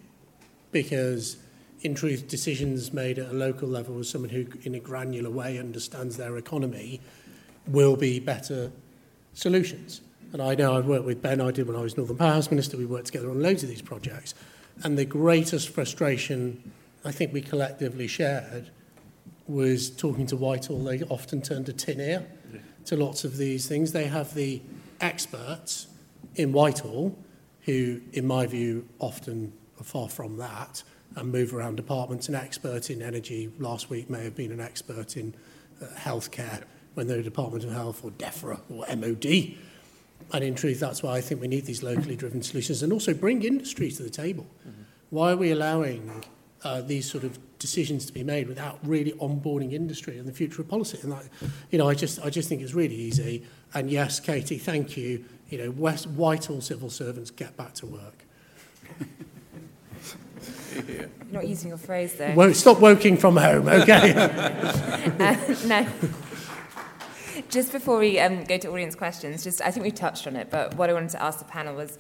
because 0.72 1.38
in 1.82 1.94
truth, 1.94 2.28
decisions 2.28 2.92
made 2.94 3.20
at 3.20 3.30
a 3.30 3.34
local 3.34 3.68
level 3.68 3.96
with 3.96 4.08
someone 4.08 4.30
who, 4.30 4.46
in 4.64 4.74
a 4.76 4.80
granular 4.80 5.30
way, 5.30 5.60
understands 5.60 6.18
their 6.18 6.38
economy 6.38 7.02
will 7.68 7.96
be 7.96 8.20
better 8.20 8.72
solutions. 9.34 10.02
And 10.34 10.42
I 10.42 10.56
know 10.56 10.76
I've 10.76 10.88
worked 10.88 11.06
with 11.06 11.22
Ben, 11.22 11.40
I 11.40 11.52
did 11.52 11.68
when 11.68 11.76
I 11.76 11.82
was 11.82 11.96
Northern 11.96 12.18
Power 12.18 12.34
House 12.34 12.50
Minister, 12.50 12.78
we 12.78 12.86
worked 12.86 13.08
together 13.08 13.30
on 13.30 13.42
loads 13.42 13.64
of 13.64 13.70
these 13.70 13.82
projects. 13.82 14.34
And 14.84 14.98
the 14.98 15.06
greatest 15.06 15.70
frustration 15.70 16.72
I 17.08 17.12
think 17.12 17.32
we 17.32 17.40
collectively 17.40 18.06
shared 18.08 18.70
was 19.48 19.90
talking 19.90 20.28
to 20.28 20.36
Whitehall. 20.36 20.84
They 20.84 21.04
often 21.04 21.42
turn 21.42 21.64
to 21.64 21.72
tin 21.72 22.02
ear 22.02 22.28
to 22.84 22.98
lots 22.98 23.24
of 23.24 23.38
these 23.38 23.66
things. 23.66 23.94
They 23.94 24.08
have 24.08 24.34
the 24.34 24.62
experts 25.00 25.88
in 26.36 26.52
Whitehall 26.52 27.18
who, 27.62 28.02
in 28.12 28.28
my 28.28 28.46
view, 28.46 28.90
often 29.00 29.54
are 29.80 29.86
far 29.86 30.10
from 30.10 30.36
that 30.38 30.84
and 31.16 31.32
move 31.32 31.54
around 31.54 31.78
departments. 31.78 32.28
An 32.28 32.36
expert 32.36 32.90
in 32.90 33.02
energy 33.02 33.54
last 33.58 33.90
week 33.90 34.10
may 34.10 34.26
have 34.26 34.36
been 34.36 34.52
an 34.52 34.60
expert 34.60 35.16
in 35.16 35.34
uh, 35.82 35.86
healthcare 35.98 36.64
when 36.96 37.08
they're 37.08 37.22
Department 37.22 37.64
of 37.64 37.72
Health 37.72 38.04
or 38.04 38.12
DEFRA 38.12 38.60
or 38.70 38.86
MOD. 38.98 39.56
And 40.34 40.44
in 40.44 40.56
truth, 40.56 40.82
that's 40.82 41.02
why 41.02 41.16
I 41.16 41.22
think 41.22 41.40
we 41.40 41.48
need 41.48 41.66
these 41.66 41.84
locally 41.84 42.18
driven 42.18 42.44
solutions 42.44 42.84
and 42.84 42.92
also 42.92 43.14
bring 43.14 43.44
industry 43.44 43.92
to 43.92 44.04
the 44.04 44.10
table. 44.10 44.46
Mm-hmm. 44.68 44.82
Why 45.10 45.32
are 45.32 45.38
we 45.38 45.52
allowing 45.52 46.26
uh, 46.68 46.82
these 46.82 47.10
sort 47.10 47.24
of 47.24 47.40
decisions 47.60 48.06
to 48.06 48.14
be 48.14 48.24
made 48.24 48.48
without 48.48 48.78
really 48.84 49.14
onboarding 49.14 49.72
industry 49.72 50.18
and 50.18 50.28
the 50.28 50.34
future 50.34 50.62
of 50.62 50.68
policy? 50.68 51.00
And 51.02 51.14
that, 51.14 51.24
you 51.72 51.78
know, 51.78 51.88
I 51.88 51.94
just, 51.94 52.20
I 52.24 52.30
just 52.30 52.50
think 52.50 52.62
it's 52.62 52.74
really 52.74 52.96
easy. 52.96 53.46
And 53.74 53.90
yes, 53.90 54.20
Katie, 54.20 54.58
thank 54.58 54.98
you. 54.98 55.24
You 55.50 55.58
know, 55.60 55.72
West, 55.72 56.08
Whitehall 56.08 56.60
civil 56.60 56.90
servants 56.90 57.32
get 57.32 57.56
back 57.56 57.74
to 57.76 57.86
work. 57.86 58.26
You're 60.76 61.10
not 61.32 61.48
using 61.48 61.70
your 61.70 61.78
phrase 61.78 62.16
though. 62.16 62.34
Well, 62.34 62.54
stop 62.54 62.82
working 62.82 63.18
from 63.18 63.38
home, 63.38 63.68
okay? 63.68 64.14
uh, 65.20 65.56
no. 65.66 65.88
Just 67.50 67.72
before 67.72 67.98
we 68.00 68.20
um, 68.20 68.44
go 68.44 68.58
to 68.58 68.70
audience 68.70 68.96
questions, 68.96 69.44
just 69.44 69.62
I 69.62 69.72
think 69.72 69.86
we 69.86 69.92
touched 69.92 70.28
on 70.28 70.36
it, 70.36 70.50
but 70.50 70.76
what 70.76 70.90
I 70.90 70.94
wanted 70.94 71.12
to 71.12 71.24
ask 71.24 71.40
the 71.40 71.46
panel 71.46 71.76
was 71.76 71.98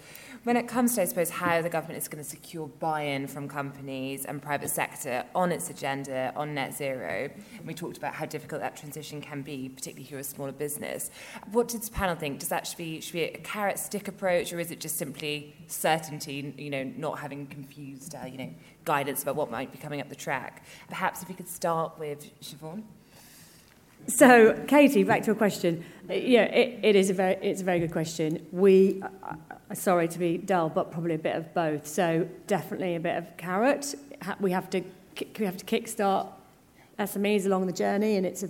when 0.47 0.55
it 0.55 0.65
comes 0.65 0.95
to, 0.95 1.01
I 1.01 1.03
suppose, 1.03 1.29
how 1.29 1.61
the 1.61 1.67
government 1.67 2.01
is 2.01 2.07
going 2.07 2.23
to 2.23 2.29
secure 2.29 2.67
buy-in 2.67 3.27
from 3.27 3.49
companies 3.49 4.23
and 4.23 4.41
private 4.41 4.69
sector 4.69 5.25
on 5.35 5.51
its 5.51 5.69
agenda 5.69 6.31
on 6.37 6.53
net 6.53 6.73
zero, 6.73 7.29
and 7.57 7.67
we 7.67 7.73
talked 7.73 7.97
about 7.97 8.13
how 8.13 8.25
difficult 8.25 8.61
that 8.61 8.77
transition 8.77 9.19
can 9.19 9.41
be, 9.41 9.67
particularly 9.67 10.05
if 10.05 10.11
you're 10.11 10.21
a 10.21 10.23
smaller 10.23 10.53
business. 10.53 11.11
What 11.51 11.67
does 11.67 11.89
the 11.89 11.93
panel 11.93 12.15
think? 12.15 12.39
Does 12.39 12.47
that 12.47 12.65
should 12.65 12.77
be, 12.77 13.01
should 13.01 13.11
be 13.11 13.23
a 13.23 13.37
carrot 13.39 13.77
stick 13.77 14.07
approach, 14.07 14.53
or 14.53 14.59
is 14.61 14.71
it 14.71 14.79
just 14.79 14.95
simply 14.97 15.53
certainty? 15.67 16.53
You 16.57 16.69
know, 16.69 16.85
not 16.95 17.19
having 17.19 17.47
confused, 17.47 18.15
uh, 18.15 18.25
you 18.25 18.37
know, 18.37 18.49
guidance 18.85 19.23
about 19.23 19.35
what 19.35 19.51
might 19.51 19.73
be 19.73 19.77
coming 19.77 19.99
up 19.99 20.07
the 20.07 20.15
track. 20.15 20.63
Perhaps 20.87 21.23
if 21.23 21.27
we 21.27 21.35
could 21.35 21.49
start 21.49 21.99
with 21.99 22.25
Shevaun. 22.39 22.83
So, 24.07 24.53
Katie, 24.67 25.03
back 25.03 25.23
to 25.23 25.25
your 25.25 25.35
question. 25.35 25.83
Yeah, 26.07 26.43
it, 26.43 26.79
it 26.83 26.95
is 26.95 27.09
a 27.09 27.13
very, 27.13 27.35
it's 27.41 27.59
a 27.59 27.65
very 27.65 27.79
good 27.79 27.91
question. 27.91 28.47
We, 28.53 29.03
sorry 29.73 30.07
to 30.07 30.19
be 30.19 30.37
dull, 30.37 30.69
but 30.69 30.91
probably 30.91 31.15
a 31.15 31.19
bit 31.19 31.35
of 31.35 31.53
both. 31.53 31.87
So, 31.87 32.27
definitely 32.47 32.95
a 32.95 32.99
bit 32.99 33.17
of 33.17 33.35
carrot. 33.37 33.95
We 34.39 34.51
have 34.51 34.69
to, 34.71 34.81
we 35.39 35.45
have 35.45 35.57
to 35.57 35.65
kickstart 35.65 36.27
SMEs 36.99 37.45
along 37.45 37.67
the 37.67 37.73
journey, 37.73 38.15
and 38.15 38.25
it's 38.25 38.43
a, 38.43 38.49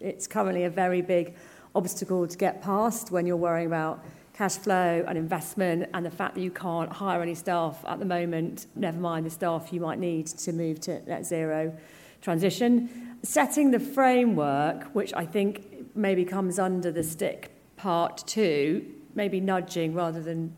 it's 0.00 0.26
currently 0.26 0.64
a 0.64 0.70
very 0.70 1.02
big 1.02 1.34
obstacle 1.74 2.26
to 2.26 2.36
get 2.36 2.62
past 2.62 3.10
when 3.10 3.26
you're 3.26 3.36
worrying 3.36 3.66
about 3.66 4.04
cash 4.34 4.56
flow 4.56 5.04
and 5.08 5.16
investment 5.16 5.88
and 5.94 6.04
the 6.04 6.10
fact 6.10 6.34
that 6.34 6.42
you 6.42 6.50
can't 6.50 6.92
hire 6.92 7.22
any 7.22 7.34
staff 7.34 7.82
at 7.86 7.98
the 7.98 8.04
moment, 8.04 8.66
never 8.74 8.98
mind 8.98 9.24
the 9.24 9.30
staff 9.30 9.72
you 9.72 9.80
might 9.80 9.98
need 9.98 10.26
to 10.26 10.52
move 10.52 10.78
to 10.78 11.00
net 11.08 11.24
zero 11.24 11.74
transition 12.20 13.16
setting 13.26 13.70
the 13.70 13.80
framework, 13.80 14.84
which 14.94 15.12
I 15.14 15.26
think 15.26 15.96
maybe 15.96 16.24
comes 16.24 16.58
under 16.58 16.92
the 16.92 17.02
stick 17.02 17.50
part 17.76 18.22
two, 18.26 18.84
maybe 19.16 19.40
nudging 19.40 19.94
rather 19.94 20.22
than 20.22 20.54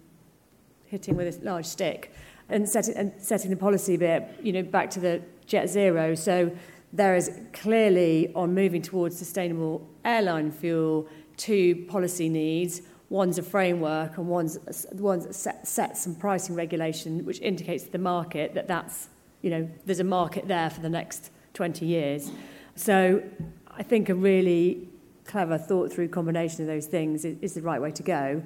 hitting 0.84 1.16
with 1.16 1.40
a 1.40 1.44
large 1.44 1.66
stick, 1.66 2.12
and 2.48 2.68
setting, 2.68 2.94
and 2.96 3.12
setting 3.18 3.50
the 3.50 3.56
policy 3.56 3.96
bit, 3.96 4.28
you 4.42 4.52
know, 4.52 4.62
back 4.62 4.90
to 4.90 5.00
the 5.00 5.22
jet 5.46 5.68
zero. 5.68 6.14
So 6.14 6.50
there 6.92 7.14
is 7.14 7.30
clearly 7.52 8.32
on 8.34 8.54
moving 8.54 8.82
towards 8.82 9.16
sustainable 9.16 9.86
airline 10.04 10.50
fuel 10.50 11.08
two 11.36 11.86
policy 11.88 12.28
needs. 12.28 12.82
One's 13.10 13.38
a 13.38 13.42
framework 13.42 14.18
and 14.18 14.26
one's, 14.28 14.58
one's 14.92 15.34
set, 15.36 15.66
set 15.66 15.96
some 15.96 16.14
pricing 16.14 16.54
regulation 16.54 17.24
which 17.24 17.40
indicates 17.40 17.84
to 17.84 17.92
the 17.92 17.98
market 17.98 18.54
that 18.54 18.66
that's, 18.66 19.08
you 19.42 19.50
know, 19.50 19.68
there's 19.86 20.00
a 20.00 20.04
market 20.04 20.48
there 20.48 20.68
for 20.68 20.80
the 20.80 20.88
next 20.88 21.30
20 21.54 21.86
years. 21.86 22.30
So 22.74 23.22
I 23.70 23.82
think 23.82 24.08
a 24.08 24.14
really 24.14 24.88
clever, 25.28 25.58
thought 25.58 25.92
through 25.92 26.08
combination 26.08 26.62
of 26.62 26.66
those 26.66 26.86
things 26.86 27.24
is, 27.24 27.36
is 27.40 27.54
the 27.54 27.62
right 27.62 27.80
way 27.80 27.92
to 27.92 28.02
go. 28.02 28.42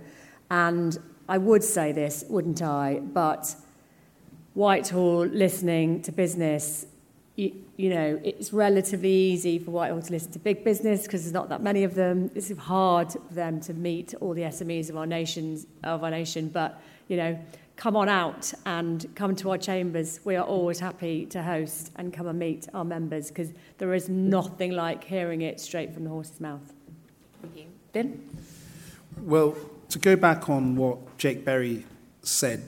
And 0.51 0.99
I 1.29 1.39
would 1.39 1.65
say 1.65 1.93
this, 1.93 2.25
wouldn't 2.29 2.61
I? 2.61 3.01
But 3.03 3.55
Whitehall 4.55 5.25
listening 5.27 6.03
to 6.03 6.13
business, 6.13 6.85
you, 7.37 7.55
you 7.77 7.89
know, 7.89 8.21
it's 8.23 8.53
relatively 8.53 9.11
easy 9.11 9.59
for 9.59 9.71
Whitehall 9.71 10.03
to 10.03 10.13
listen 10.13 10.33
to 10.33 10.39
big 10.39 10.63
business 10.65 11.05
because 11.05 11.23
there's 11.23 11.33
not 11.33 11.49
that 11.49 11.63
many 11.63 11.85
of 11.85 11.95
them. 11.95 12.31
It's 12.35 12.55
hard 12.59 13.13
for 13.13 13.35
them 13.35 13.61
to 13.63 13.73
meet 13.73 14.15
all 14.21 14.35
the 14.35 14.43
SMEs 14.43 14.91
of 14.91 14.97
our 14.99 15.07
nations 15.07 15.67
of 15.83 16.05
our 16.05 16.11
nation. 16.11 16.49
But 16.49 16.83
you 17.09 17.17
know, 17.17 17.39
come 17.83 17.97
on 17.97 18.09
out 18.09 18.55
and 18.65 19.13
come 19.17 19.35
to 19.35 19.51
our 19.51 19.59
chambers. 19.59 20.21
We 20.23 20.37
are 20.37 20.45
always 20.45 20.79
happy 20.79 21.27
to 21.27 21.43
host 21.43 21.91
and 21.97 22.13
come 22.13 22.29
and 22.29 22.39
meet 22.39 22.69
our 22.75 22.85
members 22.85 23.27
because 23.27 23.51
there 23.79 23.93
is 23.93 24.09
nothing 24.09 24.71
like 24.71 25.03
hearing 25.03 25.43
it 25.43 25.59
straight 25.59 25.93
from 25.93 26.05
the 26.05 26.11
horse's 26.11 26.41
mouth. 26.41 26.73
Thank 27.41 27.57
you. 27.57 27.65
Ben? 27.93 28.23
Well, 29.23 29.57
to 29.89 29.99
go 29.99 30.15
back 30.15 30.49
on 30.49 30.77
what 30.77 31.19
Jake 31.19 31.45
Berry 31.45 31.85
said, 32.23 32.63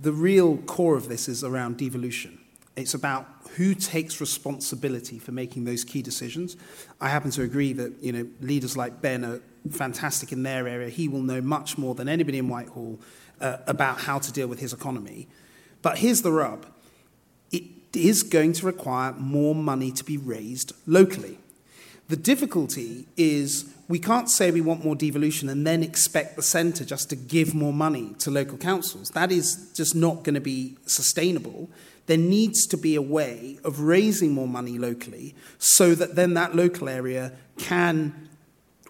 the 0.00 0.12
real 0.12 0.56
core 0.56 0.96
of 0.96 1.10
this 1.10 1.28
is 1.28 1.44
around 1.44 1.76
devolution. 1.76 2.38
It's 2.76 2.94
about 2.94 3.28
who 3.56 3.74
takes 3.74 4.22
responsibility 4.22 5.18
for 5.18 5.32
making 5.32 5.66
those 5.66 5.84
key 5.84 6.00
decisions. 6.00 6.56
I 6.98 7.10
happen 7.10 7.30
to 7.32 7.42
agree 7.42 7.74
that 7.74 7.92
you 8.02 8.12
know 8.12 8.26
leaders 8.40 8.74
like 8.74 9.02
Ben 9.02 9.22
are 9.22 9.42
fantastic 9.70 10.32
in 10.32 10.44
their 10.44 10.66
area. 10.66 10.88
He 10.88 11.08
will 11.08 11.20
know 11.20 11.42
much 11.42 11.76
more 11.76 11.94
than 11.94 12.08
anybody 12.08 12.38
in 12.38 12.48
Whitehall 12.48 12.98
uh, 13.40 13.58
about 13.66 14.00
how 14.00 14.18
to 14.18 14.32
deal 14.32 14.46
with 14.46 14.60
his 14.60 14.72
economy. 14.72 15.28
But 15.82 15.98
here's 15.98 16.22
the 16.22 16.32
rub 16.32 16.66
it 17.50 17.64
is 17.94 18.22
going 18.22 18.52
to 18.54 18.66
require 18.66 19.12
more 19.12 19.54
money 19.54 19.90
to 19.92 20.04
be 20.04 20.16
raised 20.16 20.72
locally. 20.86 21.38
The 22.08 22.16
difficulty 22.16 23.06
is 23.16 23.72
we 23.88 23.98
can't 23.98 24.30
say 24.30 24.50
we 24.50 24.60
want 24.60 24.84
more 24.84 24.94
devolution 24.94 25.48
and 25.48 25.66
then 25.66 25.82
expect 25.82 26.36
the 26.36 26.42
centre 26.42 26.84
just 26.84 27.10
to 27.10 27.16
give 27.16 27.54
more 27.54 27.72
money 27.72 28.14
to 28.20 28.30
local 28.30 28.58
councils. 28.58 29.10
That 29.10 29.32
is 29.32 29.72
just 29.74 29.94
not 29.94 30.22
going 30.22 30.34
to 30.34 30.40
be 30.40 30.76
sustainable. 30.86 31.68
There 32.06 32.16
needs 32.16 32.66
to 32.66 32.76
be 32.76 32.94
a 32.96 33.02
way 33.02 33.58
of 33.64 33.80
raising 33.80 34.32
more 34.32 34.48
money 34.48 34.78
locally 34.78 35.34
so 35.58 35.94
that 35.96 36.16
then 36.16 36.34
that 36.34 36.54
local 36.54 36.88
area 36.88 37.32
can 37.58 38.28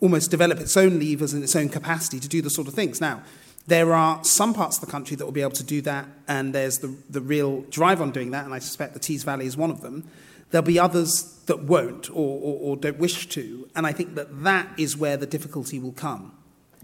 almost 0.00 0.30
develop 0.30 0.58
its 0.58 0.76
own 0.76 0.98
levers 0.98 1.32
and 1.32 1.42
its 1.42 1.54
own 1.54 1.68
capacity 1.68 2.20
to 2.20 2.28
do 2.28 2.40
the 2.42 2.50
sort 2.50 2.68
of 2.68 2.74
things. 2.74 3.00
Now, 3.00 3.22
there 3.70 3.94
are 3.94 4.22
some 4.24 4.52
parts 4.52 4.78
of 4.78 4.84
the 4.84 4.90
country 4.90 5.14
that 5.14 5.24
will 5.24 5.32
be 5.32 5.42
able 5.42 5.52
to 5.52 5.62
do 5.62 5.80
that, 5.82 6.04
and 6.26 6.52
there's 6.52 6.78
the, 6.78 6.92
the 7.08 7.20
real 7.20 7.60
drive 7.70 8.02
on 8.02 8.10
doing 8.10 8.32
that, 8.32 8.44
and 8.44 8.52
I 8.52 8.58
suspect 8.58 8.94
the 8.94 8.98
Tees 8.98 9.22
Valley 9.22 9.46
is 9.46 9.56
one 9.56 9.70
of 9.70 9.80
them. 9.80 10.10
There'll 10.50 10.66
be 10.66 10.80
others 10.80 11.38
that 11.46 11.62
won't 11.62 12.10
or, 12.10 12.40
or, 12.40 12.58
or 12.60 12.76
don't 12.76 12.98
wish 12.98 13.28
to, 13.28 13.68
and 13.76 13.86
I 13.86 13.92
think 13.92 14.16
that 14.16 14.42
that 14.42 14.68
is 14.76 14.96
where 14.96 15.16
the 15.16 15.24
difficulty 15.24 15.78
will 15.78 15.92
come. 15.92 16.32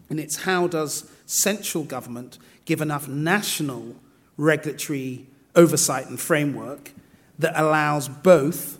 And 0.08 0.20
it's 0.20 0.44
how 0.44 0.68
does 0.68 1.10
central 1.26 1.82
government 1.82 2.38
give 2.66 2.80
enough 2.80 3.08
national 3.08 3.96
regulatory 4.36 5.26
oversight 5.56 6.06
and 6.06 6.20
framework 6.20 6.92
that 7.40 7.60
allows 7.60 8.08
both 8.08 8.78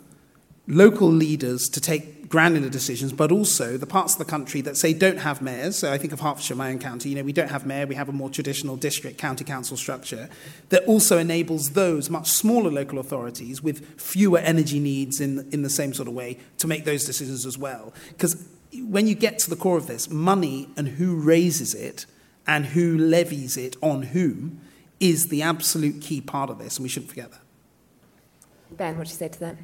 local 0.65 1.09
leaders 1.09 1.67
to 1.73 1.81
take 1.81 2.16
granular 2.29 2.69
decisions, 2.69 3.13
but 3.13 3.31
also 3.31 3.77
the 3.77 3.85
parts 3.85 4.13
of 4.13 4.19
the 4.19 4.25
country 4.25 4.61
that 4.61 4.77
say 4.77 4.93
don't 4.93 5.19
have 5.19 5.41
mayors. 5.41 5.77
So 5.77 5.91
I 5.91 5.97
think 5.97 6.13
of 6.13 6.19
Hertfordshire, 6.19 6.57
my 6.57 6.71
own 6.71 6.79
county. 6.79 7.09
You 7.09 7.15
know, 7.15 7.23
we 7.23 7.33
don't 7.33 7.49
have 7.49 7.65
mayor. 7.65 7.87
We 7.87 7.95
have 7.95 8.09
a 8.09 8.13
more 8.13 8.29
traditional 8.29 8.75
district 8.75 9.17
county 9.17 9.43
council 9.43 9.77
structure 9.77 10.29
that 10.69 10.83
also 10.85 11.17
enables 11.17 11.71
those 11.71 12.09
much 12.09 12.27
smaller 12.27 12.71
local 12.71 12.99
authorities 12.99 13.61
with 13.61 13.99
fewer 13.99 14.39
energy 14.39 14.79
needs 14.79 15.21
in 15.21 15.47
in 15.51 15.61
the 15.61 15.69
same 15.69 15.93
sort 15.93 16.07
of 16.07 16.13
way 16.13 16.37
to 16.57 16.67
make 16.67 16.85
those 16.85 17.05
decisions 17.05 17.45
as 17.45 17.57
well. 17.57 17.93
Because 18.09 18.45
when 18.73 19.07
you 19.07 19.15
get 19.15 19.39
to 19.39 19.49
the 19.49 19.55
core 19.55 19.77
of 19.77 19.87
this, 19.87 20.09
money 20.09 20.69
and 20.75 20.87
who 20.87 21.15
raises 21.15 21.73
it 21.73 22.05
and 22.45 22.67
who 22.67 22.97
levies 22.97 23.57
it 23.57 23.75
on 23.81 24.03
whom 24.03 24.61
is 24.99 25.27
the 25.27 25.41
absolute 25.41 26.01
key 26.01 26.21
part 26.21 26.49
of 26.49 26.57
this, 26.57 26.77
and 26.77 26.83
we 26.83 26.89
shouldn't 26.89 27.09
forget 27.09 27.31
that. 27.31 27.41
Ben, 28.71 28.97
what 28.97 29.07
do 29.07 29.11
you 29.11 29.17
say 29.17 29.27
to 29.27 29.39
that? 29.39 29.55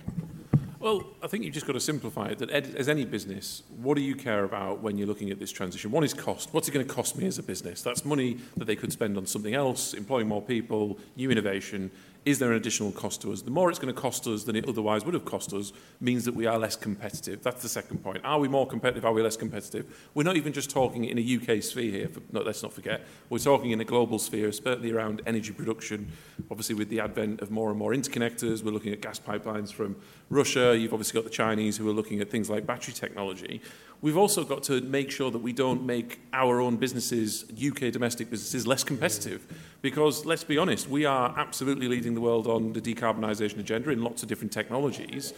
Well, 0.84 1.06
I 1.24 1.28
think 1.28 1.46
you've 1.46 1.54
just 1.54 1.66
got 1.66 1.74
to 1.74 1.80
simplify 1.80 2.28
it 2.28 2.40
that 2.40 2.52
as 2.52 2.90
any 2.90 3.06
business, 3.06 3.64
what 3.78 3.96
do 3.96 4.02
you 4.02 4.16
care 4.16 4.44
about 4.44 4.82
when 4.82 4.98
you're 4.98 5.08
looking 5.08 5.30
at 5.30 5.40
this 5.40 5.50
transition? 5.50 5.92
One 5.92 6.04
is 6.04 6.14
cost. 6.14 6.54
What's 6.54 6.68
it 6.68 6.74
going 6.74 6.86
to 6.86 6.94
cost 6.94 7.18
me 7.18 7.26
as 7.26 7.40
a 7.40 7.44
business? 7.44 7.82
That's 7.82 8.04
money 8.04 8.40
that 8.58 8.66
they 8.66 8.76
could 8.76 8.92
spend 8.92 9.16
on 9.16 9.26
something 9.26 9.54
else, 9.54 9.94
employing 9.94 10.28
more 10.28 10.42
people, 10.42 11.00
new 11.16 11.32
innovation. 11.32 11.90
is 12.26 12.40
there 12.40 12.52
an 12.52 12.58
additional 12.58 12.92
cost 12.92 13.22
to 13.22 13.32
us? 13.34 13.42
The 13.42 13.52
more 13.52 13.70
it's 13.70 13.80
going 13.80 13.94
to 13.94 14.00
cost 14.00 14.28
us 14.28 14.44
than 14.44 14.56
it 14.56 14.68
otherwise 14.68 15.04
would 15.04 15.14
have 15.14 15.26
cost 15.26 15.54
us 15.54 15.74
means 16.00 16.24
that 16.26 16.34
we 16.34 16.46
are 16.46 16.58
less 16.58 16.76
competitive. 16.76 17.44
That's 17.44 17.62
the 17.62 17.70
second 17.70 18.04
point. 18.04 18.22
Are 18.24 18.40
we 18.40 18.48
more 18.48 18.66
competitive? 18.66 19.06
Are 19.06 19.12
we 19.12 19.22
less 19.22 19.36
competitive? 19.36 20.10
We're 20.14 20.24
not 20.24 20.38
even 20.38 20.54
just 20.54 20.70
talking 20.70 21.06
in 21.06 21.18
a 21.18 21.22
UK 21.22 21.62
sphere 21.62 21.92
here. 21.92 22.08
For, 22.08 22.22
no, 22.32 22.42
let's 22.42 22.64
not 22.64 22.72
forget. 22.72 23.06
We're 23.30 23.40
talking 23.40 23.72
in 23.72 23.82
a 23.82 23.86
global 23.86 24.20
sphere, 24.20 24.48
especially 24.48 24.92
around 24.92 25.22
energy 25.26 25.52
production. 25.52 26.12
Obviously, 26.50 26.76
with 26.76 26.90
the 26.90 27.02
advent 27.02 27.42
of 27.42 27.52
more 27.52 27.70
and 27.70 27.78
more 27.78 27.92
interconnectors, 27.92 28.64
we're 28.64 28.72
looking 28.72 28.94
at 28.94 29.02
gas 29.02 29.20
pipelines 29.20 29.72
from 29.72 29.96
Russia. 30.34 30.78
You've 30.78 30.94
obviously 30.94 31.18
got 31.20 31.24
the 31.24 31.36
Chinese 31.36 31.78
who 31.78 31.88
are 31.88 31.94
looking 31.94 32.20
at 32.20 32.30
things 32.30 32.50
like 32.50 32.66
battery 32.66 32.94
technology. 32.94 33.62
We've 34.02 34.18
also 34.18 34.44
got 34.44 34.64
to 34.64 34.82
make 34.82 35.12
sure 35.12 35.32
that 35.32 35.40
we 35.40 35.54
don't 35.54 35.86
make 35.86 36.20
our 36.34 36.60
own 36.60 36.76
businesses, 36.78 37.46
UK 37.52 37.92
domestic 37.92 38.30
businesses, 38.30 38.68
less 38.68 38.84
competitive. 38.84 39.48
Because 39.82 40.26
let's 40.26 40.44
be 40.44 40.58
honest, 40.58 40.90
we 40.90 41.06
are 41.06 41.34
absolutely 41.38 41.88
leading 41.88 42.14
the 42.14 42.22
world 42.22 42.48
on 42.48 42.74
the 42.74 42.82
decarbonisation 42.82 43.60
agenda 43.60 43.92
in 43.92 44.04
lots 44.04 44.24
of 44.24 44.30
different 44.30 44.52
technologies. 44.52 45.34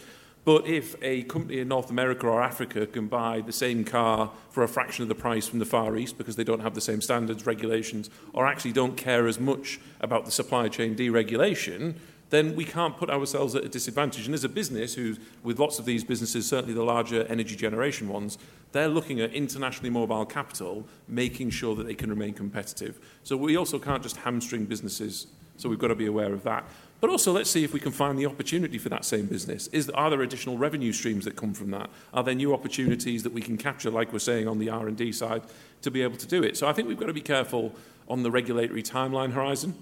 But 0.45 0.67
if 0.67 0.95
a 1.01 1.23
company 1.23 1.59
in 1.59 1.67
North 1.67 1.89
America 1.89 2.27
or 2.27 2.41
Africa 2.41 2.85
can 2.85 3.07
buy 3.07 3.41
the 3.41 3.51
same 3.51 3.83
car 3.83 4.31
for 4.51 4.61
a 4.61 4.67
fraction 4.67 5.01
of 5.01 5.09
the 5.09 5.15
price 5.15 5.47
from 5.47 5.57
the 5.57 5.65
Far 5.65 5.97
East 5.97 6.19
because 6.19 6.35
they 6.35 6.43
don't 6.43 6.59
have 6.59 6.75
the 6.75 6.81
same 6.81 7.01
standards, 7.01 7.47
regulations, 7.47 8.11
or 8.31 8.45
actually 8.45 8.71
don't 8.71 8.95
care 8.95 9.27
as 9.27 9.39
much 9.39 9.79
about 10.01 10.25
the 10.25 10.31
supply 10.31 10.67
chain 10.69 10.95
deregulation, 10.95 11.95
then 12.29 12.55
we 12.55 12.65
can't 12.65 12.97
put 12.97 13.09
ourselves 13.09 13.55
at 13.55 13.63
a 13.63 13.69
disadvantage. 13.69 14.25
And 14.25 14.33
as 14.33 14.43
a 14.43 14.49
business, 14.49 14.95
who, 14.95 15.15
with 15.43 15.59
lots 15.59 15.79
of 15.79 15.85
these 15.85 16.03
businesses, 16.03 16.47
certainly 16.47 16.73
the 16.73 16.83
larger 16.83 17.23
energy 17.27 17.55
generation 17.55 18.09
ones, 18.09 18.37
they're 18.71 18.87
looking 18.87 19.21
at 19.21 19.33
internationally 19.33 19.89
mobile 19.89 20.25
capital, 20.25 20.87
making 21.07 21.51
sure 21.51 21.75
that 21.75 21.85
they 21.85 21.93
can 21.93 22.09
remain 22.09 22.33
competitive. 22.33 22.99
So 23.23 23.37
we 23.37 23.55
also 23.55 23.79
can't 23.79 24.01
just 24.01 24.17
hamstring 24.17 24.65
businesses. 24.65 25.27
So 25.57 25.69
we've 25.69 25.79
got 25.79 25.87
to 25.87 25.95
be 25.95 26.07
aware 26.07 26.33
of 26.33 26.43
that. 26.43 26.65
But 27.01 27.09
also, 27.09 27.31
let's 27.31 27.49
see 27.49 27.63
if 27.63 27.73
we 27.73 27.79
can 27.79 27.91
find 27.91 28.17
the 28.17 28.25
opportunity 28.25 28.77
for 28.77 28.89
that 28.89 29.05
same 29.05 29.27
business. 29.27 29.67
Is, 29.67 29.89
are 29.91 30.09
there 30.09 30.21
additional 30.21 30.57
revenue 30.57 30.91
streams 30.91 31.25
that 31.25 31.35
come 31.35 31.53
from 31.53 31.71
that? 31.71 31.89
Are 32.13 32.23
there 32.23 32.33
new 32.33 32.53
opportunities 32.53 33.23
that 33.23 33.33
we 33.33 33.41
can 33.41 33.57
capture, 33.57 33.91
like 33.91 34.11
we're 34.11 34.19
saying 34.19 34.47
on 34.47 34.59
the 34.59 34.69
R&D 34.69 35.11
side, 35.11 35.43
to 35.83 35.91
be 35.91 36.01
able 36.01 36.17
to 36.17 36.27
do 36.27 36.41
it? 36.41 36.57
So 36.57 36.67
I 36.67 36.73
think 36.73 36.87
we've 36.87 36.99
got 36.99 37.07
to 37.07 37.13
be 37.13 37.21
careful 37.21 37.73
on 38.09 38.23
the 38.23 38.31
regulatory 38.31 38.81
timeline 38.81 39.33
horizon. 39.33 39.75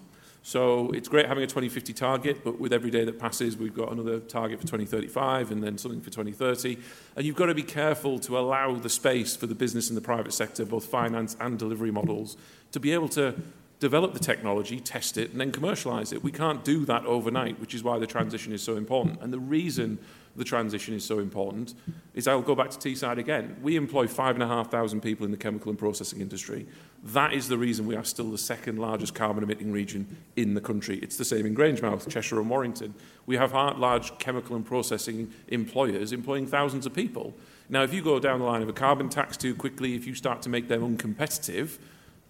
So 0.45 0.91
it's 0.91 1.07
great 1.07 1.25
having 1.25 1.43
a 1.43 1.47
2050 1.47 1.93
target, 1.93 2.43
but 2.43 2.59
with 2.59 2.73
every 2.73 2.91
day 2.91 3.05
that 3.05 3.17
passes, 3.17 3.55
we've 3.55 3.73
got 3.73 3.93
another 3.93 4.19
target 4.19 4.59
for 4.59 4.67
2035 4.67 5.51
and 5.51 5.63
then 5.63 5.77
something 5.77 6.01
for 6.01 6.09
2030. 6.09 6.77
And 7.15 7.25
you've 7.25 7.37
got 7.37 7.45
to 7.45 7.55
be 7.55 7.63
careful 7.63 8.19
to 8.19 8.37
allow 8.37 8.75
the 8.75 8.89
space 8.89 9.37
for 9.37 9.47
the 9.47 9.55
business 9.55 9.87
and 9.87 9.95
the 9.95 10.01
private 10.01 10.33
sector, 10.33 10.65
both 10.65 10.85
finance 10.85 11.37
and 11.39 11.57
delivery 11.57 11.91
models, 11.91 12.35
to 12.73 12.81
be 12.81 12.91
able 12.91 13.07
to 13.09 13.35
develop 13.79 14.13
the 14.13 14.19
technology, 14.19 14.81
test 14.81 15.17
it, 15.17 15.31
and 15.31 15.39
then 15.39 15.51
commercialize 15.51 16.11
it. 16.11 16.21
We 16.21 16.31
can't 16.31 16.63
do 16.65 16.83
that 16.85 17.05
overnight, 17.05 17.59
which 17.61 17.73
is 17.73 17.81
why 17.81 17.97
the 17.97 18.07
transition 18.07 18.51
is 18.51 18.61
so 18.61 18.75
important. 18.75 19.21
And 19.21 19.31
the 19.31 19.39
reason 19.39 19.97
the 20.35 20.43
transition 20.43 20.93
is 20.93 21.05
so 21.05 21.19
important 21.19 21.73
is 22.15 22.27
I'll 22.27 22.41
go 22.41 22.55
back 22.55 22.69
to 22.71 22.77
Teesside 22.77 23.17
again. 23.17 23.55
We 23.61 23.75
employ 23.75 24.07
5,500 24.07 25.01
people 25.01 25.25
in 25.25 25.31
the 25.31 25.37
chemical 25.37 25.69
and 25.69 25.79
processing 25.79 26.21
industry. 26.21 26.67
That 27.07 27.33
is 27.33 27.49
the 27.49 27.57
reason 27.57 27.85
we 27.85 27.97
are 27.97 28.05
still 28.05 28.31
the 28.31 28.37
second 28.37 28.79
largest 28.79 29.13
carbon 29.13 29.43
emitting 29.43 29.73
region 29.73 30.15
in 30.37 30.53
the 30.53 30.61
country. 30.61 30.99
It's 30.99 31.17
the 31.17 31.25
same 31.25 31.45
in 31.45 31.53
Grangemouth, 31.53 32.07
Cheshire, 32.09 32.39
and 32.39 32.49
Warrington. 32.49 32.93
We 33.25 33.35
have 33.35 33.51
large 33.51 34.17
chemical 34.19 34.55
and 34.55 34.65
processing 34.65 35.33
employers 35.49 36.13
employing 36.13 36.47
thousands 36.47 36.85
of 36.85 36.93
people. 36.93 37.33
Now, 37.67 37.83
if 37.83 37.93
you 37.93 38.01
go 38.01 38.19
down 38.19 38.39
the 38.39 38.45
line 38.45 38.61
of 38.61 38.69
a 38.69 38.73
carbon 38.73 39.09
tax 39.09 39.35
too 39.35 39.53
quickly, 39.53 39.95
if 39.95 40.07
you 40.07 40.15
start 40.15 40.41
to 40.43 40.49
make 40.49 40.69
them 40.69 40.97
uncompetitive, 40.97 41.77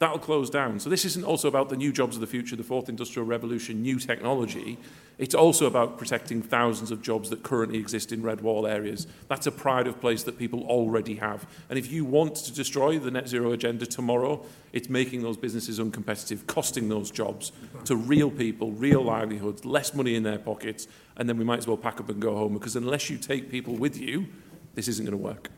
that'll 0.03 0.19
close 0.19 0.49
down. 0.49 0.81
So 0.81 0.89
this 0.89 1.05
isn't 1.05 1.23
also 1.23 1.47
about 1.47 1.69
the 1.69 1.77
new 1.77 1.93
jobs 1.93 2.17
of 2.17 2.21
the 2.21 2.27
future, 2.27 2.57
the 2.57 2.63
fourth 2.63 2.89
industrial 2.89 3.25
revolution, 3.25 3.81
new 3.81 3.97
technology. 3.99 4.77
It's 5.17 5.33
also 5.33 5.65
about 5.65 5.97
protecting 5.97 6.41
thousands 6.41 6.91
of 6.91 7.01
jobs 7.01 7.29
that 7.29 7.41
currently 7.41 7.79
exist 7.79 8.11
in 8.11 8.21
red 8.21 8.41
wall 8.41 8.67
areas. 8.67 9.07
That's 9.29 9.47
a 9.47 9.51
pride 9.51 9.87
of 9.87 10.01
place 10.01 10.23
that 10.23 10.37
people 10.37 10.63
already 10.63 11.15
have. 11.15 11.47
And 11.69 11.79
if 11.79 11.89
you 11.89 12.03
want 12.03 12.35
to 12.35 12.53
destroy 12.53 12.99
the 12.99 13.11
net 13.11 13.29
zero 13.29 13.53
agenda 13.53 13.85
tomorrow, 13.85 14.45
it's 14.73 14.89
making 14.89 15.21
those 15.21 15.37
businesses 15.37 15.79
uncompetitive, 15.79 16.47
costing 16.47 16.89
those 16.89 17.09
jobs 17.09 17.53
to 17.85 17.95
real 17.95 18.29
people, 18.29 18.73
real 18.73 19.03
livelihoods, 19.03 19.63
less 19.63 19.93
money 19.93 20.15
in 20.15 20.23
their 20.23 20.39
pockets, 20.39 20.85
and 21.15 21.29
then 21.29 21.37
we 21.37 21.45
might 21.45 21.59
as 21.59 21.67
well 21.67 21.77
pack 21.77 22.01
up 22.01 22.09
and 22.09 22.21
go 22.21 22.35
home 22.35 22.55
because 22.55 22.75
unless 22.75 23.09
you 23.09 23.17
take 23.17 23.49
people 23.49 23.75
with 23.75 23.97
you, 23.97 24.27
this 24.75 24.89
isn't 24.89 25.05
going 25.05 25.17
to 25.17 25.23
work. 25.23 25.49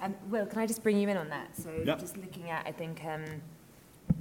Um, 0.00 0.14
Will, 0.30 0.46
can 0.46 0.58
I 0.58 0.66
just 0.66 0.82
bring 0.82 0.98
you 0.98 1.08
in 1.08 1.16
on 1.16 1.28
that? 1.30 1.56
So 1.56 1.70
yep. 1.84 1.98
just 1.98 2.16
looking 2.16 2.50
at, 2.50 2.66
I 2.66 2.72
think, 2.72 3.04
um, 3.04 3.24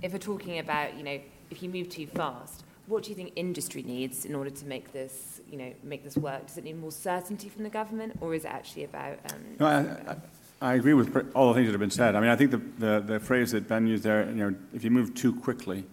if 0.02 0.12
we're 0.12 0.18
talking 0.18 0.60
about, 0.60 0.98
you 0.98 1.04
know, 1.04 1.20
if 1.50 1.62
you 1.62 1.70
move 1.70 1.90
too 1.90 2.08
fast, 2.08 2.64
what 2.88 3.04
do 3.04 3.10
you 3.10 3.16
think 3.16 3.34
industry 3.36 3.84
needs 3.84 4.26
in 4.26 4.34
order 4.34 4.50
to 4.50 4.66
make 4.66 4.92
this, 4.94 5.42
you 5.52 5.58
know, 5.58 5.74
make 5.84 6.04
this 6.04 6.18
work? 6.18 6.48
Does 6.48 6.58
it 6.58 6.64
need 6.64 6.80
more 6.80 6.92
certainty 6.92 7.50
from 7.50 7.64
the 7.64 7.70
government, 7.70 8.18
or 8.22 8.34
is 8.34 8.46
it 8.46 8.52
actually 8.52 8.86
about? 8.86 9.20
Um, 9.32 9.42
no, 9.60 9.66
I, 9.66 10.12
I, 10.12 10.16
I, 10.62 10.74
agree 10.76 10.94
with 10.94 11.32
all 11.36 11.50
the 11.50 11.54
things 11.54 11.68
that 11.68 11.74
have 11.74 11.82
been 11.82 11.92
said. 11.92 12.16
I 12.16 12.22
mean, 12.22 12.30
I 12.30 12.36
think 12.36 12.52
the, 12.52 12.62
the, 12.80 13.00
the 13.06 13.20
phrase 13.20 13.52
that 13.52 13.68
Ben 13.68 13.88
used 13.88 14.04
there, 14.04 14.26
you 14.30 14.36
know, 14.36 14.56
if 14.74 14.84
you 14.84 14.92
move 14.92 15.14
too 15.16 15.36
quickly, 15.36 15.86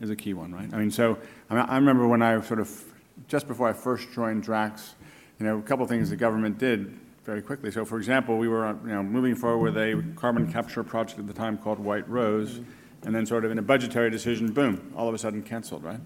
is 0.00 0.10
a 0.10 0.16
key 0.16 0.32
one, 0.32 0.52
right? 0.52 0.72
I 0.72 0.78
mean, 0.78 0.90
so 0.90 1.18
I, 1.50 1.54
mean, 1.54 1.64
I 1.68 1.76
remember 1.76 2.06
when 2.06 2.22
I 2.22 2.40
sort 2.40 2.60
of 2.60 2.84
just 3.26 3.46
before 3.46 3.68
I 3.68 3.72
first 3.72 4.10
joined 4.12 4.42
Drax, 4.42 4.94
you 5.38 5.46
know, 5.46 5.58
a 5.58 5.62
couple 5.62 5.82
of 5.82 5.90
things 5.90 6.08
the 6.08 6.16
government 6.16 6.58
did 6.58 6.98
very 7.28 7.42
quickly. 7.42 7.70
So, 7.70 7.84
for 7.84 7.98
example, 7.98 8.38
we 8.38 8.48
were 8.48 8.74
you 8.86 8.88
know, 8.88 9.02
moving 9.02 9.34
forward 9.34 9.74
with 9.74 9.76
a 9.76 10.02
carbon 10.16 10.50
capture 10.50 10.82
project 10.82 11.18
at 11.18 11.26
the 11.26 11.34
time 11.34 11.58
called 11.58 11.78
White 11.78 12.08
Rose, 12.08 12.62
and 13.02 13.14
then 13.14 13.26
sort 13.26 13.44
of 13.44 13.50
in 13.50 13.58
a 13.58 13.62
budgetary 13.62 14.08
decision, 14.08 14.50
boom, 14.50 14.94
all 14.96 15.08
of 15.08 15.14
a 15.14 15.18
sudden 15.18 15.42
canceled, 15.42 15.84
right? 15.84 16.00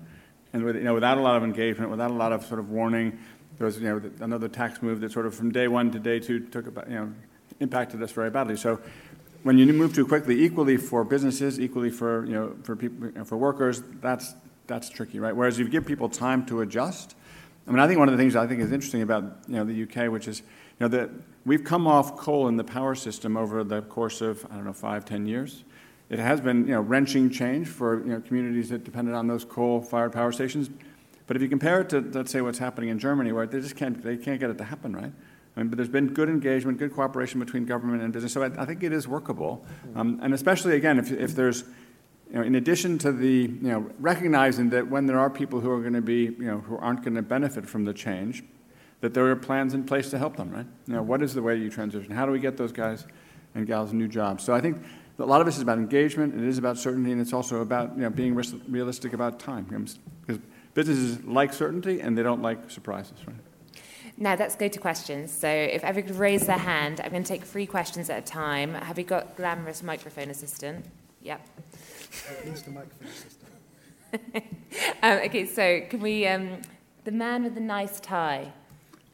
And 0.52 0.64
with, 0.64 0.74
you 0.74 0.82
know, 0.82 0.94
without 0.94 1.18
a 1.18 1.20
lot 1.20 1.36
of 1.36 1.44
engagement, 1.44 1.92
without 1.92 2.10
a 2.10 2.14
lot 2.14 2.32
of 2.32 2.44
sort 2.44 2.58
of 2.58 2.70
warning, 2.70 3.20
there 3.56 3.66
was 3.66 3.78
you 3.78 3.84
know, 3.84 4.02
another 4.18 4.48
tax 4.48 4.82
move 4.82 5.00
that 5.02 5.12
sort 5.12 5.26
of 5.26 5.32
from 5.32 5.52
day 5.52 5.68
one 5.68 5.92
to 5.92 6.00
day 6.00 6.18
two 6.18 6.40
took 6.40 6.66
about, 6.66 6.90
you 6.90 6.96
know, 6.96 7.12
impacted 7.60 8.02
us 8.02 8.10
very 8.10 8.30
badly. 8.30 8.56
So 8.56 8.80
when 9.44 9.58
you 9.58 9.72
move 9.72 9.94
too 9.94 10.08
quickly, 10.08 10.42
equally 10.42 10.76
for 10.76 11.04
businesses, 11.04 11.60
equally 11.60 11.90
for, 11.90 12.26
you 12.26 12.32
know, 12.32 12.56
for, 12.64 12.74
people, 12.74 13.06
you 13.06 13.12
know, 13.12 13.24
for 13.24 13.36
workers, 13.36 13.80
that's, 14.00 14.34
that's 14.66 14.90
tricky, 14.90 15.20
right? 15.20 15.36
Whereas 15.36 15.60
if 15.60 15.66
you 15.66 15.70
give 15.70 15.86
people 15.86 16.08
time 16.08 16.44
to 16.46 16.62
adjust, 16.62 17.14
I 17.68 17.70
mean, 17.70 17.78
I 17.78 17.86
think 17.86 18.00
one 18.00 18.08
of 18.08 18.16
the 18.16 18.20
things 18.20 18.34
I 18.34 18.48
think 18.48 18.60
is 18.60 18.72
interesting 18.72 19.02
about 19.02 19.22
you 19.46 19.54
know, 19.54 19.62
the 19.64 19.84
UK, 19.84 20.10
which 20.10 20.26
is 20.26 20.42
know, 20.83 20.89
that 20.89 21.11
we've 21.47 21.64
come 21.64 21.87
off 21.87 22.16
coal 22.16 22.49
in 22.49 22.57
the 22.57 22.64
power 22.64 22.95
system 22.95 23.37
over 23.37 23.64
the 23.64 23.83
course 23.83 24.20
of, 24.20 24.45
I 24.51 24.57
don't 24.57 24.64
know, 24.64 24.72
five, 24.72 25.05
ten 25.05 25.26
years. 25.26 25.64
It 26.11 26.18
has 26.18 26.41
been, 26.41 26.66
you 26.66 26.74
know, 26.74 26.80
wrenching 26.83 27.30
change 27.30 27.68
for, 27.68 28.01
you 28.01 28.12
know, 28.12 28.20
communities 28.20 28.68
that 28.68 28.85
depended 28.85 29.14
on 29.14 29.26
those 29.26 29.45
coal-fired 29.45 30.12
power 30.12 30.30
stations. 30.30 30.68
But 31.26 31.37
if 31.37 31.43
you 31.43 31.49
compare 31.49 31.80
it 31.80 31.89
to, 31.91 32.01
let's 32.01 32.30
say, 32.30 32.43
what's 32.43 32.59
happening 32.59 32.91
in 32.91 32.99
Germany, 32.99 33.33
where 33.33 33.47
they 33.47 33.61
just 33.61 33.76
can't, 33.76 34.03
they 34.03 34.18
can't 34.18 34.39
get 34.39 34.51
it 34.51 34.59
to 34.59 34.64
happen, 34.64 34.95
right? 34.95 35.12
I 35.57 35.61
mean, 35.61 35.68
but 35.68 35.76
there's 35.76 35.89
been 35.89 36.12
good 36.12 36.28
engagement, 36.28 36.78
good 36.78 36.93
cooperation 36.93 37.41
between 37.41 37.64
government 37.64 38.03
and 38.03 38.12
business. 38.12 38.33
So 38.33 38.43
I, 38.43 38.51
I 38.61 38.66
think 38.66 38.83
it 38.83 38.93
is 38.93 39.09
workable. 39.09 39.64
Um, 39.95 40.18
and 40.22 40.35
especially, 40.35 40.76
again, 40.76 40.99
if, 40.99 41.12
if 41.12 41.35
there's, 41.35 41.64
you 42.30 42.39
know, 42.39 42.43
in 42.43 42.55
addition 42.57 42.99
to 42.99 43.12
the, 43.12 43.28
you 43.28 43.70
know, 43.72 43.91
recognizing 44.01 44.70
that 44.70 44.89
when 44.89 45.07
there 45.07 45.18
are 45.18 45.30
people 45.30 45.61
who 45.61 45.70
are 45.70 45.80
going 45.80 45.93
to 45.93 46.03
be, 46.03 46.24
you 46.24 46.47
know, 46.47 46.59
who 46.59 46.76
aren't 46.78 47.03
going 47.05 47.14
to 47.14 47.22
benefit 47.22 47.66
from 47.66 47.85
the 47.85 47.93
change, 47.93 48.43
that 49.03 49.12
there 49.14 49.26
are 49.26 49.36
plans 49.36 49.74
in 49.74 49.84
place 49.84 50.11
to 50.11 50.18
help 50.18 50.36
them, 50.36 50.50
right? 50.50 50.66
You 50.86 50.94
know, 50.94 51.03
what 51.03 51.22
is 51.22 51.34
the 51.34 51.42
way 51.42 51.57
you 51.57 51.68
transition? 51.68 52.12
How 52.12 52.24
do 52.24 52.32
we 52.32 52.38
get 52.38 52.57
those 52.57 52.72
guys 52.72 53.05
and 53.55 53.66
gals 53.66 53.92
new 53.92 54.09
jobs? 54.09 54.44
So 54.44 54.55
I 54.55 54.61
think 54.61 54.82
a 55.18 55.26
lot 55.26 55.40
of 55.40 55.46
this 55.46 55.57
is 55.57 55.62
about 55.62 55.78
engagement, 55.78 56.34
it 56.34 56.48
is 56.48 56.57
about 56.57 56.78
certainty, 56.78 57.11
and 57.11 57.20
it's 57.20 57.32
also 57.32 57.61
about 57.61 57.94
you 57.96 58.03
know, 58.03 58.11
being 58.11 58.34
realistic 58.34 59.12
about 59.12 59.40
time. 59.40 59.64
Because 59.64 60.40
businesses 60.72 61.22
like 61.24 61.53
certainty 61.53 62.00
and 62.00 62.16
they 62.16 62.22
don't 62.22 62.42
like 62.42 62.70
surprises, 62.70 63.18
right? 63.26 63.36
Now 64.16 64.36
let's 64.38 64.55
go 64.55 64.68
to 64.68 64.78
questions. 64.78 65.32
So 65.32 65.48
if 65.48 65.82
everyone 65.82 66.09
could 66.09 66.18
raise 66.18 66.46
their 66.46 66.59
hand, 66.59 67.00
I'm 67.00 67.11
going 67.11 67.24
to 67.24 67.28
take 67.28 67.42
three 67.42 67.66
questions 67.66 68.09
at 68.09 68.18
a 68.18 68.24
time. 68.24 68.74
Have 68.74 68.98
you 68.98 69.05
got 69.05 69.36
glamorous 69.36 69.82
microphone 69.82 70.30
assistant? 70.30 70.86
Yep. 71.22 71.40
Mr. 72.44 72.72
microphone 72.72 73.09
assistant. 73.09 73.48
um, 75.03 75.18
okay, 75.24 75.46
so 75.46 75.80
can 75.88 76.00
we, 76.00 76.26
um, 76.28 76.59
the 77.03 77.11
man 77.11 77.42
with 77.42 77.55
the 77.55 77.61
nice 77.61 77.98
tie. 77.98 78.53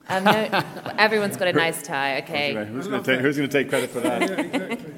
Um, 0.09 0.25
no, 0.25 0.65
everyone's 0.99 1.37
got 1.37 1.49
a 1.49 1.53
nice 1.53 1.83
tie, 1.83 2.19
okay. 2.19 2.65
Who's 2.67 2.89
going 2.89 3.03
to 3.03 3.49
take 3.49 3.69
credit 3.69 3.91
for 3.91 4.01
that? 4.01 4.23
yeah, 4.23 4.41
exactly. 4.41 4.95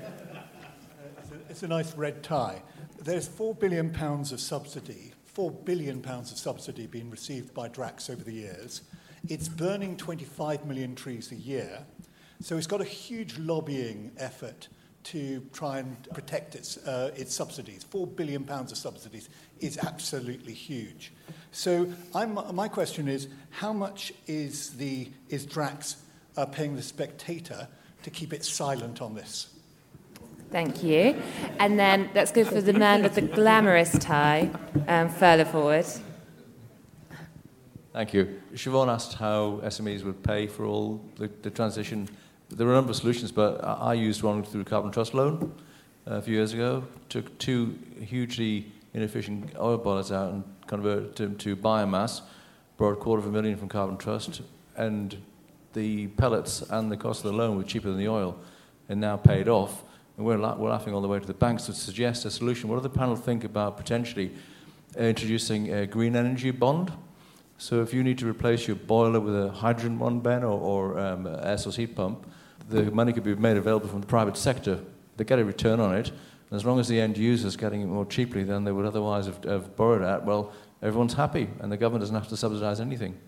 it's 1.48 1.62
a 1.62 1.68
nice 1.68 1.94
red 1.96 2.22
tie. 2.22 2.62
There's 3.02 3.28
£4 3.28 3.58
billion 3.58 3.94
of 3.96 4.40
subsidy, 4.40 5.12
£4 5.34 5.64
billion 5.64 6.04
of 6.04 6.26
subsidy 6.26 6.86
being 6.86 7.10
received 7.10 7.54
by 7.54 7.68
Drax 7.68 8.08
over 8.08 8.22
the 8.22 8.32
years. 8.32 8.82
It's 9.28 9.48
burning 9.48 9.96
25 9.96 10.64
million 10.66 10.94
trees 10.94 11.32
a 11.32 11.36
year. 11.36 11.84
So 12.40 12.56
it's 12.56 12.66
got 12.66 12.80
a 12.80 12.84
huge 12.84 13.38
lobbying 13.38 14.12
effort 14.16 14.68
to 15.02 15.40
try 15.52 15.78
and 15.78 16.08
protect 16.12 16.54
its, 16.54 16.76
uh, 16.78 17.10
its 17.16 17.34
subsidies. 17.34 17.84
£4 17.90 18.14
billion 18.16 18.48
of 18.48 18.76
subsidies 18.76 19.28
is 19.60 19.78
absolutely 19.78 20.52
huge. 20.52 21.12
So 21.52 21.92
I'm, 22.14 22.38
my 22.54 22.68
question 22.68 23.08
is, 23.08 23.28
how 23.50 23.72
much 23.72 24.12
is, 24.26 24.70
the, 24.70 25.10
is 25.28 25.46
Drax 25.46 25.96
uh, 26.36 26.46
paying 26.46 26.76
the 26.76 26.82
spectator 26.82 27.66
to 28.02 28.10
keep 28.10 28.32
it 28.32 28.44
silent 28.44 29.02
on 29.02 29.14
this? 29.14 29.48
Thank 30.50 30.82
you. 30.82 31.20
And 31.58 31.78
then 31.78 32.10
let's 32.14 32.32
go 32.32 32.44
for 32.44 32.60
the 32.60 32.72
man 32.72 33.02
with 33.02 33.14
the 33.14 33.22
glamorous 33.22 33.96
tie 33.98 34.50
um, 34.88 35.08
further 35.08 35.44
forward. 35.44 35.86
Thank 37.92 38.14
you. 38.14 38.40
Shevaun 38.54 38.88
asked 38.88 39.14
how 39.14 39.60
SMEs 39.64 40.04
would 40.04 40.22
pay 40.22 40.46
for 40.46 40.64
all 40.64 41.04
the, 41.16 41.28
the 41.42 41.50
transition. 41.50 42.08
There 42.52 42.66
are 42.66 42.72
a 42.72 42.74
number 42.74 42.90
of 42.90 42.96
solutions, 42.96 43.30
but 43.30 43.64
I, 43.64 43.94
used 43.94 44.24
one 44.24 44.42
through 44.42 44.64
Carbon 44.64 44.90
Trust 44.90 45.14
Loan 45.14 45.54
uh, 46.04 46.14
a 46.14 46.22
few 46.22 46.34
years 46.34 46.52
ago. 46.52 46.82
Took 47.08 47.38
two 47.38 47.78
hugely 48.00 48.72
inefficient 48.92 49.56
oil 49.56 49.78
boilers 49.78 50.10
out 50.10 50.32
and 50.32 50.42
converted 50.66 51.14
them 51.14 51.36
to 51.36 51.54
biomass. 51.54 52.22
Brought 52.76 52.94
a 52.94 52.96
quarter 52.96 53.20
of 53.20 53.28
a 53.28 53.30
million 53.30 53.56
from 53.56 53.68
Carbon 53.68 53.96
Trust, 53.96 54.42
and 54.74 55.16
the 55.74 56.08
pellets 56.08 56.62
and 56.70 56.90
the 56.90 56.96
cost 56.96 57.24
of 57.24 57.30
the 57.30 57.38
loan 57.38 57.56
were 57.56 57.62
cheaper 57.62 57.88
than 57.88 57.98
the 57.98 58.08
oil, 58.08 58.36
and 58.88 59.00
now 59.00 59.16
paid 59.16 59.48
off. 59.48 59.84
And 60.16 60.26
we're, 60.26 60.36
la- 60.36 60.56
we're 60.56 60.70
laughing 60.70 60.92
all 60.92 61.00
the 61.00 61.08
way 61.08 61.20
to 61.20 61.26
the 61.26 61.32
banks 61.32 61.66
to 61.66 61.72
suggest 61.72 62.24
a 62.24 62.32
solution. 62.32 62.68
What 62.68 62.76
do 62.76 62.82
the 62.82 62.90
panel 62.90 63.14
think 63.14 63.44
about 63.44 63.76
potentially 63.76 64.32
uh, 64.98 65.04
introducing 65.04 65.72
a 65.72 65.86
green 65.86 66.16
energy 66.16 66.50
bond? 66.50 66.92
So 67.58 67.80
if 67.80 67.94
you 67.94 68.02
need 68.02 68.18
to 68.18 68.28
replace 68.28 68.66
your 68.66 68.76
boiler 68.76 69.20
with 69.20 69.40
a 69.40 69.52
hydrogen 69.52 70.00
one, 70.00 70.18
Ben, 70.18 70.42
or, 70.42 70.58
or 70.58 70.98
um, 70.98 71.28
air 71.28 71.56
source 71.56 71.76
heat 71.76 71.94
pump, 71.94 72.26
the 72.70 72.90
money 72.90 73.12
could 73.12 73.24
be 73.24 73.34
made 73.34 73.56
available 73.56 73.88
from 73.88 74.00
the 74.00 74.06
private 74.06 74.36
sector. 74.36 74.80
They 75.16 75.24
get 75.24 75.38
a 75.38 75.44
return 75.44 75.80
on 75.80 75.94
it, 75.94 76.08
and 76.08 76.56
as 76.56 76.64
long 76.64 76.80
as 76.80 76.88
the 76.88 77.00
end 77.00 77.18
user 77.18 77.46
is 77.46 77.56
getting 77.56 77.82
it 77.82 77.86
more 77.86 78.06
cheaply 78.06 78.44
than 78.44 78.64
they 78.64 78.72
would 78.72 78.86
otherwise 78.86 79.26
have, 79.26 79.42
have 79.44 79.76
borrowed 79.76 80.02
at, 80.02 80.24
well, 80.24 80.52
everyone's 80.82 81.14
happy, 81.14 81.48
and 81.60 81.70
the 81.70 81.76
government 81.76 82.02
doesn't 82.02 82.14
have 82.14 82.28
to 82.28 82.36
subsidise 82.36 82.80
anything. 82.80 83.18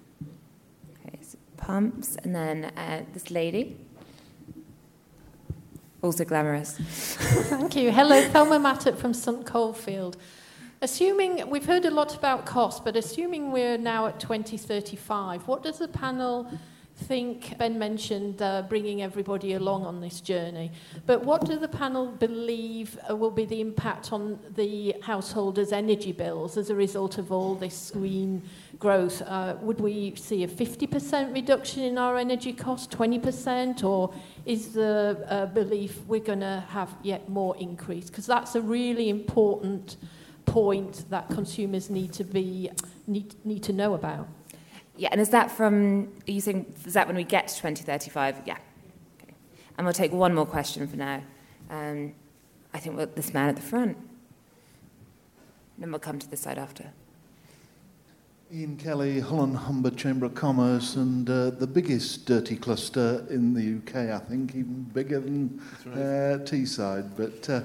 Okay, 1.07 1.19
so 1.21 1.37
pumps, 1.57 2.17
and 2.25 2.35
then 2.35 2.65
uh, 2.77 3.05
this 3.13 3.31
lady. 3.31 3.77
Also 6.03 6.25
glamorous. 6.25 6.73
Thank 6.79 7.77
you. 7.77 7.93
Hello, 7.93 8.21
Thelma 8.29 8.59
Mattock 8.59 8.97
from 8.97 9.15
Sutton 9.15 9.45
Coldfield. 9.45 10.17
Assuming 10.81 11.49
we've 11.49 11.67
heard 11.67 11.85
a 11.85 11.93
lot 11.93 12.17
about 12.17 12.45
cost, 12.45 12.85
but 12.85 12.97
assuming 12.97 13.53
we're 13.53 13.79
now 13.79 14.07
at 14.07 14.19
2035, 14.19 15.47
what 15.47 15.63
does 15.63 15.79
the 15.79 15.87
panel 15.87 16.51
think? 17.03 17.59
Ben 17.59 17.79
mentioned 17.79 18.41
uh, 18.41 18.63
bringing 18.63 19.03
everybody 19.03 19.55
along 19.55 19.85
on 19.85 20.01
this 20.01 20.21
journey, 20.21 20.71
but 21.07 21.25
what 21.25 21.45
do 21.45 21.59
the 21.59 21.69
panel 21.69 22.07
believe 22.07 22.99
uh, 23.11 23.17
will 23.17 23.31
be 23.31 23.45
the 23.45 23.61
impact 23.61 24.13
on 24.13 24.39
the 24.55 24.95
householders' 25.03 25.73
energy 25.73 26.13
bills 26.13 26.57
as 26.57 26.71
a 26.71 26.75
result 26.75 27.19
of 27.19 27.33
all 27.33 27.55
this 27.55 27.91
green 27.91 28.43
growth? 28.79 29.23
Uh, 29.23 29.57
would 29.61 29.81
we 29.81 30.15
see 30.15 30.45
a 30.45 30.49
50% 30.49 31.35
reduction 31.35 31.83
in 31.83 31.99
our 31.99 32.17
energy 32.17 32.53
cost, 32.53 32.91
20%, 32.91 33.85
or 33.85 34.13
is 34.47 34.73
the 34.73 35.25
uh, 35.29 35.47
belief 35.47 35.99
we're 36.07 36.21
going 36.21 36.41
to 36.41 36.65
have 36.69 36.95
yet 37.03 37.29
more 37.29 37.57
increase? 37.59 38.07
Because 38.07 38.27
that's 38.27 38.55
a 38.55 38.61
really 38.61 39.09
important 39.09 39.97
point 40.45 41.05
that 41.11 41.29
consumers 41.29 41.91
need 41.91 42.13
to 42.13 42.25
be 42.25 42.71
need, 43.07 43.35
need 43.45 43.63
to 43.63 43.73
know 43.73 43.95
about. 43.95 44.29
Yeah, 45.03 45.09
and 45.11 45.21
is 45.21 45.31
that 45.31 45.51
from, 45.51 46.13
are 46.29 46.31
you 46.31 46.41
saying, 46.41 46.65
is 46.87 46.95
that 46.95 47.09
when 47.09 47.17
we 47.17 47.25
get 47.25 47.49
to 47.49 47.55
2035? 47.57 48.43
Yeah. 48.47 48.57
Okay. 49.21 49.35
And 49.77 49.85
we'll 49.85 49.93
take 49.93 50.13
one 50.13 50.33
more 50.33 50.47
question 50.47 50.87
for 50.87 50.95
now. 50.95 51.25
Um, 51.71 52.15
I 52.73 52.79
think 52.79 52.97
we'll, 52.97 53.09
this 53.09 53.35
man 53.35 53.49
at 53.49 53.57
the 53.57 53.63
front. 53.63 53.97
Then 55.77 55.91
we'll 55.91 55.99
come 55.99 56.21
to 56.21 56.31
this 56.31 56.39
side 56.39 56.57
after. 56.57 56.93
Ian 58.55 58.77
Kelly, 58.77 59.19
Hull 59.19 59.43
and 59.43 59.57
Humber 59.57 59.91
Chamber 59.91 60.27
of 60.27 60.37
Commerce, 60.37 60.95
and 60.95 61.29
uh, 61.29 61.51
the 61.51 61.67
biggest 61.67 62.27
dirty 62.27 62.55
cluster 62.55 63.27
in 63.29 63.55
the 63.55 63.79
UK, 63.79 64.11
I 64.11 64.19
think, 64.19 64.55
even 64.55 64.83
bigger 64.95 65.19
than 65.19 65.61
right. 65.85 65.97
uh, 65.97 66.39
Teesside. 66.45 67.11
But 67.17 67.51
uh, 67.51 67.63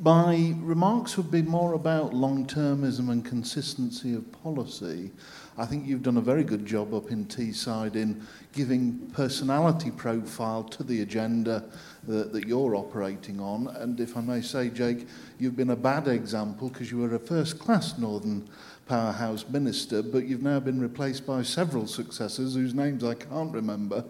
my 0.00 0.54
remarks 0.58 1.16
would 1.18 1.30
be 1.30 1.42
more 1.42 1.74
about 1.74 2.14
long 2.14 2.46
termism 2.46 3.10
and 3.10 3.24
consistency 3.24 4.14
of 4.14 4.32
policy. 4.42 5.12
I 5.56 5.66
think 5.66 5.86
you've 5.86 6.02
done 6.02 6.16
a 6.16 6.22
very 6.22 6.42
good 6.42 6.66
job 6.66 6.92
up 6.92 7.12
in 7.12 7.26
Teesside 7.26 7.94
in 7.94 8.26
giving 8.52 8.98
personality 9.12 9.92
profile 9.92 10.64
to 10.64 10.82
the 10.82 11.02
agenda 11.02 11.64
that, 12.08 12.32
that 12.32 12.48
you're 12.48 12.74
operating 12.74 13.38
on. 13.38 13.68
And 13.68 14.00
if 14.00 14.16
I 14.16 14.20
may 14.20 14.40
say, 14.40 14.68
Jake, 14.68 15.06
you've 15.38 15.56
been 15.56 15.70
a 15.70 15.76
bad 15.76 16.08
example 16.08 16.70
because 16.70 16.90
you 16.90 16.98
were 16.98 17.14
a 17.14 17.20
first 17.20 17.60
class 17.60 17.96
Northern 17.98 18.48
powerhouse 18.86 19.48
minister, 19.48 20.02
but 20.02 20.26
you've 20.26 20.42
now 20.42 20.58
been 20.58 20.80
replaced 20.80 21.24
by 21.24 21.42
several 21.42 21.86
successors 21.86 22.54
whose 22.54 22.74
names 22.74 23.04
I 23.04 23.14
can't 23.14 23.52
remember. 23.52 24.04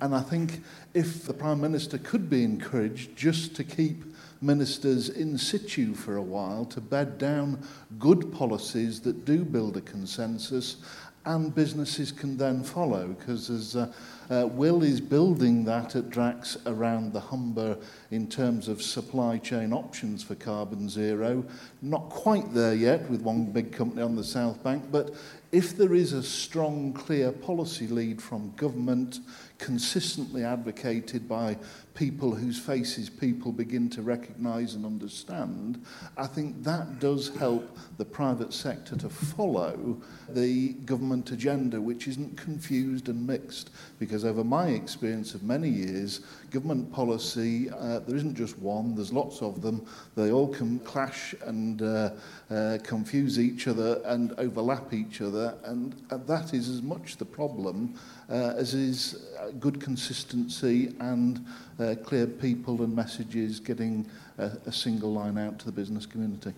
And 0.00 0.14
I 0.14 0.20
think 0.20 0.62
if 0.94 1.26
the 1.26 1.34
Prime 1.34 1.60
Minister 1.60 1.98
could 1.98 2.30
be 2.30 2.42
encouraged 2.42 3.16
just 3.16 3.54
to 3.56 3.64
keep 3.64 4.02
ministers 4.40 5.08
in 5.08 5.38
situ 5.38 5.94
for 5.94 6.16
a 6.16 6.22
while, 6.22 6.64
to 6.66 6.80
bed 6.80 7.18
down 7.18 7.62
good 7.98 8.32
policies 8.32 9.00
that 9.00 9.24
do 9.24 9.44
build 9.44 9.76
a 9.76 9.80
consensus, 9.80 10.76
and 11.24 11.52
businesses 11.54 12.12
can 12.12 12.36
then 12.36 12.62
follow, 12.62 13.08
because 13.08 13.50
as 13.50 13.74
uh, 13.74 13.92
uh, 14.30 14.46
Will 14.46 14.84
is 14.84 15.00
building 15.00 15.64
that 15.64 15.96
at 15.96 16.08
Drax 16.08 16.56
around 16.66 17.12
the 17.12 17.20
Humber 17.20 17.76
in 18.12 18.28
terms 18.28 18.68
of 18.68 18.80
supply 18.80 19.38
chain 19.38 19.72
options 19.72 20.22
for 20.22 20.36
carbon 20.36 20.88
zero. 20.88 21.44
Not 21.82 22.10
quite 22.10 22.54
there 22.54 22.74
yet 22.74 23.10
with 23.10 23.22
one 23.22 23.46
big 23.46 23.72
company 23.72 24.02
on 24.02 24.14
the 24.14 24.22
South 24.22 24.62
Bank, 24.62 24.84
but 24.92 25.14
if 25.50 25.76
there 25.76 25.94
is 25.94 26.12
a 26.12 26.22
strong, 26.22 26.92
clear 26.92 27.32
policy 27.32 27.88
lead 27.88 28.22
from 28.22 28.52
government, 28.56 29.18
consistently 29.58 30.44
advocated 30.44 31.28
by 31.28 31.56
people 31.96 32.34
whose 32.34 32.58
faces 32.58 33.08
people 33.08 33.50
begin 33.50 33.88
to 33.88 34.02
recognise 34.02 34.74
and 34.74 34.84
understand, 34.84 35.82
I 36.16 36.26
think 36.26 36.62
that 36.62 37.00
does 37.00 37.34
help 37.36 37.76
the 37.96 38.04
private 38.04 38.52
sector 38.52 38.96
to 38.96 39.08
follow 39.08 39.96
the 40.28 40.74
government 40.84 41.32
agenda, 41.32 41.80
which 41.80 42.06
isn't 42.06 42.36
confused 42.36 43.08
and 43.08 43.26
mixed. 43.26 43.70
Because 43.98 44.24
over 44.24 44.44
my 44.44 44.68
experience 44.68 45.34
of 45.34 45.42
many 45.42 45.70
years, 45.70 46.20
government 46.50 46.92
policy, 46.92 47.70
uh, 47.70 48.00
there 48.00 48.16
isn't 48.16 48.36
just 48.36 48.58
one, 48.58 48.94
there's 48.94 49.12
lots 49.12 49.40
of 49.40 49.62
them. 49.62 49.84
They 50.14 50.30
all 50.30 50.48
can 50.48 50.78
clash 50.80 51.34
and 51.46 51.80
uh, 51.80 52.10
uh, 52.50 52.78
confuse 52.84 53.40
each 53.40 53.66
other 53.66 54.02
and 54.04 54.34
overlap 54.38 54.92
each 54.92 55.22
other, 55.22 55.54
and, 55.64 55.94
and 56.10 56.26
that 56.26 56.52
is 56.52 56.68
as 56.68 56.82
much 56.82 57.16
the 57.16 57.24
problem 57.24 57.94
uh, 58.28 58.54
as 58.56 58.74
is 58.74 59.26
uh, 59.38 59.50
good 59.60 59.80
consistency 59.80 60.94
and 61.00 61.44
uh, 61.78 61.94
clear 62.04 62.26
people 62.26 62.82
and 62.82 62.94
messages 62.94 63.60
getting 63.60 64.06
a, 64.38 64.50
a 64.66 64.72
single 64.72 65.12
line 65.12 65.38
out 65.38 65.58
to 65.60 65.66
the 65.66 65.72
business 65.72 66.06
community. 66.06 66.52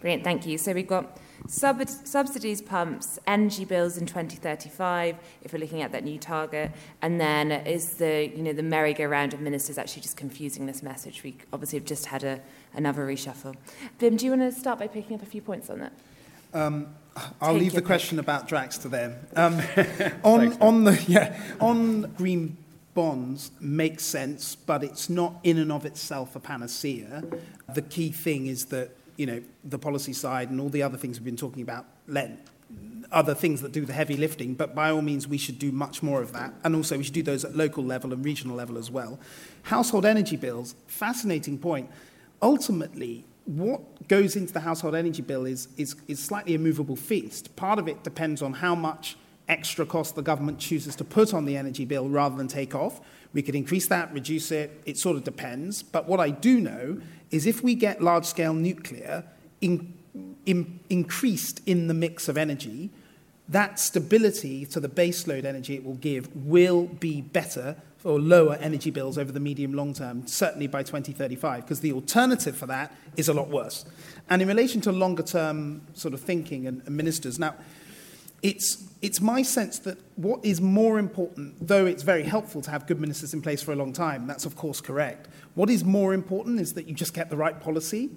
Brilliant, 0.00 0.24
thank 0.24 0.46
you. 0.46 0.58
So 0.58 0.72
we've 0.72 0.86
got 0.86 1.18
sub- 1.48 1.88
subsidies, 1.88 2.60
pumps, 2.60 3.18
energy 3.26 3.64
bills 3.64 3.96
in 3.96 4.06
2035, 4.06 5.16
if 5.42 5.52
we're 5.52 5.58
looking 5.58 5.82
at 5.82 5.90
that 5.92 6.04
new 6.04 6.18
target, 6.18 6.70
and 7.00 7.20
then 7.20 7.50
is 7.50 7.94
the 7.94 8.30
you 8.34 8.42
know 8.42 8.52
the 8.52 8.62
merry-go-round 8.62 9.32
of 9.34 9.40
ministers 9.40 9.78
actually 9.78 10.02
just 10.02 10.16
confusing 10.16 10.66
this 10.66 10.82
message? 10.82 11.22
We 11.22 11.36
obviously 11.52 11.78
have 11.78 11.86
just 11.86 12.06
had 12.06 12.24
a, 12.24 12.40
another 12.74 13.06
reshuffle. 13.06 13.56
Bim, 13.98 14.16
do 14.16 14.26
you 14.26 14.32
want 14.36 14.42
to 14.42 14.52
start 14.52 14.78
by 14.78 14.86
picking 14.86 15.16
up 15.16 15.22
a 15.22 15.26
few 15.26 15.40
points 15.40 15.70
on 15.70 15.80
that? 15.80 15.92
Um, 16.52 16.94
I'll 17.40 17.54
Take 17.54 17.62
leave 17.62 17.72
the 17.72 17.78
pick. 17.78 17.86
question 17.86 18.18
about 18.18 18.46
Drax 18.48 18.78
to 18.78 18.88
them. 18.88 19.14
Um, 19.36 19.54
on, 20.22 20.40
Thanks, 20.40 20.56
on 20.60 20.84
the 20.84 21.04
yeah 21.08 21.40
on 21.60 22.02
green 22.16 22.56
bonds 22.96 23.52
makes 23.60 24.02
sense, 24.02 24.56
but 24.56 24.82
it's 24.82 25.08
not 25.08 25.36
in 25.44 25.58
and 25.58 25.70
of 25.70 25.86
itself 25.86 26.34
a 26.34 26.40
panacea. 26.40 27.22
The 27.72 27.82
key 27.82 28.10
thing 28.10 28.46
is 28.46 28.64
that 28.66 28.90
you 29.16 29.26
know, 29.26 29.42
the 29.64 29.78
policy 29.78 30.12
side 30.12 30.50
and 30.50 30.60
all 30.60 30.68
the 30.68 30.82
other 30.82 30.96
things 30.96 31.18
we've 31.18 31.24
been 31.24 31.36
talking 31.36 31.62
about, 31.62 31.86
let 32.06 32.30
other 33.12 33.34
things 33.34 33.62
that 33.62 33.72
do 33.72 33.84
the 33.84 33.92
heavy 33.92 34.16
lifting, 34.16 34.54
but 34.54 34.74
by 34.74 34.90
all 34.90 35.02
means, 35.02 35.28
we 35.28 35.38
should 35.38 35.58
do 35.58 35.70
much 35.70 36.02
more 36.02 36.20
of 36.20 36.32
that. 36.32 36.52
And 36.64 36.74
also, 36.74 36.98
we 36.98 37.04
should 37.04 37.14
do 37.14 37.22
those 37.22 37.44
at 37.44 37.56
local 37.56 37.84
level 37.84 38.12
and 38.12 38.24
regional 38.24 38.56
level 38.56 38.76
as 38.76 38.90
well. 38.90 39.18
Household 39.62 40.04
energy 40.04 40.36
bills, 40.36 40.74
fascinating 40.86 41.58
point. 41.58 41.88
Ultimately, 42.42 43.24
what 43.44 44.08
goes 44.08 44.34
into 44.34 44.52
the 44.52 44.60
household 44.60 44.94
energy 44.96 45.22
bill 45.22 45.46
is, 45.46 45.68
is, 45.76 45.94
is 46.08 46.18
slightly 46.18 46.54
a 46.54 46.58
movable 46.58 46.96
feast. 46.96 47.54
Part 47.54 47.78
of 47.78 47.86
it 47.86 48.02
depends 48.02 48.42
on 48.42 48.54
how 48.54 48.74
much 48.74 49.16
extra 49.48 49.86
cost 49.86 50.14
the 50.14 50.22
government 50.22 50.58
chooses 50.58 50.96
to 50.96 51.04
put 51.04 51.32
on 51.32 51.44
the 51.44 51.56
energy 51.56 51.84
bill 51.84 52.08
rather 52.08 52.36
than 52.36 52.48
take 52.48 52.74
off. 52.74 53.00
We 53.32 53.42
could 53.42 53.54
increase 53.54 53.86
that, 53.88 54.12
reduce 54.12 54.50
it, 54.50 54.80
it 54.86 54.98
sort 54.98 55.16
of 55.16 55.24
depends. 55.24 55.82
But 55.82 56.08
what 56.08 56.20
I 56.20 56.30
do 56.30 56.60
know 56.60 57.00
is 57.30 57.46
if 57.46 57.62
we 57.62 57.74
get 57.74 58.02
large 58.02 58.24
scale 58.24 58.54
nuclear 58.54 59.24
in, 59.60 59.94
in, 60.46 60.80
increased 60.88 61.60
in 61.66 61.86
the 61.86 61.94
mix 61.94 62.28
of 62.28 62.36
energy, 62.36 62.90
that 63.48 63.78
stability 63.78 64.66
to 64.66 64.80
the 64.80 64.88
baseload 64.88 65.44
energy 65.44 65.74
it 65.74 65.84
will 65.84 65.94
give 65.94 66.34
will 66.34 66.86
be 66.86 67.20
better 67.20 67.76
for 67.98 68.18
lower 68.20 68.54
energy 68.60 68.90
bills 68.90 69.18
over 69.18 69.32
the 69.32 69.40
medium 69.40 69.72
long 69.72 69.92
term, 69.92 70.26
certainly 70.26 70.66
by 70.66 70.82
2035, 70.82 71.62
because 71.62 71.80
the 71.80 71.92
alternative 71.92 72.56
for 72.56 72.66
that 72.66 72.94
is 73.16 73.28
a 73.28 73.34
lot 73.34 73.48
worse. 73.48 73.84
And 74.28 74.42
in 74.42 74.48
relation 74.48 74.80
to 74.82 74.92
longer 74.92 75.22
term 75.22 75.82
sort 75.94 76.14
of 76.14 76.20
thinking 76.20 76.66
and, 76.66 76.82
and 76.86 76.96
ministers, 76.96 77.38
now, 77.38 77.54
it's, 78.42 78.84
it's 79.02 79.20
my 79.20 79.42
sense 79.42 79.78
that 79.80 79.98
what 80.16 80.44
is 80.44 80.60
more 80.60 80.98
important, 80.98 81.66
though 81.66 81.86
it's 81.86 82.02
very 82.02 82.22
helpful 82.22 82.62
to 82.62 82.70
have 82.70 82.86
good 82.86 83.00
ministers 83.00 83.34
in 83.34 83.42
place 83.42 83.62
for 83.62 83.72
a 83.72 83.76
long 83.76 83.92
time, 83.92 84.26
that's 84.26 84.44
of 84.44 84.56
course 84.56 84.80
correct. 84.80 85.28
What 85.54 85.70
is 85.70 85.84
more 85.84 86.14
important 86.14 86.60
is 86.60 86.74
that 86.74 86.86
you 86.86 86.94
just 86.94 87.14
get 87.14 87.30
the 87.30 87.36
right 87.36 87.58
policy 87.60 88.10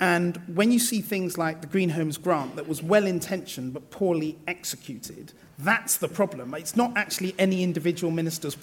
And 0.00 0.36
when 0.52 0.72
you 0.72 0.78
see 0.78 1.00
things 1.00 1.38
like 1.38 1.60
the 1.60 1.66
Green 1.66 1.90
Homes 1.90 2.18
grant 2.18 2.56
that 2.56 2.66
was 2.66 2.82
well 2.82 3.06
intentioned 3.06 3.74
but 3.74 3.90
poorly 3.90 4.38
executed, 4.46 5.32
that's 5.58 5.96
the 5.96 6.08
problem. 6.08 6.54
It's 6.54 6.76
not 6.76 6.96
actually 6.96 7.34
any 7.38 7.62
individual 7.62 8.10
minister's 8.10 8.56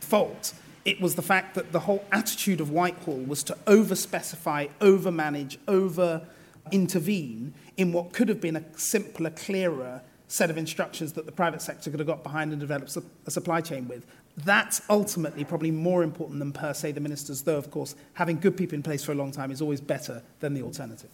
fault. 0.00 0.54
It 0.84 1.00
was 1.00 1.16
the 1.16 1.22
fact 1.22 1.54
that 1.54 1.72
the 1.72 1.80
whole 1.80 2.04
attitude 2.10 2.60
of 2.60 2.70
Whitehall 2.70 3.18
was 3.18 3.42
to 3.44 3.58
over 3.66 3.94
specify, 3.94 4.68
over 4.80 5.12
manage, 5.12 5.58
over 5.68 6.26
intervene 6.72 7.52
in 7.76 7.92
what 7.92 8.12
could 8.12 8.28
have 8.28 8.40
been 8.40 8.56
a 8.56 8.64
simpler, 8.78 9.30
clearer 9.30 10.02
set 10.28 10.50
of 10.50 10.58
instructions 10.58 11.14
that 11.14 11.26
the 11.26 11.32
private 11.32 11.60
sector 11.62 11.90
could 11.90 11.98
have 11.98 12.06
got 12.06 12.22
behind 12.22 12.52
and 12.52 12.60
developed 12.60 12.96
a 13.26 13.30
supply 13.30 13.60
chain 13.60 13.88
with. 13.88 14.06
That's 14.44 14.82
ultimately 14.88 15.42
probably 15.42 15.70
more 15.70 16.02
important 16.02 16.38
than 16.38 16.52
per 16.52 16.72
se 16.74 16.92
the 16.92 17.00
ministers, 17.00 17.42
though, 17.42 17.56
of 17.56 17.70
course, 17.70 17.96
having 18.12 18.38
good 18.38 18.56
people 18.56 18.76
in 18.76 18.82
place 18.82 19.02
for 19.02 19.12
a 19.12 19.14
long 19.14 19.32
time 19.32 19.50
is 19.50 19.60
always 19.60 19.80
better 19.80 20.22
than 20.40 20.54
the 20.54 20.62
alternative. 20.62 21.10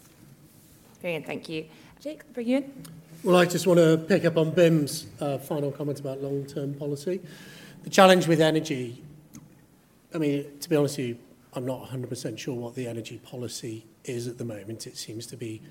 Brilliant, 1.01 1.25
thank 1.25 1.49
you. 1.49 1.65
Jake, 2.01 2.31
bring 2.33 2.47
you 2.47 2.57
in. 2.57 2.83
Well, 3.23 3.37
I 3.37 3.45
just 3.45 3.65
want 3.65 3.79
to 3.79 3.97
pick 3.97 4.25
up 4.25 4.37
on 4.37 4.51
BIM's 4.51 5.07
uh, 5.19 5.39
final 5.39 5.71
comment 5.71 5.99
about 5.99 6.21
long-term 6.21 6.75
policy. 6.75 7.21
The 7.83 7.89
challenge 7.89 8.27
with 8.27 8.41
energy, 8.41 9.01
I 10.13 10.19
mean, 10.19 10.45
to 10.59 10.69
be 10.69 10.75
honest 10.75 10.97
with 10.97 11.07
you, 11.07 11.17
I'm 11.53 11.65
not 11.65 11.87
100% 11.89 12.37
sure 12.37 12.53
what 12.53 12.75
the 12.75 12.85
energy 12.85 13.17
policy 13.17 13.85
is 14.03 14.27
at 14.27 14.37
the 14.37 14.45
moment. 14.45 14.85
It 14.85 14.97
seems 14.97 15.25
to 15.27 15.37
be 15.37 15.61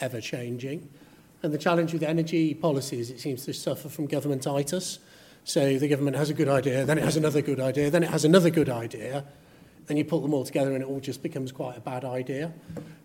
ever-changing. 0.00 0.88
And 1.44 1.52
the 1.52 1.58
challenge 1.58 1.92
with 1.92 2.02
energy 2.02 2.54
policy 2.54 3.00
is 3.00 3.10
it 3.10 3.20
seems 3.20 3.44
to 3.44 3.52
suffer 3.52 3.90
from 3.90 4.08
governmentitis. 4.08 4.98
So 5.44 5.78
the 5.78 5.88
government 5.88 6.16
has 6.16 6.30
a 6.30 6.34
good 6.34 6.48
idea, 6.48 6.86
then 6.86 6.96
it 6.96 7.04
has 7.04 7.18
another 7.18 7.42
good 7.42 7.60
idea, 7.60 7.90
then 7.90 8.02
it 8.02 8.08
has 8.08 8.24
another 8.24 8.48
good 8.48 8.70
idea, 8.70 9.26
and 9.90 9.98
you 9.98 10.06
put 10.06 10.22
them 10.22 10.32
all 10.32 10.44
together 10.46 10.72
and 10.72 10.82
it 10.82 10.86
all 10.88 11.00
just 11.00 11.22
becomes 11.22 11.52
quite 11.52 11.76
a 11.76 11.82
bad 11.82 12.02
idea. 12.02 12.54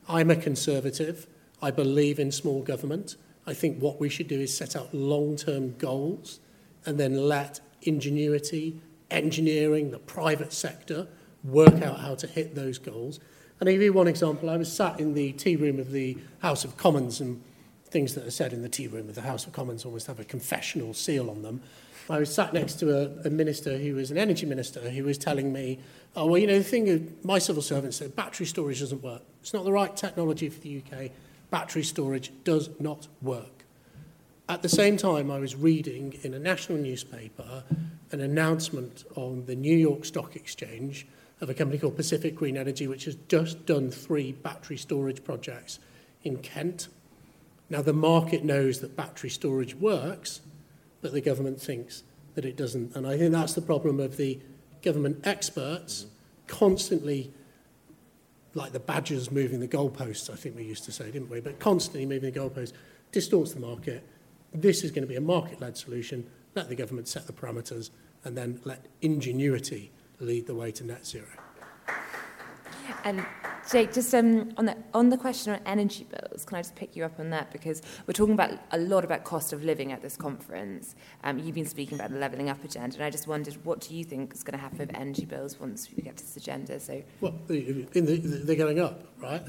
I'm 0.07 0.31
a 0.31 0.37
conservative. 0.37 1.27
I 1.61 1.71
believe 1.71 2.17
in 2.17 2.31
small 2.31 2.61
government. 2.61 3.17
I 3.45 3.53
think 3.53 3.81
what 3.81 3.99
we 3.99 4.07
should 4.07 4.29
do 4.29 4.39
is 4.39 4.55
set 4.55 4.73
out 4.73 4.93
long-term 4.93 5.75
goals 5.77 6.39
and 6.85 6.97
then 6.97 7.27
let 7.27 7.59
ingenuity, 7.81 8.79
engineering, 9.11 9.91
the 9.91 9.99
private 9.99 10.53
sector 10.53 11.09
work 11.43 11.81
out 11.81 11.99
how 11.99 12.15
to 12.15 12.25
hit 12.25 12.55
those 12.55 12.77
goals. 12.77 13.19
And 13.59 13.67
I'll 13.67 13.75
give 13.75 13.81
you 13.81 13.91
one 13.91 14.07
example. 14.07 14.49
I 14.49 14.55
was 14.55 14.71
sat 14.71 14.97
in 14.97 15.13
the 15.13 15.33
tea 15.33 15.57
room 15.57 15.77
of 15.77 15.91
the 15.91 16.17
House 16.41 16.63
of 16.63 16.77
Commons 16.77 17.19
and 17.19 17.43
things 17.91 18.15
that 18.15 18.25
are 18.25 18.31
said 18.31 18.53
in 18.53 18.61
the 18.61 18.69
tea 18.69 18.87
room 18.87 19.09
of 19.09 19.15
the 19.15 19.21
House 19.21 19.45
of 19.45 19.53
Commons 19.53 19.85
almost 19.85 20.07
have 20.07 20.19
a 20.19 20.23
confessional 20.23 20.93
seal 20.93 21.29
on 21.29 21.41
them. 21.41 21.61
I 22.09 22.19
was 22.19 22.33
sat 22.33 22.53
next 22.53 22.75
to 22.79 22.95
a, 22.97 23.27
a 23.27 23.29
minister 23.29 23.77
who 23.77 23.95
was 23.95 24.09
an 24.09 24.17
energy 24.17 24.45
minister 24.45 24.79
who 24.89 25.03
was 25.03 25.17
telling 25.17 25.53
me, 25.53 25.79
oh, 26.15 26.25
well, 26.25 26.37
you 26.37 26.47
know, 26.47 26.57
the 26.57 26.63
thing, 26.63 27.15
my 27.23 27.37
civil 27.37 27.61
servant 27.61 27.93
said 27.93 28.15
battery 28.15 28.47
storage 28.47 28.79
doesn't 28.79 29.03
work. 29.03 29.21
It's 29.41 29.53
not 29.53 29.63
the 29.63 29.71
right 29.71 29.95
technology 29.95 30.49
for 30.49 30.59
the 30.59 30.81
UK. 30.81 31.11
Battery 31.51 31.83
storage 31.83 32.31
does 32.43 32.69
not 32.79 33.07
work. 33.21 33.65
At 34.47 34.63
the 34.63 34.69
same 34.69 34.97
time, 34.97 35.29
I 35.29 35.37
was 35.37 35.55
reading 35.55 36.17
in 36.23 36.33
a 36.33 36.39
national 36.39 36.79
newspaper 36.79 37.63
an 38.11 38.21
announcement 38.21 39.03
on 39.15 39.45
the 39.45 39.55
New 39.55 39.77
York 39.77 40.05
Stock 40.05 40.35
Exchange 40.35 41.05
of 41.41 41.49
a 41.49 41.53
company 41.53 41.77
called 41.77 41.95
Pacific 41.95 42.35
Green 42.35 42.57
Energy, 42.57 42.87
which 42.87 43.05
has 43.05 43.15
just 43.27 43.65
done 43.67 43.91
three 43.91 44.31
battery 44.31 44.77
storage 44.77 45.23
projects 45.23 45.79
in 46.23 46.37
Kent, 46.37 46.87
Now, 47.69 47.81
the 47.81 47.93
market 47.93 48.43
knows 48.43 48.79
that 48.81 48.95
battery 48.95 49.29
storage 49.29 49.75
works, 49.75 50.41
but 51.01 51.13
the 51.13 51.21
government 51.21 51.61
thinks 51.61 52.03
that 52.35 52.45
it 52.45 52.55
doesn't. 52.55 52.95
And 52.95 53.05
I 53.05 53.17
think 53.17 53.31
that's 53.31 53.53
the 53.53 53.61
problem 53.61 53.99
of 53.99 54.17
the 54.17 54.39
government 54.81 55.21
experts 55.23 56.03
mm-hmm. 56.03 56.57
constantly, 56.57 57.31
like 58.53 58.71
the 58.71 58.79
badgers 58.79 59.31
moving 59.31 59.59
the 59.59 59.67
goalposts, 59.67 60.31
I 60.31 60.35
think 60.35 60.55
we 60.55 60.63
used 60.63 60.83
to 60.85 60.91
say, 60.91 61.11
didn't 61.11 61.29
we? 61.29 61.41
But 61.41 61.59
constantly 61.59 62.05
moving 62.05 62.31
the 62.31 62.39
goalposts 62.39 62.73
distorts 63.11 63.53
the 63.53 63.59
market. 63.59 64.03
This 64.53 64.83
is 64.83 64.91
going 64.91 65.03
to 65.03 65.07
be 65.07 65.15
a 65.15 65.21
market 65.21 65.61
led 65.61 65.77
solution. 65.77 66.27
Let 66.55 66.69
the 66.69 66.75
government 66.75 67.07
set 67.07 67.27
the 67.27 67.33
parameters 67.33 67.91
and 68.23 68.35
then 68.35 68.59
let 68.65 68.85
ingenuity 69.01 69.91
lead 70.19 70.47
the 70.47 70.55
way 70.55 70.71
to 70.71 70.83
net 70.83 71.05
zero. 71.05 71.27
And 73.03 73.25
Jake, 73.69 73.93
just 73.93 74.13
um, 74.13 74.51
on 74.57 74.65
the 74.65 74.75
on 74.93 75.09
the 75.09 75.17
question 75.17 75.53
on 75.53 75.59
energy 75.65 76.05
bills, 76.05 76.45
can 76.45 76.57
I 76.57 76.61
just 76.61 76.75
pick 76.75 76.95
you 76.95 77.03
up 77.03 77.19
on 77.19 77.29
that 77.31 77.51
because 77.51 77.81
we're 78.07 78.13
talking 78.13 78.33
about 78.33 78.51
a 78.71 78.77
lot 78.77 79.03
about 79.03 79.23
cost 79.23 79.53
of 79.53 79.63
living 79.63 79.91
at 79.91 80.01
this 80.01 80.17
conference. 80.17 80.95
Um, 81.23 81.39
you've 81.39 81.55
been 81.55 81.65
speaking 81.65 81.99
about 81.99 82.11
the 82.11 82.17
levelling 82.17 82.49
up 82.49 82.63
agenda, 82.63 82.95
and 82.95 83.03
I 83.03 83.09
just 83.09 83.27
wondered 83.27 83.57
what 83.65 83.81
do 83.81 83.95
you 83.95 84.03
think 84.03 84.33
is 84.33 84.43
going 84.43 84.57
to 84.57 84.61
happen 84.61 84.79
with 84.79 84.95
energy 84.95 85.25
bills 85.25 85.59
once 85.59 85.87
we 85.95 86.03
get 86.03 86.17
to 86.17 86.23
this 86.23 86.37
agenda? 86.37 86.79
So, 86.79 87.03
well, 87.21 87.33
the, 87.47 87.85
the, 87.91 88.01
they're 88.01 88.55
going 88.55 88.79
up, 88.79 89.03
right? 89.21 89.43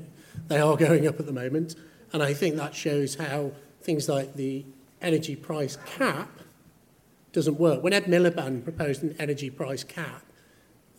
they 0.48 0.60
are 0.60 0.76
going 0.76 1.06
up 1.06 1.18
at 1.18 1.26
the 1.26 1.32
moment, 1.32 1.74
and 2.12 2.22
I 2.22 2.34
think 2.34 2.56
that 2.56 2.74
shows 2.74 3.16
how 3.16 3.52
things 3.82 4.08
like 4.08 4.34
the 4.34 4.64
energy 5.02 5.36
price 5.36 5.76
cap 5.84 6.30
doesn't 7.32 7.58
work. 7.58 7.82
When 7.82 7.92
Ed 7.92 8.04
Miliband 8.04 8.64
proposed 8.64 9.02
an 9.02 9.14
energy 9.18 9.50
price 9.50 9.84
cap, 9.84 10.22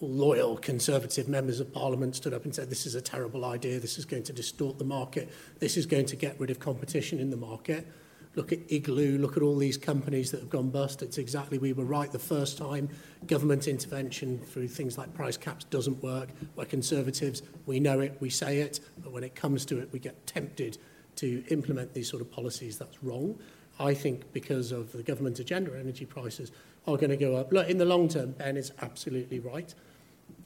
loyal 0.01 0.57
Conservative 0.57 1.27
members 1.27 1.59
of 1.59 1.73
Parliament 1.73 2.15
stood 2.15 2.33
up 2.33 2.43
and 2.43 2.53
said, 2.53 2.69
this 2.69 2.85
is 2.85 2.95
a 2.95 3.01
terrible 3.01 3.45
idea, 3.45 3.79
this 3.79 3.97
is 3.97 4.05
going 4.05 4.23
to 4.23 4.33
distort 4.33 4.77
the 4.77 4.83
market, 4.83 5.31
this 5.59 5.77
is 5.77 5.85
going 5.85 6.05
to 6.07 6.15
get 6.15 6.39
rid 6.39 6.49
of 6.49 6.59
competition 6.59 7.19
in 7.19 7.29
the 7.29 7.37
market. 7.37 7.87
Look 8.35 8.51
at 8.51 8.59
Igloo, 8.69 9.17
look 9.17 9.37
at 9.37 9.43
all 9.43 9.55
these 9.55 9.77
companies 9.77 10.31
that 10.31 10.41
have 10.41 10.49
gone 10.49 10.69
bust. 10.69 11.01
It's 11.01 11.17
exactly, 11.17 11.57
we 11.57 11.71
were 11.71 11.85
right 11.85 12.11
the 12.11 12.19
first 12.19 12.57
time. 12.57 12.89
Government 13.27 13.65
intervention 13.65 14.39
through 14.39 14.67
things 14.67 14.97
like 14.97 15.13
price 15.13 15.37
caps 15.37 15.63
doesn't 15.65 16.03
work. 16.03 16.29
We're 16.57 16.65
Conservatives, 16.65 17.43
we 17.65 17.79
know 17.79 18.01
it, 18.01 18.17
we 18.19 18.29
say 18.29 18.59
it, 18.59 18.81
but 19.01 19.13
when 19.13 19.23
it 19.23 19.35
comes 19.35 19.65
to 19.67 19.79
it, 19.79 19.89
we 19.93 19.99
get 19.99 20.27
tempted 20.27 20.77
to 21.15 21.45
implement 21.47 21.93
these 21.93 22.09
sort 22.09 22.21
of 22.21 22.29
policies. 22.29 22.77
That's 22.77 23.01
wrong. 23.01 23.39
I 23.79 23.93
think 23.93 24.33
because 24.33 24.73
of 24.73 24.91
the 24.91 25.03
government 25.03 25.39
agenda, 25.39 25.77
energy 25.77 26.05
prices 26.05 26.51
are 26.88 26.97
going 26.97 27.09
to 27.09 27.17
go 27.17 27.36
up. 27.36 27.51
Look, 27.51 27.69
in 27.69 27.77
the 27.77 27.86
long 27.86 28.07
term, 28.07 28.31
Ben 28.31 28.57
is 28.57 28.71
absolutely 28.81 29.39
right. 29.39 29.73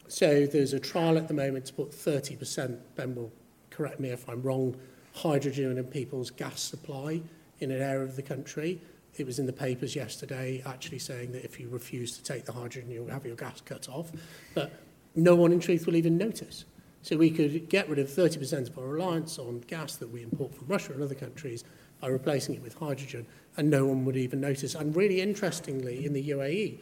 So 0.08 0.46
there's 0.46 0.74
a 0.74 0.80
trial 0.80 1.18
at 1.18 1.28
the 1.28 1.34
moment 1.34 1.66
to 1.68 1.74
put 1.74 1.92
30%, 1.92 2.80
Ben 2.96 3.16
will 3.16 3.32
correct 3.70 4.00
me 4.00 4.10
if 4.10 4.28
I'm 4.28 4.42
wrong, 4.42 4.76
hydrogen 5.14 5.78
in 5.78 5.84
people's 5.86 6.32
gas 6.32 6.62
supply 6.62 7.22
in 7.60 7.72
an 7.72 7.82
area 7.82 8.02
of 8.02 8.16
the 8.16 8.22
country. 8.22 8.82
It 9.18 9.26
was 9.26 9.38
in 9.38 9.46
the 9.46 9.54
papers 9.54 9.96
yesterday 9.96 10.64
actually 10.66 11.00
saying 11.00 11.34
that 11.34 11.44
if 11.44 11.60
you 11.60 11.70
refuse 11.70 12.18
to 12.18 12.24
take 12.24 12.46
the 12.46 12.54
hydrogen, 12.54 12.90
you'll 12.90 13.10
have 13.10 13.26
your 13.26 13.36
gas 13.36 13.62
cut 13.62 13.90
off. 13.90 14.12
But 14.56 14.72
no 15.16 15.36
one 15.36 15.52
in 15.52 15.60
truth 15.60 15.86
will 15.86 15.96
even 15.96 16.18
notice. 16.18 16.66
So 17.02 17.18
we 17.18 17.30
could 17.30 17.70
get 17.70 17.88
rid 17.88 18.00
of 18.00 18.08
30% 18.08 18.70
of 18.70 18.78
our 18.78 18.86
reliance 18.86 19.40
on 19.40 19.62
gas 19.68 19.96
that 19.98 20.10
we 20.10 20.24
import 20.24 20.54
from 20.54 20.68
Russia 20.68 20.94
and 20.94 21.02
other 21.02 21.16
countries 21.16 21.64
by 22.02 22.08
replacing 22.08 22.56
it 22.56 22.62
with 22.62 22.76
hydrogen, 22.76 23.26
and 23.60 23.70
no 23.70 23.86
one 23.86 24.06
would 24.06 24.18
even 24.18 24.42
notice. 24.42 24.74
And 24.74 24.96
really 24.96 25.22
interestingly, 25.22 26.06
in 26.06 26.14
the 26.14 26.30
UAE, 26.30 26.80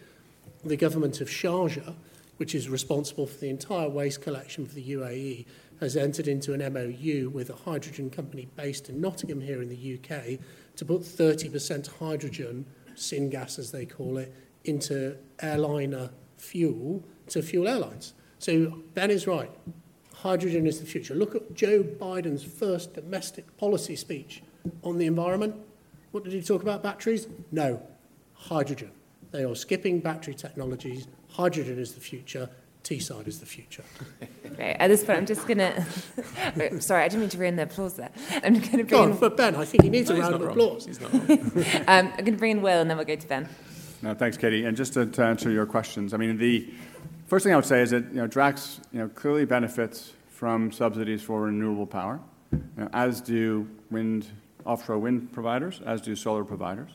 the 0.63 0.77
government 0.77 1.19
of 1.21 1.27
Sharjah 1.27 1.95
which 2.37 2.55
is 2.55 2.69
responsible 2.69 3.27
for 3.27 3.37
the 3.37 3.49
entire 3.49 3.89
waste 3.89 4.21
collection 4.21 4.65
for 4.65 4.75
the 4.75 4.91
UAE, 4.91 5.45
has 5.79 5.95
entered 5.95 6.27
into 6.27 6.53
an 6.53 6.73
MOU 6.73 7.29
with 7.29 7.49
a 7.49 7.55
hydrogen 7.55 8.09
company 8.09 8.47
based 8.55 8.89
in 8.89 8.99
Nottingham 8.99 9.41
here 9.41 9.61
in 9.61 9.69
the 9.69 9.95
UK 9.95 10.39
to 10.75 10.85
put 10.85 11.01
30% 11.01 11.87
hydrogen, 11.99 12.65
syngas 12.95 13.59
as 13.59 13.71
they 13.71 13.85
call 13.85 14.17
it, 14.17 14.33
into 14.63 15.15
airliner 15.41 16.09
fuel 16.37 17.03
to 17.27 17.41
fuel 17.41 17.67
airlines. 17.67 18.13
So 18.39 18.81
Ben 18.93 19.11
is 19.11 19.27
right. 19.27 19.51
Hydrogen 20.13 20.65
is 20.65 20.79
the 20.79 20.85
future. 20.85 21.13
Look 21.13 21.35
at 21.35 21.53
Joe 21.53 21.83
Biden's 21.83 22.43
first 22.43 22.95
domestic 22.95 23.55
policy 23.57 23.95
speech 23.95 24.41
on 24.83 24.97
the 24.97 25.05
environment. 25.05 25.55
What 26.11 26.23
did 26.23 26.33
he 26.33 26.41
talk 26.41 26.61
about? 26.61 26.83
Batteries? 26.83 27.27
No. 27.51 27.81
Hydrogen. 28.33 28.91
They 29.31 29.43
are 29.43 29.55
skipping 29.55 29.99
battery 29.99 30.33
technologies 30.33 31.07
hydrogen 31.37 31.77
is 31.77 31.93
the 31.93 31.99
future, 31.99 32.49
Teesside 32.83 33.27
is 33.27 33.39
the 33.39 33.45
future. 33.45 33.83
Right, 34.57 34.75
at 34.79 34.87
this 34.87 35.03
point, 35.03 35.19
I'm 35.19 35.25
just 35.25 35.47
going 35.47 35.57
to. 35.59 36.81
Sorry, 36.81 37.03
I 37.03 37.07
didn't 37.07 37.21
mean 37.21 37.29
to 37.29 37.37
ruin 37.37 37.55
the 37.55 37.63
applause 37.63 37.95
there. 37.95 38.09
I'm 38.43 38.53
going 38.53 38.61
to 38.61 38.69
bring. 38.69 38.87
Go 38.87 39.03
on, 39.03 39.11
in... 39.11 39.17
for 39.17 39.29
Ben, 39.29 39.55
I 39.55 39.65
think 39.65 39.83
he 39.83 39.89
needs 39.89 40.09
no, 40.09 40.15
a 40.15 40.19
round 40.19 40.35
of 40.35 40.41
applause. 40.41 40.85
He's 40.85 40.99
not 40.99 41.13
um, 41.13 41.27
I'm 41.87 42.09
going 42.11 42.25
to 42.25 42.31
bring 42.37 42.51
in 42.51 42.61
Will 42.61 42.81
and 42.81 42.89
then 42.89 42.97
we'll 42.97 43.05
go 43.05 43.15
to 43.15 43.27
Ben. 43.27 43.47
No, 44.01 44.13
thanks, 44.13 44.37
Katie. 44.37 44.65
And 44.65 44.77
just 44.77 44.93
to, 44.93 45.05
to 45.05 45.23
answer 45.23 45.49
your 45.49 45.65
questions, 45.65 46.13
I 46.13 46.17
mean, 46.17 46.37
the 46.37 46.69
first 47.27 47.43
thing 47.43 47.53
I 47.53 47.55
would 47.55 47.65
say 47.65 47.81
is 47.81 47.91
that 47.91 48.05
you 48.05 48.21
know, 48.21 48.27
Drax 48.27 48.79
you 48.91 48.99
know, 48.99 49.09
clearly 49.09 49.45
benefits 49.45 50.13
from 50.29 50.71
subsidies 50.71 51.21
for 51.21 51.41
renewable 51.41 51.87
power, 51.87 52.19
you 52.51 52.61
know, 52.77 52.89
as 52.93 53.21
do 53.21 53.67
wind, 53.91 54.27
offshore 54.67 54.99
wind 54.99 55.31
providers, 55.31 55.81
as 55.85 56.01
do 56.01 56.15
solar 56.15 56.43
providers. 56.43 56.91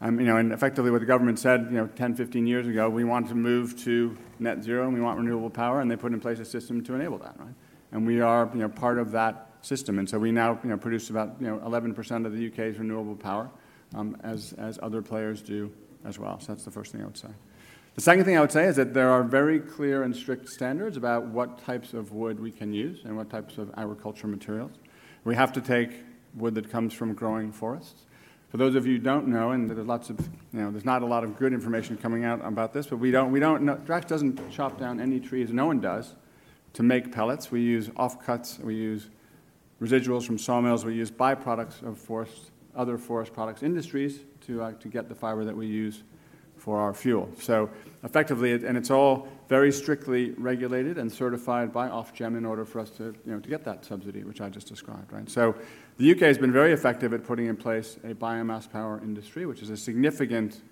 Um, 0.00 0.20
you 0.20 0.26
know, 0.26 0.36
and 0.36 0.52
effectively 0.52 0.90
what 0.90 1.00
the 1.00 1.06
government 1.06 1.38
said, 1.38 1.68
you 1.70 1.78
know, 1.78 1.86
10, 1.86 2.16
15 2.16 2.46
years 2.46 2.66
ago, 2.66 2.90
we 2.90 3.04
want 3.04 3.28
to 3.28 3.34
move 3.34 3.82
to 3.84 4.16
net 4.38 4.62
zero 4.62 4.84
and 4.84 4.92
we 4.92 5.00
want 5.00 5.18
renewable 5.18 5.48
power, 5.48 5.80
and 5.80 5.90
they 5.90 5.96
put 5.96 6.12
in 6.12 6.20
place 6.20 6.38
a 6.38 6.44
system 6.44 6.84
to 6.84 6.94
enable 6.94 7.16
that, 7.18 7.34
right? 7.38 7.54
And 7.92 8.06
we 8.06 8.20
are, 8.20 8.50
you 8.52 8.60
know, 8.60 8.68
part 8.68 8.98
of 8.98 9.12
that 9.12 9.48
system. 9.62 9.98
And 9.98 10.08
so 10.08 10.18
we 10.18 10.32
now, 10.32 10.60
you 10.62 10.68
know, 10.68 10.76
produce 10.76 11.08
about, 11.08 11.36
you 11.40 11.46
know, 11.46 11.58
11% 11.58 12.26
of 12.26 12.32
the 12.32 12.46
UK's 12.48 12.78
renewable 12.78 13.16
power, 13.16 13.50
um, 13.94 14.16
as, 14.22 14.52
as 14.58 14.78
other 14.82 15.00
players 15.00 15.40
do 15.40 15.72
as 16.04 16.18
well. 16.18 16.38
So 16.40 16.48
that's 16.48 16.64
the 16.64 16.70
first 16.70 16.92
thing 16.92 17.02
I 17.02 17.06
would 17.06 17.16
say. 17.16 17.28
The 17.94 18.02
second 18.02 18.26
thing 18.26 18.36
I 18.36 18.42
would 18.42 18.52
say 18.52 18.66
is 18.66 18.76
that 18.76 18.92
there 18.92 19.08
are 19.08 19.22
very 19.22 19.58
clear 19.58 20.02
and 20.02 20.14
strict 20.14 20.50
standards 20.50 20.98
about 20.98 21.26
what 21.28 21.64
types 21.64 21.94
of 21.94 22.12
wood 22.12 22.38
we 22.38 22.52
can 22.52 22.74
use 22.74 23.00
and 23.04 23.16
what 23.16 23.30
types 23.30 23.56
of 23.56 23.70
agricultural 23.78 24.30
materials. 24.30 24.72
We 25.24 25.34
have 25.34 25.52
to 25.54 25.62
take 25.62 25.92
wood 26.36 26.54
that 26.54 26.70
comes 26.70 26.92
from 26.92 27.14
growing 27.14 27.50
forests. 27.50 28.02
For 28.48 28.58
those 28.58 28.74
of 28.74 28.86
you 28.86 28.94
who 28.94 29.02
don't 29.02 29.26
know, 29.28 29.50
and 29.50 29.68
there's 29.68 29.86
lots 29.86 30.08
of, 30.08 30.20
you 30.52 30.60
know, 30.60 30.70
there's 30.70 30.84
not 30.84 31.02
a 31.02 31.06
lot 31.06 31.24
of 31.24 31.36
good 31.36 31.52
information 31.52 31.96
coming 31.96 32.24
out 32.24 32.44
about 32.44 32.72
this, 32.72 32.86
but 32.86 32.98
we 32.98 33.10
don't, 33.10 33.32
we 33.32 33.40
don't 33.40 33.62
know, 33.62 33.76
Drax 33.76 34.06
doesn't 34.06 34.50
chop 34.50 34.78
down 34.78 35.00
any 35.00 35.18
trees, 35.18 35.52
no 35.52 35.66
one 35.66 35.80
does, 35.80 36.14
to 36.74 36.82
make 36.82 37.10
pellets. 37.10 37.50
We 37.50 37.62
use 37.62 37.88
offcuts, 37.88 38.60
we 38.60 38.74
use 38.74 39.08
residuals 39.82 40.24
from 40.24 40.38
sawmills, 40.38 40.84
we 40.84 40.94
use 40.94 41.10
byproducts 41.10 41.82
of 41.82 41.98
forest, 41.98 42.50
other 42.74 42.98
forest 42.98 43.32
products 43.32 43.62
industries 43.62 44.20
to, 44.46 44.62
uh, 44.62 44.72
to 44.74 44.88
get 44.88 45.08
the 45.08 45.14
fiber 45.14 45.44
that 45.44 45.56
we 45.56 45.66
use 45.66 46.04
for 46.66 46.80
our 46.80 46.92
fuel. 46.92 47.28
So 47.40 47.70
effectively, 48.02 48.52
and 48.52 48.76
it's 48.76 48.90
all 48.90 49.28
very 49.48 49.70
strictly 49.70 50.32
regulated 50.32 50.98
and 50.98 51.10
certified 51.10 51.72
by 51.72 51.88
Ofgem 51.88 52.36
in 52.36 52.44
order 52.44 52.64
for 52.64 52.80
us 52.80 52.90
to, 52.90 53.14
you 53.24 53.32
know, 53.32 53.38
to 53.38 53.48
get 53.48 53.64
that 53.64 53.84
subsidy, 53.84 54.24
which 54.24 54.40
I 54.40 54.48
just 54.48 54.66
described, 54.66 55.12
right? 55.12 55.30
So 55.30 55.54
the 55.98 56.10
UK 56.10 56.22
has 56.22 56.38
been 56.38 56.50
very 56.50 56.72
effective 56.72 57.12
at 57.12 57.24
putting 57.24 57.46
in 57.46 57.56
place 57.56 57.98
a 58.02 58.14
biomass 58.14 58.68
power 58.68 59.00
industry, 59.00 59.46
which 59.46 59.62
is 59.62 59.70
a 59.70 59.76
significant 59.76 60.62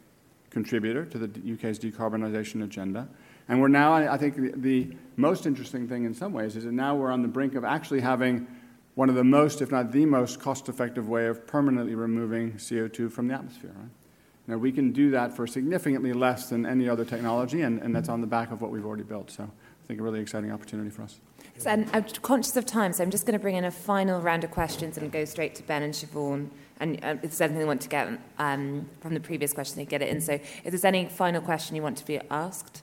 contributor 0.50 1.04
to 1.04 1.16
the 1.16 1.28
UK's 1.52 1.78
decarbonisation 1.78 2.64
agenda. 2.64 3.08
And 3.48 3.60
we're 3.60 3.68
now, 3.68 3.92
I 3.92 4.16
think, 4.16 4.34
the, 4.34 4.50
the 4.56 4.96
most 5.14 5.46
interesting 5.46 5.86
thing 5.86 6.06
in 6.06 6.12
some 6.12 6.32
ways 6.32 6.56
is 6.56 6.64
that 6.64 6.72
now 6.72 6.96
we're 6.96 7.12
on 7.12 7.22
the 7.22 7.28
brink 7.28 7.54
of 7.54 7.62
actually 7.62 8.00
having 8.00 8.48
one 8.96 9.08
of 9.08 9.14
the 9.14 9.22
most, 9.22 9.62
if 9.62 9.70
not 9.70 9.92
the 9.92 10.06
most 10.06 10.40
cost 10.40 10.68
effective 10.68 11.08
way 11.08 11.28
of 11.28 11.46
permanently 11.46 11.94
removing 11.94 12.54
CO2 12.54 13.12
from 13.12 13.28
the 13.28 13.34
atmosphere. 13.34 13.74
Right? 13.76 13.90
Now, 14.46 14.58
we 14.58 14.72
can 14.72 14.92
do 14.92 15.10
that 15.12 15.34
for 15.34 15.46
significantly 15.46 16.12
less 16.12 16.50
than 16.50 16.66
any 16.66 16.88
other 16.88 17.04
technology, 17.04 17.62
and, 17.62 17.80
and 17.80 17.96
that's 17.96 18.10
on 18.10 18.20
the 18.20 18.26
back 18.26 18.50
of 18.50 18.60
what 18.60 18.70
we've 18.70 18.84
already 18.84 19.02
built. 19.02 19.30
So 19.30 19.44
I 19.44 19.86
think 19.86 20.00
a 20.00 20.02
really 20.02 20.20
exciting 20.20 20.52
opportunity 20.52 20.90
for 20.90 21.02
us. 21.02 21.18
So, 21.56 21.70
and 21.70 21.88
I'm 21.92 22.04
conscious 22.22 22.56
of 22.56 22.66
time, 22.66 22.92
so 22.92 23.02
I'm 23.02 23.10
just 23.10 23.26
going 23.26 23.38
to 23.38 23.42
bring 23.42 23.54
in 23.54 23.64
a 23.64 23.70
final 23.70 24.20
round 24.20 24.44
of 24.44 24.50
questions 24.50 24.98
and 24.98 25.10
go 25.10 25.24
straight 25.24 25.54
to 25.56 25.62
Ben 25.62 25.82
and 25.82 25.94
Shevaun. 25.94 26.48
And 26.80 27.02
uh, 27.04 27.16
if 27.22 27.22
there's 27.22 27.40
anything 27.40 27.60
you 27.60 27.66
want 27.66 27.82
to 27.82 27.88
get 27.88 28.08
um, 28.38 28.88
from 29.00 29.14
the 29.14 29.20
previous 29.20 29.52
question, 29.52 29.76
they 29.76 29.84
get 29.84 30.02
it 30.02 30.08
in. 30.08 30.20
So 30.20 30.32
if 30.32 30.64
there's 30.64 30.84
any 30.84 31.06
final 31.06 31.40
question 31.40 31.76
you 31.76 31.82
want 31.82 31.96
to 31.98 32.04
be 32.04 32.20
asked, 32.30 32.82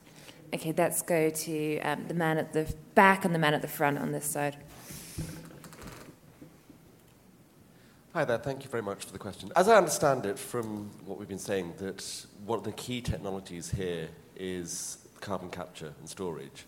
okay, 0.53 0.73
let's 0.77 1.01
go 1.01 1.29
to 1.29 1.79
um, 1.79 2.07
the 2.07 2.13
man 2.13 2.37
at 2.37 2.53
the 2.53 2.73
back 2.95 3.25
and 3.25 3.35
the 3.35 3.39
man 3.39 3.53
at 3.53 3.61
the 3.61 3.67
front 3.67 3.97
on 3.97 4.11
this 4.11 4.25
side. 4.25 4.57
Hi 8.13 8.25
there, 8.25 8.39
thank 8.39 8.65
you 8.65 8.69
very 8.69 8.83
much 8.83 9.05
for 9.05 9.13
the 9.13 9.19
question. 9.19 9.53
As 9.55 9.69
I 9.69 9.77
understand 9.77 10.25
it 10.25 10.37
from 10.37 10.89
what 11.05 11.17
we've 11.17 11.29
been 11.29 11.39
saying, 11.39 11.75
that 11.77 12.25
one 12.45 12.59
of 12.59 12.65
the 12.65 12.73
key 12.73 12.99
technologies 12.99 13.69
here 13.69 14.09
is 14.35 14.97
carbon 15.21 15.49
capture 15.49 15.93
and 15.97 16.09
storage. 16.09 16.65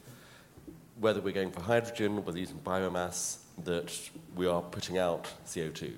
Whether 1.01 1.19
we're 1.19 1.33
going 1.33 1.51
for 1.51 1.59
hydrogen, 1.59 2.23
whether 2.23 2.39
using 2.39 2.59
biomass, 2.59 3.39
that 3.65 3.93
we 4.37 4.47
are 4.47 4.61
putting 4.61 4.97
out 4.97 5.27
CO2. 5.45 5.91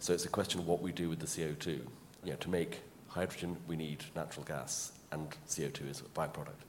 So 0.00 0.14
it's 0.14 0.24
a 0.24 0.28
question 0.28 0.58
of 0.58 0.66
what 0.66 0.82
we 0.82 0.90
do 0.90 1.08
with 1.08 1.20
the 1.20 1.26
CO2. 1.26 1.66
You 1.68 1.82
know, 2.24 2.34
to 2.34 2.50
make 2.50 2.80
hydrogen, 3.06 3.58
we 3.68 3.76
need 3.76 4.02
natural 4.16 4.44
gas, 4.44 4.90
and 5.12 5.28
CO2 5.48 5.90
is 5.90 6.00
a 6.00 6.18
byproduct. 6.18 6.64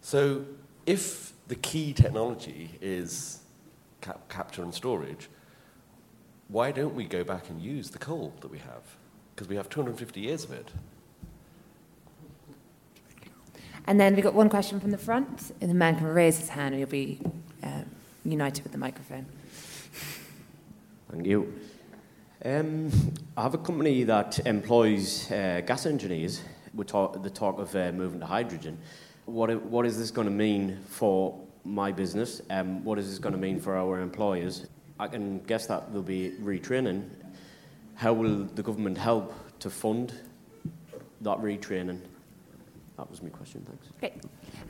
So 0.00 0.46
if 0.86 1.34
the 1.48 1.56
key 1.56 1.92
technology 1.92 2.70
is 2.80 3.40
cap- 4.00 4.30
capture 4.30 4.62
and 4.62 4.72
storage, 4.72 5.28
why 6.48 6.70
don't 6.72 6.94
we 6.94 7.04
go 7.04 7.24
back 7.24 7.48
and 7.48 7.60
use 7.60 7.90
the 7.90 7.98
coal 7.98 8.32
that 8.40 8.50
we 8.50 8.58
have? 8.58 8.82
Because 9.34 9.48
we 9.48 9.56
have 9.56 9.68
250 9.68 10.20
years 10.20 10.44
of 10.44 10.52
it. 10.52 10.70
And 13.86 14.00
then 14.00 14.14
we've 14.14 14.24
got 14.24 14.34
one 14.34 14.48
question 14.48 14.80
from 14.80 14.90
the 14.90 14.98
front, 14.98 15.52
and 15.60 15.70
the 15.70 15.74
man 15.74 15.96
can 15.96 16.06
raise 16.06 16.38
his 16.38 16.48
hand 16.48 16.74
and 16.74 16.80
you'll 16.80 16.88
be 16.88 17.20
uh, 17.62 17.82
united 18.24 18.62
with 18.62 18.72
the 18.72 18.78
microphone. 18.78 19.26
Thank 21.10 21.26
you. 21.26 21.54
Um, 22.44 22.90
I 23.36 23.42
have 23.42 23.54
a 23.54 23.58
company 23.58 24.04
that 24.04 24.46
employs 24.46 25.30
uh, 25.30 25.62
gas 25.66 25.86
engineers 25.86 26.42
with 26.74 26.88
talk, 26.88 27.22
the 27.22 27.30
talk 27.30 27.58
of 27.58 27.74
uh, 27.74 27.92
moving 27.92 28.20
to 28.20 28.26
hydrogen. 28.26 28.78
What, 29.26 29.62
what 29.62 29.86
is 29.86 29.98
this 29.98 30.10
going 30.10 30.26
to 30.26 30.34
mean 30.34 30.78
for 30.88 31.38
my 31.64 31.92
business? 31.92 32.42
Um, 32.50 32.84
what 32.84 32.98
is 32.98 33.08
this 33.08 33.18
going 33.18 33.34
to 33.34 33.40
mean 33.40 33.60
for 33.60 33.76
our 33.76 34.00
employers? 34.00 34.66
I 34.98 35.08
can 35.08 35.40
guess 35.40 35.66
that 35.66 35.88
there'll 35.88 36.02
be 36.02 36.32
retraining. 36.40 37.08
How 37.94 38.12
will 38.12 38.44
the 38.44 38.62
government 38.62 38.98
help 38.98 39.34
to 39.60 39.70
fund 39.70 40.12
that 41.20 41.38
retraining? 41.38 42.00
That 42.96 43.10
was 43.10 43.22
my 43.22 43.28
question. 43.28 43.66
Thanks. 43.68 43.88
Great. 43.98 44.12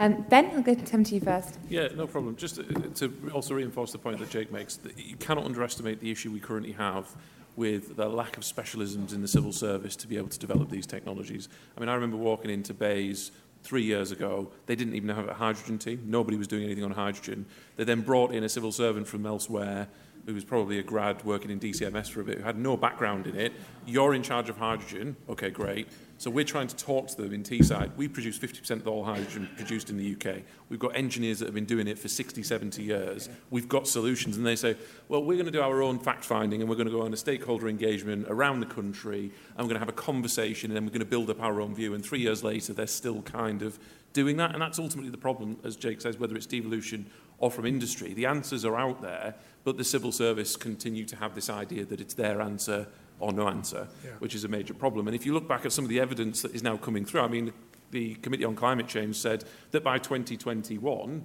Um, 0.01 0.25
ben, 0.31 0.51
I'll 0.55 0.63
go 0.63 0.75
come 0.75 1.05
to 1.05 1.15
you 1.15 1.21
first. 1.21 1.59
Yeah, 1.69 1.89
no 1.95 2.07
problem. 2.07 2.37
Just 2.37 2.57
to, 2.57 2.63
to 2.63 3.31
also 3.35 3.55
reinforce 3.55 3.93
the 3.93 3.99
point 3.99 4.19
that 4.19 4.31
Jake 4.31 4.51
makes, 4.51 4.77
that 4.77 4.99
you 4.99 5.17
cannot 5.17 5.45
underestimate 5.45 6.01
the 6.01 6.11
issue 6.11 6.33
we 6.33 6.41
currently 6.41 6.73
have 6.73 7.15
with 7.57 7.97
the 7.97 8.09
lack 8.09 8.37
of 8.37 8.43
specialisms 8.43 9.13
in 9.13 9.21
the 9.21 9.29
civil 9.29 9.53
service 9.53 9.95
to 9.95 10.09
be 10.09 10.17
able 10.17 10.29
to 10.29 10.39
develop 10.39 10.71
these 10.71 10.87
technologies. 10.87 11.49
I 11.77 11.81
mean, 11.81 11.89
I 11.89 11.95
remember 11.95 12.17
walking 12.17 12.51
into 12.51 12.73
BEIS 12.73 13.31
three 13.63 13.83
years 13.83 14.11
ago. 14.11 14.51
They 14.67 14.75
didn't 14.75 14.95
even 14.95 15.11
have 15.11 15.29
a 15.29 15.35
hydrogen 15.35 15.79
team. 15.79 16.03
Nobody 16.07 16.37
was 16.37 16.49
doing 16.49 16.65
anything 16.65 16.85
on 16.85 16.93
hydrogen. 16.93 17.47
They 17.77 17.85
then 17.85 18.01
brought 18.01 18.33
in 18.33 18.43
a 18.43 18.49
civil 18.49 18.73
servant 18.73 19.07
from 19.07 19.27
elsewhere 19.27 19.89
who 20.27 20.35
was 20.35 20.45
probably 20.45 20.79
a 20.79 20.83
grad 20.83 21.23
working 21.25 21.51
in 21.51 21.61
DCMS 21.61 22.11
for 22.11 22.21
a 22.21 22.25
bit, 22.25 22.39
who 22.39 22.45
had 22.45 22.59
no 22.59 22.77
background 22.77 23.27
in 23.27 23.37
it. 23.37 23.53
You're 23.87 24.15
in 24.15 24.23
charge 24.23 24.49
of 24.49 24.57
hydrogen. 24.57 25.17
Okay, 25.29 25.51
great. 25.51 25.89
So 26.17 26.31
we're 26.31 26.45
trying 26.45 26.69
to 26.69 26.77
talk 26.77 27.09
to 27.09 27.17
them 27.17 27.35
in 27.35 27.43
Teesside. 27.43 27.95
We 27.97 28.09
produce 28.09 28.39
50% 28.39 28.71
of 28.71 28.89
all 28.89 29.05
hydrogen 29.05 29.49
produced 29.57 29.91
in 29.91 29.97
the 29.97 30.15
UK. 30.15 30.43
We've 30.69 30.79
got 30.79 30.97
engineers 30.97 31.41
that 31.41 31.47
have 31.47 31.55
been 31.55 31.65
doing 31.65 31.89
it 31.89 31.99
for 31.99 32.09
60, 32.09 32.43
70 32.43 32.83
years. 32.83 33.29
We've 33.51 33.69
got 33.69 33.89
solutions. 33.89 34.37
And 34.37 34.47
they 34.47 34.57
say, 34.57 34.77
well, 35.09 35.23
we're 35.23 35.35
going 35.35 35.47
to 35.47 35.53
do 35.53 35.61
our 35.61 35.83
own 35.83 35.99
fact 35.99 36.25
finding 36.25 36.61
and 36.61 36.71
we're 36.71 36.77
going 36.77 36.87
to 36.87 36.93
go 36.93 37.03
on 37.03 37.13
a 37.13 37.17
stakeholder 37.17 37.69
engagement 37.69 38.27
around 38.29 38.61
the 38.61 38.67
country 38.67 39.33
and 39.57 39.59
we're 39.59 39.65
going 39.65 39.75
to 39.75 39.81
have 39.81 39.89
a 39.89 39.93
conversation 39.93 40.71
and 40.71 40.77
then 40.77 40.85
we're 40.85 40.93
going 40.93 41.01
to 41.01 41.05
build 41.05 41.31
up 41.31 41.43
our 41.43 41.61
own 41.61 41.75
view. 41.75 41.95
And 41.95 42.05
three 42.05 42.21
years 42.21 42.45
later, 42.45 42.73
they're 42.73 42.87
still 42.87 43.21
kind 43.23 43.63
of 43.63 43.79
doing 44.13 44.37
that. 44.37 44.53
And 44.53 44.63
that's 44.63 44.79
ultimately 44.79 45.11
the 45.11 45.19
problem, 45.19 45.59
as 45.65 45.77
Jake 45.77 46.01
says, 46.01 46.19
whether 46.19 46.37
it's 46.37 46.47
devolution 46.47 47.11
or 47.39 47.51
from 47.51 47.67
industry. 47.67 48.15
The 48.15 48.27
answers 48.27 48.65
are 48.65 48.77
out 48.77 49.03
there, 49.03 49.35
but 49.65 49.77
the 49.77 49.85
civil 49.85 50.13
service 50.13 50.57
continue 50.57 51.05
to 51.07 51.17
have 51.17 51.35
this 51.35 51.51
idea 51.51 51.85
that 51.85 52.01
it's 52.01 52.15
their 52.15 52.41
answer 52.41 52.87
or 53.21 53.33
no 53.33 53.49
answer, 53.49 53.89
yeah. 54.05 54.11
which 54.19 54.35
is 54.35 54.45
a 54.45 54.49
major 54.49 54.75
problem. 54.75 55.07
And 55.07 55.15
if 55.15 55.25
you 55.25 55.33
look 55.33 55.49
back 55.49 55.65
at 55.65 55.73
some 55.73 55.85
of 55.85 55.89
the 55.89 56.01
evidence 56.01 56.43
that 56.43 56.55
is 56.55 56.63
now 56.63 56.77
coming 56.77 57.05
through, 57.05 57.21
I 57.21 57.29
mean, 57.29 57.53
the 57.91 58.15
Committee 58.17 58.45
on 58.45 58.57
Climate 58.57 58.89
Change 58.89 59.17
said 59.17 59.45
that 59.71 59.85
by 59.85 59.99
2021, 59.99 61.25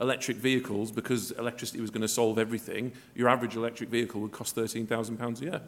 electric 0.00 0.36
vehicles, 0.36 0.90
because 0.90 1.32
electricity 1.32 1.80
was 1.80 1.90
going 1.90 2.02
to 2.02 2.08
solve 2.08 2.38
everything, 2.38 2.92
your 3.14 3.28
average 3.28 3.56
electric 3.56 3.88
vehicle 3.90 4.20
would 4.20 4.32
cost 4.32 4.56
£13,000 4.56 5.40
a 5.40 5.44
year. 5.44 5.60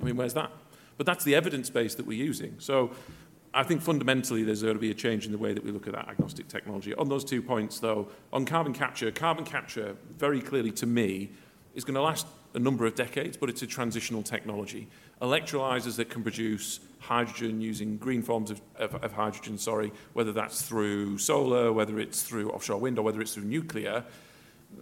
I 0.00 0.04
mean, 0.04 0.16
where's 0.16 0.34
that? 0.34 0.50
But 0.96 1.06
that's 1.06 1.24
the 1.24 1.34
evidence 1.34 1.70
base 1.70 1.94
that 1.94 2.06
we're 2.06 2.22
using. 2.24 2.56
So 2.58 2.92
I 3.54 3.62
think 3.62 3.82
fundamentally 3.82 4.44
there's 4.44 4.62
going 4.62 4.74
to 4.74 4.80
be 4.80 4.90
a 4.90 4.94
change 4.94 5.26
in 5.26 5.32
the 5.32 5.38
way 5.38 5.52
that 5.52 5.62
we 5.62 5.70
look 5.70 5.86
at 5.86 5.92
that 5.92 6.08
agnostic 6.08 6.48
technology. 6.48 6.94
On 6.94 7.08
those 7.08 7.24
two 7.24 7.42
points, 7.42 7.80
though, 7.80 8.08
on 8.32 8.46
carbon 8.46 8.72
capture, 8.72 9.10
carbon 9.10 9.44
capture, 9.44 9.96
very 10.16 10.40
clearly 10.40 10.70
to 10.72 10.86
me, 10.86 11.30
is 11.74 11.84
going 11.84 11.94
to 11.94 12.02
last 12.02 12.26
a 12.54 12.58
number 12.58 12.86
of 12.86 12.94
decades, 12.94 13.36
but 13.36 13.48
it's 13.48 13.62
a 13.62 13.66
transitional 13.66 14.22
technology. 14.22 14.88
Electrolyzers 15.20 15.96
that 15.96 16.10
can 16.10 16.22
produce 16.22 16.80
hydrogen 16.98 17.60
using 17.60 17.96
green 17.96 18.22
forms 18.22 18.50
of, 18.50 18.60
of, 18.76 18.94
of 18.96 19.12
hydrogen, 19.12 19.58
sorry, 19.58 19.92
whether 20.12 20.32
that's 20.32 20.62
through 20.62 21.18
solar, 21.18 21.72
whether 21.72 21.98
it's 21.98 22.22
through 22.22 22.50
offshore 22.50 22.78
wind, 22.78 22.98
or 22.98 23.02
whether 23.02 23.20
it's 23.20 23.34
through 23.34 23.44
nuclear, 23.44 24.04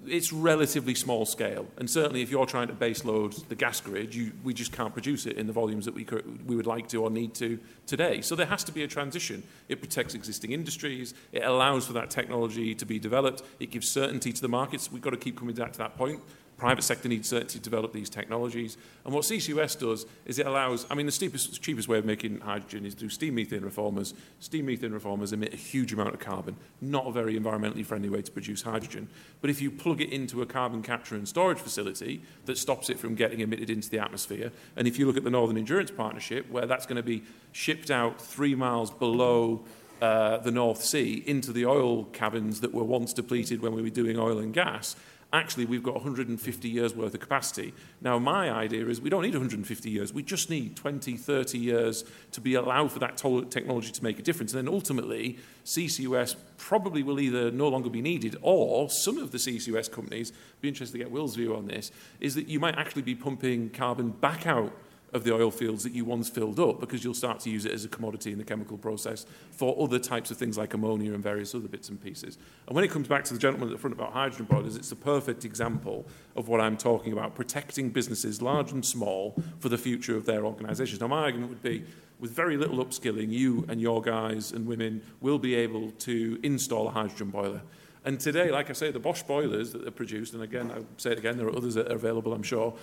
it's 0.06 0.32
relatively 0.32 0.94
small 0.94 1.24
scale. 1.26 1.66
And 1.76 1.88
certainly 1.88 2.22
if 2.22 2.30
you're 2.30 2.46
trying 2.46 2.68
to 2.68 2.74
base 2.74 3.04
load 3.04 3.32
the 3.48 3.54
gas 3.54 3.80
grid, 3.80 4.14
you, 4.14 4.32
we 4.42 4.54
just 4.54 4.72
can't 4.72 4.92
produce 4.92 5.26
it 5.26 5.36
in 5.36 5.46
the 5.46 5.52
volumes 5.52 5.84
that 5.84 5.94
we, 5.94 6.06
we 6.46 6.56
would 6.56 6.66
like 6.66 6.88
to 6.88 7.02
or 7.02 7.10
need 7.10 7.34
to 7.34 7.58
today. 7.86 8.20
So 8.20 8.34
there 8.34 8.46
has 8.46 8.64
to 8.64 8.72
be 8.72 8.82
a 8.82 8.88
transition. 8.88 9.42
It 9.68 9.80
protects 9.80 10.14
existing 10.14 10.52
industries. 10.52 11.14
It 11.32 11.44
allows 11.44 11.86
for 11.86 11.92
that 11.94 12.10
technology 12.10 12.74
to 12.74 12.84
be 12.84 12.98
developed. 12.98 13.42
It 13.58 13.70
gives 13.70 13.88
certainty 13.88 14.32
to 14.32 14.40
the 14.40 14.48
markets. 14.48 14.90
We've 14.90 15.02
got 15.02 15.10
to 15.10 15.16
keep 15.16 15.38
coming 15.38 15.54
back 15.54 15.72
to 15.72 15.78
that 15.78 15.96
point 15.96 16.20
private 16.60 16.82
sector 16.82 17.08
needs 17.08 17.26
certainty 17.26 17.58
to 17.58 17.64
develop 17.64 17.94
these 17.94 18.10
technologies. 18.10 18.76
And 19.06 19.14
what 19.14 19.24
CCUS 19.24 19.78
does 19.78 20.04
is 20.26 20.38
it 20.38 20.46
allows, 20.46 20.86
I 20.90 20.94
mean, 20.94 21.06
the 21.06 21.12
cheapest, 21.12 21.62
cheapest 21.62 21.88
way 21.88 21.96
of 21.96 22.04
making 22.04 22.40
hydrogen 22.40 22.84
is 22.84 22.92
through 22.92 23.08
steam 23.08 23.34
methane 23.34 23.62
reformers. 23.62 24.12
Steam 24.40 24.66
methane 24.66 24.92
reformers 24.92 25.32
emit 25.32 25.54
a 25.54 25.56
huge 25.56 25.94
amount 25.94 26.12
of 26.12 26.20
carbon, 26.20 26.56
not 26.82 27.06
a 27.06 27.12
very 27.12 27.40
environmentally 27.40 27.84
friendly 27.84 28.10
way 28.10 28.20
to 28.20 28.30
produce 28.30 28.60
hydrogen. 28.60 29.08
But 29.40 29.48
if 29.48 29.62
you 29.62 29.70
plug 29.70 30.02
it 30.02 30.12
into 30.12 30.42
a 30.42 30.46
carbon 30.46 30.82
capture 30.82 31.14
and 31.14 31.26
storage 31.26 31.58
facility 31.58 32.20
that 32.44 32.58
stops 32.58 32.90
it 32.90 32.98
from 32.98 33.14
getting 33.14 33.40
emitted 33.40 33.70
into 33.70 33.88
the 33.88 33.98
atmosphere, 33.98 34.52
and 34.76 34.86
if 34.86 34.98
you 34.98 35.06
look 35.06 35.16
at 35.16 35.24
the 35.24 35.30
Northern 35.30 35.56
Endurance 35.56 35.90
Partnership, 35.90 36.50
where 36.50 36.66
that's 36.66 36.84
going 36.84 36.96
to 36.96 37.02
be 37.02 37.22
shipped 37.52 37.90
out 37.90 38.20
three 38.20 38.54
miles 38.54 38.90
below 38.90 39.64
uh, 40.00 40.38
the 40.38 40.50
North 40.50 40.82
Sea 40.82 41.22
into 41.26 41.52
the 41.52 41.66
oil 41.66 42.04
caverns 42.04 42.60
that 42.60 42.72
were 42.72 42.84
once 42.84 43.12
depleted 43.12 43.60
when 43.62 43.74
we 43.74 43.82
were 43.82 43.90
doing 43.90 44.18
oil 44.18 44.38
and 44.38 44.54
gas, 44.54 44.96
actually 45.32 45.64
we've 45.64 45.82
got 45.82 45.94
150 45.94 46.68
years 46.68 46.94
worth 46.94 47.14
of 47.14 47.20
capacity. 47.20 47.72
Now, 48.00 48.18
my 48.18 48.50
idea 48.50 48.86
is 48.86 49.00
we 49.00 49.10
don't 49.10 49.22
need 49.22 49.34
150 49.34 49.90
years. 49.90 50.12
We 50.12 50.22
just 50.22 50.50
need 50.50 50.76
20, 50.76 51.16
30 51.16 51.58
years 51.58 52.04
to 52.32 52.40
be 52.40 52.54
allowed 52.54 52.90
for 52.92 52.98
that 52.98 53.16
technology 53.16 53.92
to 53.92 54.04
make 54.04 54.18
a 54.18 54.22
difference. 54.22 54.52
And 54.52 54.66
then 54.66 54.74
ultimately, 54.74 55.38
CCUS 55.64 56.36
probably 56.56 57.02
will 57.02 57.20
either 57.20 57.50
no 57.50 57.68
longer 57.68 57.90
be 57.90 58.02
needed 58.02 58.36
or 58.42 58.90
some 58.90 59.18
of 59.18 59.30
the 59.30 59.38
CCUS 59.38 59.90
companies, 59.90 60.32
be 60.60 60.68
interested 60.68 60.98
to 60.98 61.04
get 61.04 61.10
Will's 61.10 61.36
view 61.36 61.54
on 61.54 61.66
this, 61.66 61.92
is 62.18 62.34
that 62.34 62.48
you 62.48 62.58
might 62.58 62.76
actually 62.76 63.02
be 63.02 63.14
pumping 63.14 63.70
carbon 63.70 64.10
back 64.10 64.46
out 64.46 64.72
of 65.12 65.24
the 65.24 65.34
oil 65.34 65.50
fields 65.50 65.82
that 65.82 65.92
you 65.92 66.04
once 66.04 66.28
filled 66.28 66.60
up 66.60 66.80
because 66.80 67.02
you'll 67.02 67.14
start 67.14 67.40
to 67.40 67.50
use 67.50 67.66
it 67.66 67.72
as 67.72 67.84
a 67.84 67.88
commodity 67.88 68.32
in 68.32 68.38
the 68.38 68.44
chemical 68.44 68.78
process 68.78 69.26
for 69.50 69.76
other 69.82 69.98
types 69.98 70.30
of 70.30 70.36
things 70.36 70.56
like 70.56 70.74
ammonia 70.74 71.12
and 71.12 71.22
various 71.22 71.54
other 71.54 71.68
bits 71.68 71.88
and 71.88 72.02
pieces. 72.02 72.38
And 72.66 72.74
when 72.74 72.84
it 72.84 72.90
comes 72.90 73.08
back 73.08 73.24
to 73.24 73.34
the 73.34 73.40
gentleman 73.40 73.68
at 73.68 73.72
the 73.72 73.78
front 73.78 73.94
about 73.94 74.12
hydrogen 74.12 74.46
boilers, 74.46 74.76
it's 74.76 74.92
a 74.92 74.96
perfect 74.96 75.44
example 75.44 76.06
of 76.36 76.48
what 76.48 76.60
I'm 76.60 76.76
talking 76.76 77.12
about, 77.12 77.34
protecting 77.34 77.90
businesses, 77.90 78.40
large 78.40 78.72
and 78.72 78.84
small, 78.84 79.34
for 79.58 79.68
the 79.68 79.78
future 79.78 80.16
of 80.16 80.26
their 80.26 80.44
organisations. 80.44 81.00
Now, 81.00 81.08
my 81.08 81.22
argument 81.22 81.50
would 81.50 81.62
be, 81.62 81.84
with 82.20 82.32
very 82.32 82.56
little 82.56 82.84
upskilling, 82.84 83.30
you 83.30 83.64
and 83.68 83.80
your 83.80 84.02
guys 84.02 84.52
and 84.52 84.66
women 84.66 85.02
will 85.20 85.38
be 85.38 85.54
able 85.54 85.90
to 85.92 86.38
install 86.42 86.86
a 86.88 86.90
hydrogen 86.90 87.30
boiler. 87.30 87.62
And 88.04 88.20
today, 88.20 88.50
like 88.50 88.70
I 88.70 88.72
say, 88.74 88.90
the 88.90 88.98
Bosch 88.98 89.22
boilers 89.22 89.72
that 89.72 89.86
are 89.86 89.90
produced, 89.90 90.34
and 90.34 90.42
again, 90.42 90.70
I'll 90.70 90.86
say 90.96 91.12
it 91.12 91.18
again, 91.18 91.36
there 91.36 91.46
are 91.46 91.56
others 91.56 91.74
that 91.74 91.90
are 91.90 91.96
available, 91.96 92.32
I'm 92.32 92.42
sure, 92.42 92.74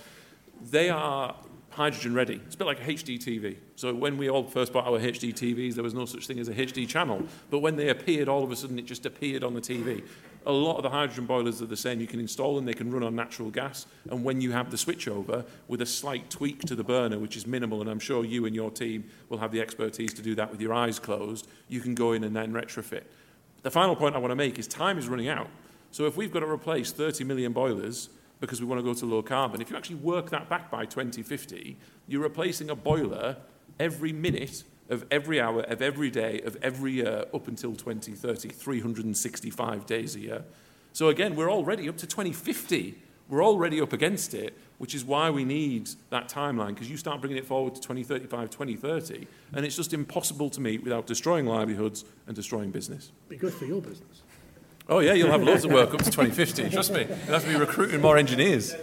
they 0.72 0.90
are 0.90 1.36
hydrogen 1.78 2.16
ready. 2.16 2.42
It's 2.48 2.56
a 2.56 2.58
bit 2.58 2.66
like 2.66 2.80
a 2.80 2.92
HD 2.92 3.20
TV. 3.20 3.56
So 3.76 3.94
when 3.94 4.18
we 4.18 4.32
all 4.32 4.44
first 4.44 4.74
bought 4.74 4.88
our 4.88 4.98
HD 4.98 5.32
TVs, 5.32 5.76
there 5.76 5.84
was 5.84 5.94
no 5.94 6.06
such 6.06 6.26
thing 6.26 6.40
as 6.40 6.50
a 6.50 6.54
HD 6.54 6.88
channel. 6.88 7.22
But 7.52 7.60
when 7.60 7.76
they 7.76 7.90
appeared, 7.90 8.28
all 8.28 8.44
of 8.44 8.52
a 8.52 8.56
sudden 8.56 8.80
it 8.80 8.88
just 8.88 9.06
appeared 9.06 9.44
on 9.44 9.54
the 9.54 9.62
TV. 9.62 10.04
A 10.48 10.52
lot 10.52 10.78
of 10.78 10.84
the 10.84 10.90
hydrogen 10.90 11.28
boilers 11.28 11.62
are 11.62 11.68
the 11.68 11.78
same. 11.78 12.02
You 12.02 12.08
can 12.08 12.20
install 12.20 12.56
them, 12.56 12.66
they 12.66 12.74
can 12.74 12.90
run 12.90 13.04
on 13.04 13.16
natural 13.16 13.52
gas. 13.52 13.86
And 14.10 14.24
when 14.24 14.42
you 14.42 14.54
have 14.54 14.72
the 14.72 14.78
switchover 14.78 15.46
with 15.68 15.84
a 15.84 15.86
slight 15.86 16.32
tweak 16.32 16.62
to 16.62 16.74
the 16.74 16.84
burner, 16.84 17.20
which 17.20 17.38
is 17.38 17.46
minimal, 17.46 17.82
and 17.82 17.92
I'm 17.92 18.00
sure 18.00 18.26
you 18.26 18.48
and 18.48 18.56
your 18.56 18.72
team 18.72 19.04
will 19.30 19.38
have 19.38 19.52
the 19.52 19.62
expertise 19.62 20.16
to 20.16 20.24
do 20.24 20.34
that 20.34 20.50
with 20.50 20.60
your 20.60 20.74
eyes 20.74 20.98
closed, 20.98 21.48
you 21.68 21.80
can 21.80 21.94
go 21.94 22.14
in 22.14 22.24
and 22.24 22.36
then 22.36 22.54
retrofit. 22.54 23.04
The 23.62 23.70
final 23.70 23.96
point 23.96 24.16
I 24.16 24.18
want 24.18 24.32
to 24.32 24.36
make 24.36 24.58
is 24.58 24.68
time 24.68 24.98
is 24.98 25.08
running 25.08 25.28
out. 25.30 25.50
So 25.92 26.08
if 26.08 26.18
we've 26.18 26.32
got 26.34 26.40
to 26.40 26.50
replace 26.50 26.92
30 26.92 27.24
million 27.24 27.54
boilers, 27.54 28.10
because 28.40 28.62
we 28.62 28.68
want 28.68 28.80
to 28.80 28.84
go 28.84 28.94
to 28.94 29.06
low 29.06 29.22
carbon. 29.22 29.62
If 29.62 29.70
you 29.70 29.78
actually 29.78 29.96
work 29.98 30.30
that 30.30 30.50
back 30.50 30.70
by 30.70 30.86
2050, 30.86 31.78
you're 32.08 32.22
replacing 32.22 32.70
a 32.70 32.76
boiler 32.76 33.38
every 33.80 34.14
minute 34.14 34.64
of 34.90 35.06
every 35.12 35.40
hour 35.40 35.62
of 35.62 35.82
every 35.82 36.10
day 36.10 36.42
of 36.42 36.56
every 36.62 36.94
year 36.94 37.26
up 37.34 37.48
until 37.48 37.76
2030, 37.76 38.50
365 38.50 39.86
days 39.86 40.16
a 40.16 40.20
year. 40.20 40.44
So 40.94 41.10
again, 41.10 41.36
we're 41.36 41.52
already 41.52 41.90
up 41.90 41.98
to 41.98 42.08
2050. 42.08 42.98
We're 43.30 43.44
already 43.44 43.82
up 43.82 43.92
against 43.92 44.34
it, 44.34 44.58
which 44.78 44.96
is 44.96 45.04
why 45.04 45.30
we 45.30 45.44
need 45.44 45.90
that 46.12 46.30
timeline, 46.30 46.70
because 46.70 46.90
you 46.90 46.96
start 46.96 47.20
bringing 47.20 47.38
it 47.38 47.46
forward 47.46 47.76
to 47.76 47.82
2035, 47.82 48.50
2030, 48.50 49.28
and 49.54 49.66
it's 49.66 49.76
just 49.76 49.94
impossible 49.94 50.50
to 50.52 50.62
meet 50.62 50.82
without 50.82 51.08
destroying 51.08 51.46
livelihoods 51.46 52.06
and 52.26 52.36
destroying 52.36 52.72
business. 52.72 53.12
Be 53.28 53.36
good 53.36 53.54
for 53.54 53.66
your 53.66 53.82
business. 53.82 54.22
Oh, 54.90 55.00
yeah, 55.00 55.14
you'll 55.14 55.32
have 55.32 55.44
loads 55.44 55.66
of 55.66 55.72
work 55.72 55.94
up 55.94 56.02
to 56.02 56.06
2050. 56.12 56.70
Trust 56.70 56.92
me. 56.94 57.02
You'll 57.02 57.34
have 57.34 57.44
to 57.44 57.50
be 57.50 57.56
recruiting 57.56 58.02
more 58.02 58.18
engineers. 58.18 58.74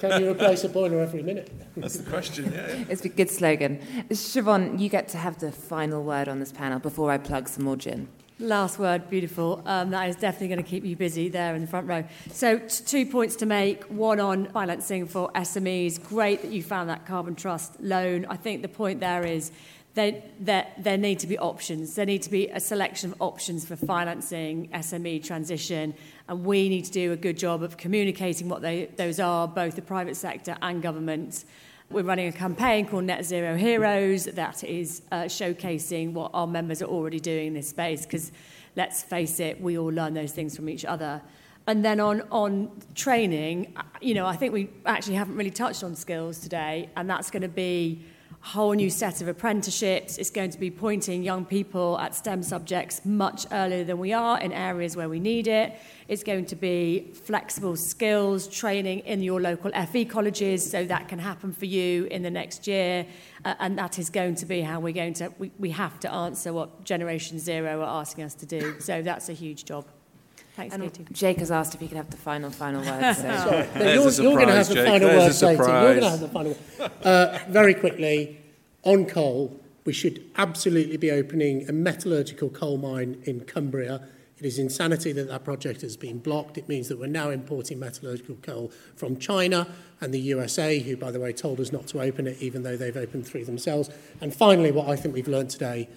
Can 0.00 0.22
you 0.22 0.30
replace 0.30 0.62
a 0.62 0.68
boiler 0.68 1.00
every 1.00 1.22
minute? 1.22 1.50
That's 1.76 1.96
the 1.96 2.08
question, 2.08 2.52
yeah. 2.52 2.84
It's 2.88 3.04
a 3.04 3.08
good 3.08 3.28
slogan. 3.28 3.80
Shevaun, 4.10 4.78
you 4.78 4.88
get 4.88 5.08
to 5.08 5.18
have 5.18 5.38
the 5.40 5.50
final 5.50 6.04
word 6.04 6.28
on 6.28 6.38
this 6.38 6.52
panel 6.52 6.78
before 6.78 7.10
I 7.10 7.18
plug 7.18 7.48
some 7.48 7.64
more 7.64 7.76
gin. 7.76 8.08
Last 8.38 8.78
word, 8.78 9.10
beautiful. 9.10 9.60
Um, 9.66 9.90
that 9.90 10.08
is 10.08 10.14
definitely 10.14 10.46
going 10.46 10.62
to 10.62 10.70
keep 10.70 10.84
you 10.84 10.94
busy 10.94 11.28
there 11.28 11.56
in 11.56 11.62
the 11.62 11.66
front 11.66 11.88
row. 11.88 12.04
So, 12.30 12.58
t- 12.58 12.84
two 12.86 13.06
points 13.06 13.34
to 13.36 13.46
make. 13.46 13.82
One 13.86 14.20
on 14.20 14.46
financing 14.52 15.08
for 15.08 15.32
SMEs. 15.32 16.00
Great 16.08 16.42
that 16.42 16.52
you 16.52 16.62
found 16.62 16.88
that 16.88 17.04
carbon 17.04 17.34
trust 17.34 17.80
loan. 17.80 18.26
I 18.30 18.36
think 18.36 18.62
the 18.62 18.68
point 18.68 19.00
there 19.00 19.26
is 19.26 19.50
there, 19.98 20.22
there, 20.38 20.66
there 20.78 20.96
need 20.96 21.18
to 21.18 21.26
be 21.26 21.36
options. 21.38 21.96
There 21.96 22.06
need 22.06 22.22
to 22.22 22.30
be 22.30 22.46
a 22.46 22.60
selection 22.60 23.10
of 23.10 23.20
options 23.20 23.64
for 23.64 23.74
financing 23.74 24.68
SME 24.68 25.24
transition, 25.24 25.92
and 26.28 26.44
we 26.44 26.68
need 26.68 26.84
to 26.84 26.92
do 26.92 27.10
a 27.10 27.16
good 27.16 27.36
job 27.36 27.64
of 27.64 27.76
communicating 27.76 28.48
what 28.48 28.62
they, 28.62 28.86
those 28.96 29.18
are, 29.18 29.48
both 29.48 29.74
the 29.74 29.82
private 29.82 30.16
sector 30.16 30.56
and 30.62 30.80
government. 30.80 31.44
We're 31.90 32.04
running 32.04 32.28
a 32.28 32.32
campaign 32.32 32.86
called 32.86 33.04
Net 33.04 33.24
Zero 33.24 33.56
Heroes 33.56 34.26
that 34.26 34.62
is 34.62 35.02
uh, 35.10 35.22
showcasing 35.22 36.12
what 36.12 36.30
our 36.32 36.46
members 36.46 36.80
are 36.80 36.86
already 36.86 37.18
doing 37.18 37.48
in 37.48 37.54
this 37.54 37.70
space, 37.70 38.06
because 38.06 38.30
let's 38.76 39.02
face 39.02 39.40
it, 39.40 39.60
we 39.60 39.78
all 39.78 39.90
learn 39.90 40.14
those 40.14 40.30
things 40.30 40.54
from 40.54 40.68
each 40.68 40.84
other. 40.84 41.20
And 41.66 41.84
then 41.84 41.98
on, 41.98 42.22
on 42.30 42.70
training, 42.94 43.76
you 44.00 44.14
know, 44.14 44.26
I 44.26 44.36
think 44.36 44.52
we 44.52 44.70
actually 44.86 45.16
haven't 45.16 45.34
really 45.34 45.50
touched 45.50 45.82
on 45.82 45.96
skills 45.96 46.38
today, 46.38 46.88
and 46.94 47.10
that's 47.10 47.32
going 47.32 47.42
to 47.42 47.48
be 47.48 48.04
whole 48.40 48.72
new 48.72 48.88
set 48.88 49.20
of 49.20 49.28
apprenticeships. 49.28 50.16
It's 50.16 50.30
going 50.30 50.50
to 50.50 50.58
be 50.58 50.70
pointing 50.70 51.22
young 51.22 51.44
people 51.44 51.98
at 51.98 52.14
STEM 52.14 52.42
subjects 52.42 53.04
much 53.04 53.46
earlier 53.52 53.84
than 53.84 53.98
we 53.98 54.12
are 54.12 54.40
in 54.40 54.52
areas 54.52 54.96
where 54.96 55.08
we 55.08 55.20
need 55.20 55.46
it. 55.46 55.74
It's 56.06 56.22
going 56.22 56.46
to 56.46 56.56
be 56.56 57.10
flexible 57.12 57.76
skills 57.76 58.48
training 58.48 59.00
in 59.00 59.22
your 59.22 59.40
local 59.40 59.70
FE 59.72 60.04
colleges, 60.06 60.68
so 60.70 60.84
that 60.86 61.08
can 61.08 61.18
happen 61.18 61.52
for 61.52 61.66
you 61.66 62.04
in 62.06 62.22
the 62.22 62.30
next 62.30 62.66
year. 62.66 63.06
Uh, 63.44 63.54
and 63.58 63.76
that 63.78 63.98
is 63.98 64.08
going 64.08 64.34
to 64.36 64.46
be 64.46 64.60
how 64.62 64.80
we're 64.80 64.92
going 64.92 65.14
to, 65.14 65.32
we, 65.38 65.50
we 65.58 65.70
have 65.70 66.00
to 66.00 66.12
answer 66.12 66.52
what 66.52 66.84
Generation 66.84 67.38
Zero 67.38 67.82
are 67.82 68.00
asking 68.00 68.24
us 68.24 68.34
to 68.34 68.46
do. 68.46 68.80
So 68.80 69.02
that's 69.02 69.28
a 69.28 69.34
huge 69.34 69.64
job. 69.64 69.84
Thanks, 70.58 70.74
and 70.74 70.82
Katie. 70.82 71.06
Jake 71.12 71.38
has 71.38 71.52
asked 71.52 71.76
if 71.76 71.80
he 71.80 71.86
could 71.86 71.96
have 71.96 72.10
the 72.10 72.16
final, 72.16 72.50
final 72.50 72.80
word. 72.80 73.14
So. 73.14 73.22
Sorry, 73.22 73.94
you're, 73.94 74.10
you're 74.10 74.34
going 74.34 74.48
to 74.48 74.54
have 74.54 74.66
the 74.66 74.74
Jake. 74.74 74.86
final 74.88 75.08
There's 75.08 75.42
word, 75.42 75.54
a 75.54 75.56
Katie. 75.56 75.70
You're 75.70 75.94
going 75.94 76.00
to 76.00 76.10
have 76.10 76.20
the 76.20 76.28
final 76.28 76.58
word. 76.80 76.90
Uh, 77.04 77.38
very 77.48 77.74
quickly, 77.74 78.40
on 78.82 79.06
coal, 79.06 79.60
we 79.84 79.92
should 79.92 80.20
absolutely 80.36 80.96
be 80.96 81.12
opening 81.12 81.68
a 81.68 81.72
metallurgical 81.72 82.48
coal 82.48 82.76
mine 82.76 83.22
in 83.24 83.42
Cumbria. 83.42 84.02
It 84.36 84.46
is 84.46 84.58
insanity 84.58 85.12
that 85.12 85.28
that 85.28 85.44
project 85.44 85.82
has 85.82 85.96
been 85.96 86.18
blocked. 86.18 86.58
It 86.58 86.68
means 86.68 86.88
that 86.88 86.98
we're 86.98 87.06
now 87.06 87.30
importing 87.30 87.78
metallurgical 87.78 88.38
coal 88.42 88.72
from 88.96 89.16
China 89.16 89.68
and 90.00 90.12
the 90.12 90.20
USA, 90.20 90.80
who, 90.80 90.96
by 90.96 91.12
the 91.12 91.20
way, 91.20 91.32
told 91.32 91.60
us 91.60 91.70
not 91.70 91.86
to 91.88 92.00
open 92.00 92.26
it, 92.26 92.36
even 92.40 92.64
though 92.64 92.76
they've 92.76 92.96
opened 92.96 93.28
three 93.28 93.44
themselves. 93.44 93.90
And 94.20 94.34
finally, 94.34 94.72
what 94.72 94.88
I 94.88 94.96
think 94.96 95.14
we've 95.14 95.28
learned 95.28 95.50
today 95.50 95.88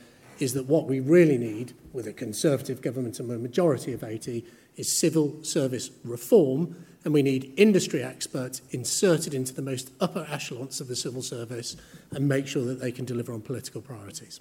is 0.41 0.53
that 0.53 0.65
what 0.65 0.87
we 0.87 0.99
really 0.99 1.37
need, 1.37 1.73
with 1.93 2.07
a 2.07 2.13
Conservative 2.13 2.81
government 2.81 3.19
and 3.19 3.29
a 3.31 3.37
majority 3.37 3.93
of 3.93 4.03
80, 4.03 4.45
is 4.75 4.91
civil 4.91 5.43
service 5.43 5.91
reform, 6.03 6.75
and 7.03 7.13
we 7.13 7.21
need 7.21 7.53
industry 7.57 8.03
experts 8.03 8.61
inserted 8.71 9.33
into 9.33 9.53
the 9.53 9.61
most 9.61 9.91
upper 9.99 10.25
echelons 10.29 10.81
of 10.81 10.87
the 10.87 10.95
civil 10.95 11.21
service 11.21 11.75
and 12.11 12.27
make 12.27 12.47
sure 12.47 12.63
that 12.65 12.79
they 12.79 12.91
can 12.91 13.05
deliver 13.05 13.33
on 13.33 13.41
political 13.41 13.81
priorities. 13.81 14.39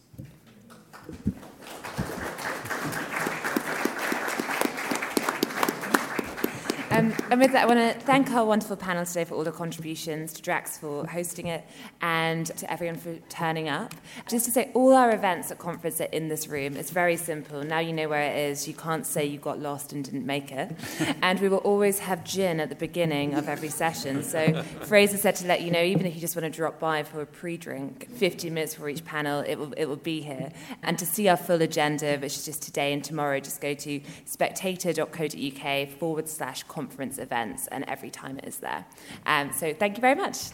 Um, 6.93 7.15
and 7.31 7.41
with 7.41 7.53
that, 7.53 7.63
I 7.63 7.67
want 7.67 7.79
to 7.79 8.05
thank 8.05 8.33
our 8.33 8.45
wonderful 8.45 8.77
panel 8.77 9.07
today 9.07 9.25
for 9.25 9.37
all 9.37 9.45
the 9.45 9.53
contributions, 9.53 10.33
to 10.33 10.43
Drax 10.43 10.77
for 10.77 11.07
hosting 11.07 11.47
it, 11.47 11.65
and 12.03 12.47
to 12.47 12.71
everyone 12.71 12.99
for 12.99 13.15
turning 13.29 13.69
up. 13.69 13.95
Just 14.29 14.45
to 14.47 14.51
say, 14.51 14.73
all 14.75 14.95
our 14.95 15.13
events 15.13 15.53
at 15.53 15.59
conference 15.61 16.01
are 16.01 16.09
in 16.11 16.27
this 16.27 16.49
room. 16.49 16.77
It's 16.77 16.91
very 16.91 17.17
simple. 17.17 17.63
Now 17.63 17.79
you 17.79 17.93
know 17.93 18.09
where 18.09 18.25
it 18.25 18.37
is. 18.37 18.67
You 18.67 18.75
can't 18.75 19.07
say 19.07 19.25
you 19.25 19.39
got 19.39 19.61
lost 19.61 19.93
and 19.93 20.05
didn't 20.05 20.27
make 20.27 20.51
it. 20.51 20.75
and 21.23 21.39
we 21.39 21.49
will 21.49 21.59
always 21.59 22.01
have 22.01 22.25
gin 22.25 22.59
at 22.59 22.71
the 22.71 22.75
beginning 22.75 23.35
of 23.35 23.49
every 23.49 23.69
session. 23.69 24.25
So 24.25 24.61
Fraser 24.83 25.17
said 25.17 25.37
to 25.37 25.47
let 25.47 25.63
you 25.63 25.71
know, 25.71 25.83
even 25.83 26.07
if 26.07 26.17
you 26.17 26.21
just 26.21 26.35
want 26.35 26.53
to 26.53 26.57
drop 26.57 26.81
by 26.81 27.05
for 27.05 27.21
a 27.21 27.27
pre-drink, 27.27 28.11
15 28.17 28.53
minutes 28.53 28.75
for 28.75 28.89
each 28.89 29.05
panel, 29.05 29.45
it 29.47 29.55
will, 29.55 29.73
it 29.75 29.85
will 29.85 29.95
be 29.95 30.23
here. 30.23 30.51
And 30.83 30.99
to 30.99 31.07
see 31.07 31.29
our 31.29 31.37
full 31.37 31.63
agenda, 31.63 32.19
which 32.19 32.37
is 32.37 32.45
just 32.47 32.63
today 32.63 32.93
and 32.93 33.05
tomorrow, 33.05 33.39
just 33.39 33.61
go 33.61 33.75
to 33.75 34.01
spectator.co.uk 34.25 35.89
forward 35.91 36.29
slash 36.29 36.65
conference 36.65 36.80
events, 37.19 37.67
and 37.69 37.85
every 37.85 38.11
time 38.11 38.39
it 38.39 38.47
is 38.47 38.59
there. 38.59 38.85
Um, 39.27 39.53
so 39.53 39.75
thank 39.75 39.97
you 39.97 40.01
very 40.01 40.15
much. 40.15 40.51